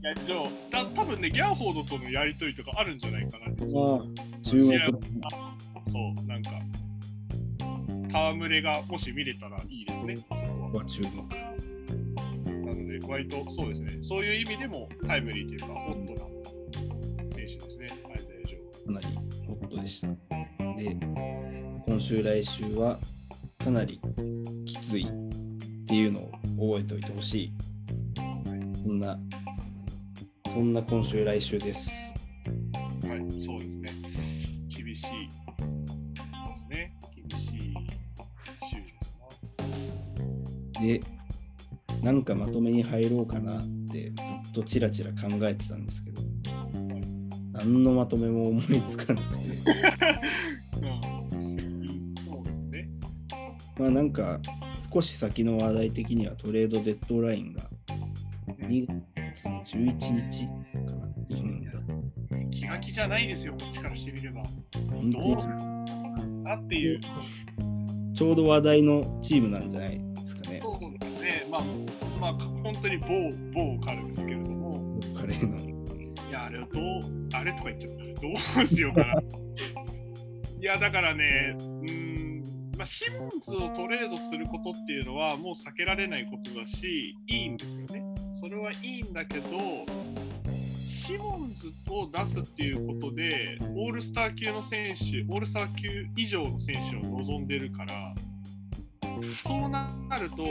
[0.03, 3.45] いや、じゃあ、た多分ね、ギャーフォードとのやりとりとかあるんじゃないかな。
[3.45, 3.53] ああ、
[4.43, 4.77] 注目。
[5.89, 6.51] そう、なんか、
[8.09, 10.35] 戯れがもし見れたらいいですね、そこ
[10.73, 10.83] は。
[10.83, 11.09] は注目。
[12.65, 16.19] なので、割とそうですね、そういう意味でもタイムリーというか、ホットな
[17.33, 19.07] 選手ですね、アイザヤ・ジョーかなり
[19.47, 20.07] ホットでした。
[20.09, 20.97] で、
[21.87, 22.99] 今週、来週は
[23.57, 24.01] かなり
[24.65, 26.31] きついっていうのを
[26.75, 27.53] 覚えておいてほしい。
[28.83, 29.17] そんな、
[30.53, 32.13] そんな今週、来週です。
[33.07, 33.89] はい、そうですね。
[34.69, 36.95] 厳しいですね。
[37.27, 37.73] 厳しい
[38.69, 38.83] 週で
[40.77, 41.01] すで、
[42.03, 44.13] なんかまとめに入ろうかなってずっ
[44.53, 46.21] とチラチラ考えてたんですけど、
[47.53, 49.47] 何のまとめも思いつかなくて。
[53.81, 54.39] まあなんか
[54.93, 57.63] 少し先の話題的にはトレードデッドラインが
[58.59, 62.49] 2月の11日かな、日本だと。
[62.51, 64.43] 気が気じゃないですよ、こっちからしてみれば。
[64.89, 66.99] 本どうす当るなっていう。
[66.99, 70.61] にちょうど話題のチームなんじゃないですかね。
[70.63, 71.47] そうですね。
[71.49, 71.61] まあ、
[72.21, 73.07] まあ、本当に某、
[73.53, 74.99] 某彼ですけれども。
[75.15, 75.57] 彼の。
[76.29, 78.57] いや、あれをどう、あれとか言っちゃった。
[78.57, 79.13] どうしようかな。
[80.59, 82.43] いや、だからね、うーん、
[82.77, 88.12] まあ、シモンズをトレードすることっていうのはもう避けられないことだし、いいんですよね。
[88.43, 89.85] それはいいんだけど、
[90.85, 98.13] シモンズを出すっていうことで、オールスター級の選手、オールスター級以上の選手を望んでるから、
[99.41, 99.87] そうな
[100.19, 100.43] ると、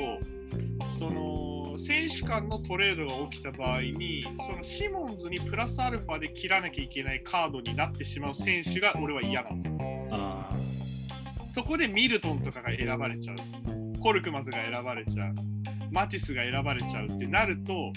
[0.98, 9.78] その選手間のトレードが起きた場合に、そのシモンズにプラスアルファで切らなきゃいけないカードになってしまう選手が俺は嫌なんですよ。
[11.54, 13.36] そこでミルトンとかが選ばれちゃう、
[14.00, 15.34] コルクマズが選ばれちゃう、
[15.92, 17.92] マティスが選ばれちゃうってなると、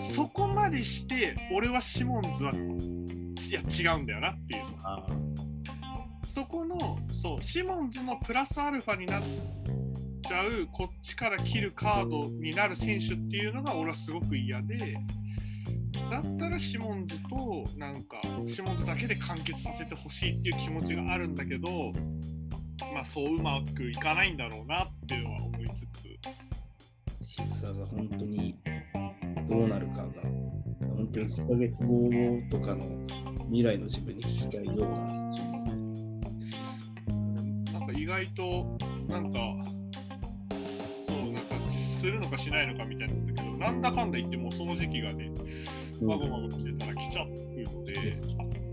[0.00, 4.62] そこまでして、俺はシモンズは、いや、違うんだよなっていう。
[4.84, 5.04] あ
[6.34, 9.22] そこの、そう、シモンズのプラスアルファになっ
[10.22, 14.98] ちゃう、こっちから切るカードになる選手っていうのが俺はすごく嫌で、
[16.10, 21.92] だったらシモンズと、なんか、シモンズだけで完結させてほしいっていう気持ちがあるんだけど、
[22.94, 26.07] まあそううまくいかないんだろうなっていうのは思いつつ、
[27.38, 28.56] シクサーズは本当に
[29.48, 30.06] どうなるかが、
[30.96, 32.10] 本当に1ヶ月後
[32.50, 32.84] とかの
[33.44, 34.96] 未来の自分に聞きたいような。
[37.78, 39.38] なんか意外と、なんか、
[41.06, 45.30] そう、なんか、するのかしないのかみたいなんだけど、なんだかんだ言ってもうその時期がね、
[46.02, 48.67] まごまごしてたら来ちゃうので、あ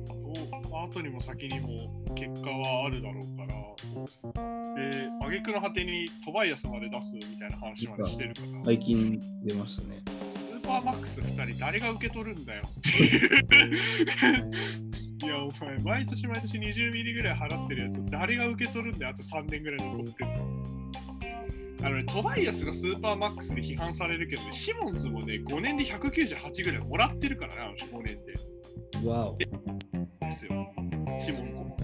[0.83, 3.55] 後にも先にも結果はあるだろうから、
[4.75, 10.01] で、挙句の果てにトバイアスまで出すみたいな話までしてるから、最近出ましたね。
[10.05, 14.51] スーパーマックス2人誰が受け取るんだよっていう。
[15.25, 20.29] いや、お前、毎年毎年20ミリぐらい払ってるやつ、誰が受け取るんだよ、あと3年ぐらい残ってる
[21.81, 28.54] あのね、トバイアスがスーパーマックスで批判されるけどね、シモンズもね、5年で198ぐらいもらってるからね、あの人5年で。
[29.03, 29.37] わお。
[29.37, 29.45] で
[30.31, 30.51] すよ、
[31.17, 31.77] シモンズも。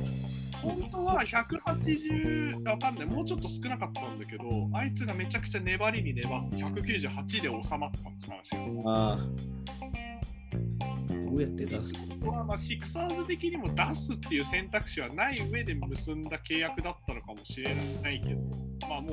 [0.61, 8.91] 本当は180、わかんない、もうちょっと少なかったんだけど、あいつがめちゃくちゃ粘りに粘って198で収まったんです、話が。
[8.91, 9.17] ああ。
[11.07, 11.93] トどうやって出す？
[12.27, 17.73] はまあシクサーズ的にも出すっていう選択肢はない上で結んだ契約だったのかもしれ
[18.03, 18.41] ないけど、
[18.87, 19.11] まあもう、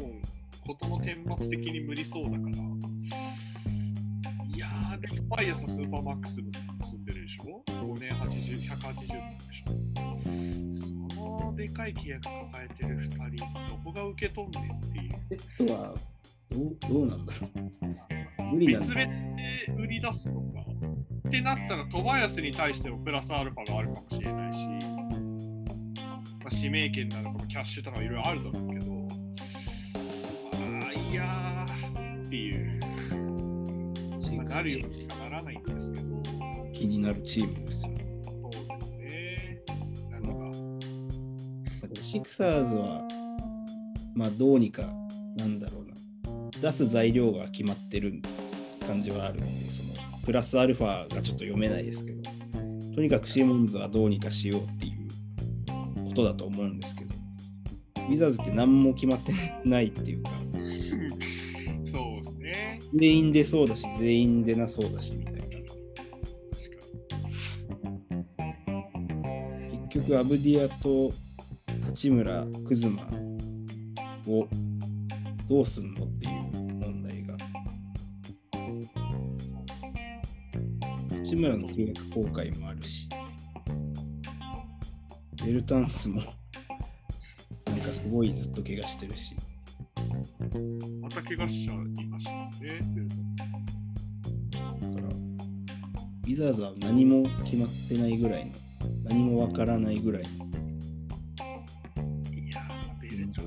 [0.66, 2.56] 事の顛末的に無理そうだから。
[5.28, 9.68] 毎朝スーパーマックス結んでるでしょ ?5 年80、180でしょ
[10.74, 15.12] そのでかい契約抱えてる2人、どこが受け取んねんっていう。
[15.38, 15.94] セットは
[16.50, 17.58] どうどうなんだろう
[18.54, 20.60] 無理別々で売り出すのか。
[21.28, 29.08] ってなったら、トバヤスに対してもプラスアルファがあるかもしれないし、まあ、指名権なのかもキャッシュとかいろいろあるだろうけど、
[30.52, 32.67] ああ、いやーっていう、まあ、
[34.58, 36.22] なるようにしかならないんですけど、
[36.74, 37.92] 気になるチームですよ。
[38.24, 39.62] そうですね。
[40.10, 43.06] なんか、シクサーズは、
[44.16, 44.82] まあどうにか、
[45.36, 48.20] なんだろうな、出す材料が決まってる
[48.84, 49.90] 感じはあるんで、その
[50.24, 52.22] プラスアルファがちょっと読めないですけど、
[52.96, 57.14] とにかくシモンズはどうにかしようっていうことだと思うんですけど、
[58.08, 59.32] ウィザーズって何も決まって
[59.64, 60.47] ないっていうか。
[62.94, 65.38] 全員出そうだし、全員出なそうだしみたいな。
[69.90, 71.12] 結局、アブディアと
[71.86, 73.02] 八村、クズマ
[74.26, 74.46] を
[75.48, 76.32] どうすんのっていう
[76.78, 77.36] 問題が。
[81.10, 83.08] 八村の契約更改もあるし、
[85.44, 86.20] ベルタンスも
[87.66, 89.34] なんかすごいずっと怪我してるし、
[91.00, 92.07] また怪我しちゃう
[92.66, 93.08] いましたね。
[94.50, 98.52] だから、ウィザーズは何も決まってないぐらいの、
[99.04, 100.28] 何もわからないぐらいの
[102.34, 103.42] いやー、ベルト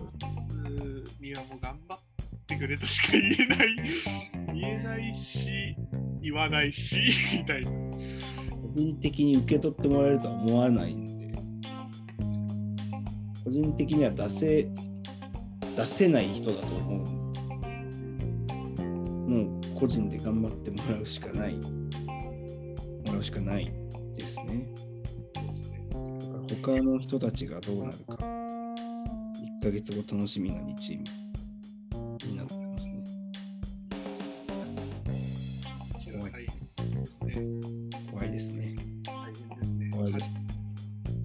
[1.19, 1.99] にはもう頑張っ
[2.47, 3.75] てくれとしか言えない、
[4.53, 5.75] 言えないし、
[6.21, 6.97] 言わないし、
[7.37, 7.71] みたいな。
[7.71, 11.35] 個人的に受け取ってもらえるとは思わないんで、
[13.43, 14.67] 個人的には出せ、
[15.75, 17.20] 出せない人だと思うんで、もう
[19.81, 21.63] 個人で頑張ってもらうしかない、も
[23.07, 23.73] らうしかない
[24.15, 24.67] ですね。
[25.33, 28.19] だから他の人たちがどうなるか、1
[29.63, 31.05] ヶ月後楽しみな2チーム
[32.27, 33.03] になってますね。
[36.31, 37.39] 大変ですね。
[38.11, 38.75] 怖いですね。
[39.03, 39.89] 大変ですね。
[39.89, 40.25] 怖いです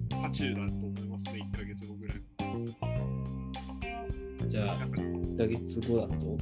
[0.09, 2.17] 渦中だと思いますね、1ヶ月後ぐらい。
[4.49, 6.37] じゃあ、なんか1ヶ月後だと、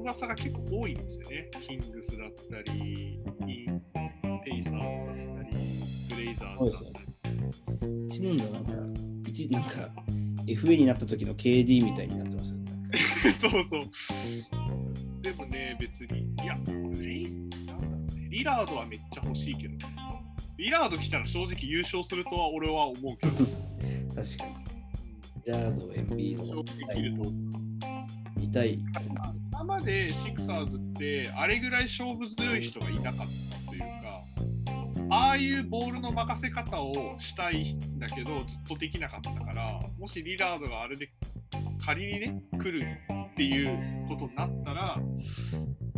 [0.00, 1.50] 噂が結構多いんですよね。
[1.66, 3.20] キングスだったり、
[4.44, 5.56] ペイサーズだったり、
[6.08, 8.14] ブレイザーズだったり。
[8.14, 8.72] シモンズはなんか、
[9.28, 9.70] 一なんか、
[10.46, 12.70] FA になった時の KD みたいになってますよね。
[13.38, 15.22] そうそう。
[15.22, 19.76] でもね、別に、いや、ブレイズ、なんだろうね、リラードはめっちゃ欲しいけど、
[20.56, 23.32] リラード来たら正直優勝するとは俺は思うけど、
[24.16, 24.70] 確かに。
[25.44, 26.36] ジャード、エンビ。
[28.36, 28.78] 見たい。
[29.62, 33.86] 今までシクサーズって、あれぐらい勝負強い人がいなかったというか、
[35.10, 41.10] ああいうボールの任せ方をしたいんだけど、ずっとできなかったから、もしリラードがあれで
[41.78, 42.86] 仮にね、来る
[43.32, 44.96] っていうことになったら、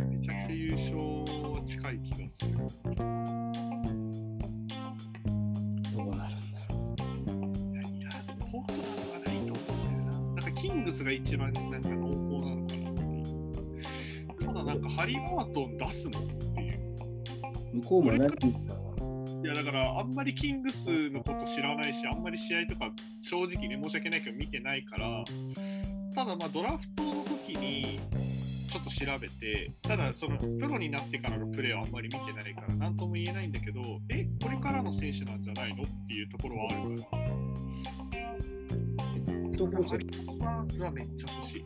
[0.09, 2.51] めちゃくちゃ優勝は近い気がする。
[2.51, 2.57] ど
[6.03, 6.75] うなるんだろ
[7.71, 8.83] いや、リラード、ポートナム
[9.13, 9.61] はないと思うんだ
[9.95, 10.19] よな。
[10.41, 11.89] なんかキングスが一番なんか
[14.95, 16.79] ハリー・バートン出すのっていう。
[17.73, 17.77] う。
[17.77, 18.37] 向こうも何か
[19.43, 22.91] いやだからあんまりキングスのこと知らないし、あんまり試合とか
[23.21, 25.25] 正直ね、申し訳ないけど見てないから、
[26.15, 27.99] ただまあドラフトの時に
[28.71, 37.33] ちょっと調べて、ただそのプロになってからのプレーはあんまり見てないから、なんとも言えないんだけど、え、これからの選手なんじゃないのっていうところはあるから、ヘ
[39.33, 41.65] ッドコーチはめっちゃ欲しい。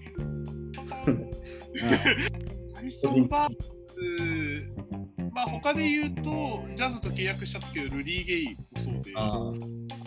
[2.88, 3.58] あハリソン・バーン
[3.98, 4.74] ズ、
[5.34, 9.54] まあ他で言うと、ジャズと契約した時のルディ・ゲイもそうで、あハ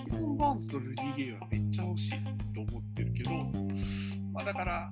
[0.07, 2.11] リソン・バーンズとルディ・ゲイはめっちゃ欲しい
[2.55, 3.31] と思ってるけど、
[4.33, 4.91] まあだから、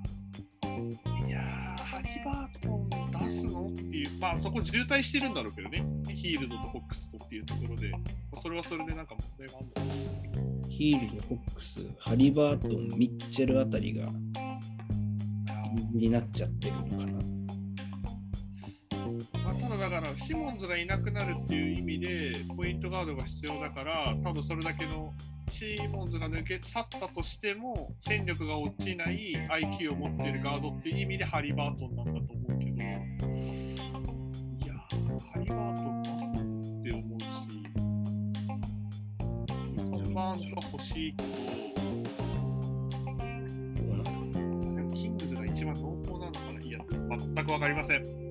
[1.27, 2.89] いやー、ハリバートン
[3.25, 3.67] 出すの？
[3.67, 5.83] っていう、まあそこ渋滞してるんだろうけどね、
[6.13, 7.97] ヒールドとホックスとっていうところで、ま
[8.33, 10.69] あそれはそれでなんか問題があるのかもしれないけど。
[10.69, 14.11] ヒールド、ホックス、ハリバートン、ミッチェルあたりがギ
[15.75, 17.38] リギリになっちゃってるのかな。
[19.49, 25.11] まあ、ただだから、シモンズがいなくなるっていう意味で、ポイントガードが必要だから、多分それだけの
[25.49, 32.77] シモンズが抜け去ったとしても、戦力が落ちない IQ を持っているガードっていう意味でハリバートンなんだと思うけど、い
[34.67, 34.75] や、
[35.33, 36.35] ハリガート出すっ
[36.83, 37.25] て思うし、
[39.73, 41.29] ウィスバーンズは欲しいけど、
[44.75, 46.77] でもキングズが一番濃厚なのかな、いや、
[47.17, 48.28] 全くわかりません。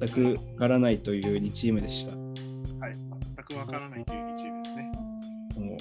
[0.00, 2.16] 全くわからないという2チームでした。
[2.16, 4.92] はい、全くわからないという2チームですね。
[5.58, 5.76] もう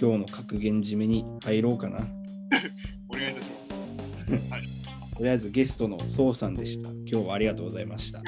[0.00, 1.98] 今日の格言締めに入ろうかな。
[3.08, 3.48] お願いいたし
[4.28, 4.52] ます。
[4.52, 4.62] はい、
[5.16, 6.90] とりあえずゲストのソウさんでした。
[6.90, 8.20] 今日はありがとうございました。
[8.20, 8.22] あ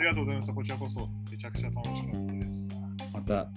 [0.00, 0.54] りがとうございました。
[0.54, 2.68] こちらこそ、めちゃくちゃ楽しかったです。
[3.12, 3.50] また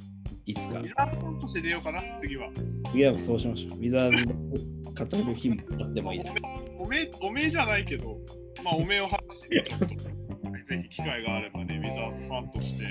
[0.48, 2.50] いつかウィザードンとして出ようかな、次は。
[2.92, 3.78] 次はそうしましょう。
[3.78, 6.32] ウィザーズを語る日もあってもいいです。
[6.80, 8.18] おめおめじゃないけど、
[8.64, 10.25] まあ、おめを話して、ちょっと、
[10.78, 12.86] ぜひ機会があればね、ウィザーズファンとして、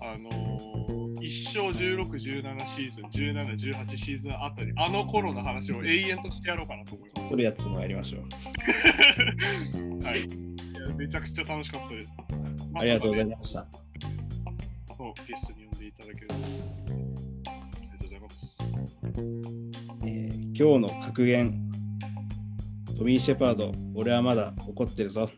[0.00, 2.08] あのー、1勝16、
[2.42, 7.30] 17シーズン、17、18シーズンあたり、あの頃の話を永遠としてやろうかなと思います。
[7.30, 8.22] それやってもやりましょう。
[10.04, 10.20] はい。
[10.20, 12.14] いやめちゃくちゃ楽しかったです。
[12.74, 13.66] ありがとうございまました。
[14.96, 16.34] そうゲストに呼んでいただけると。
[16.34, 18.58] ありがとうございます。
[20.04, 21.54] えー今日の格言、
[22.96, 25.30] トミー・シェパード、俺はまだ怒ってるぞ。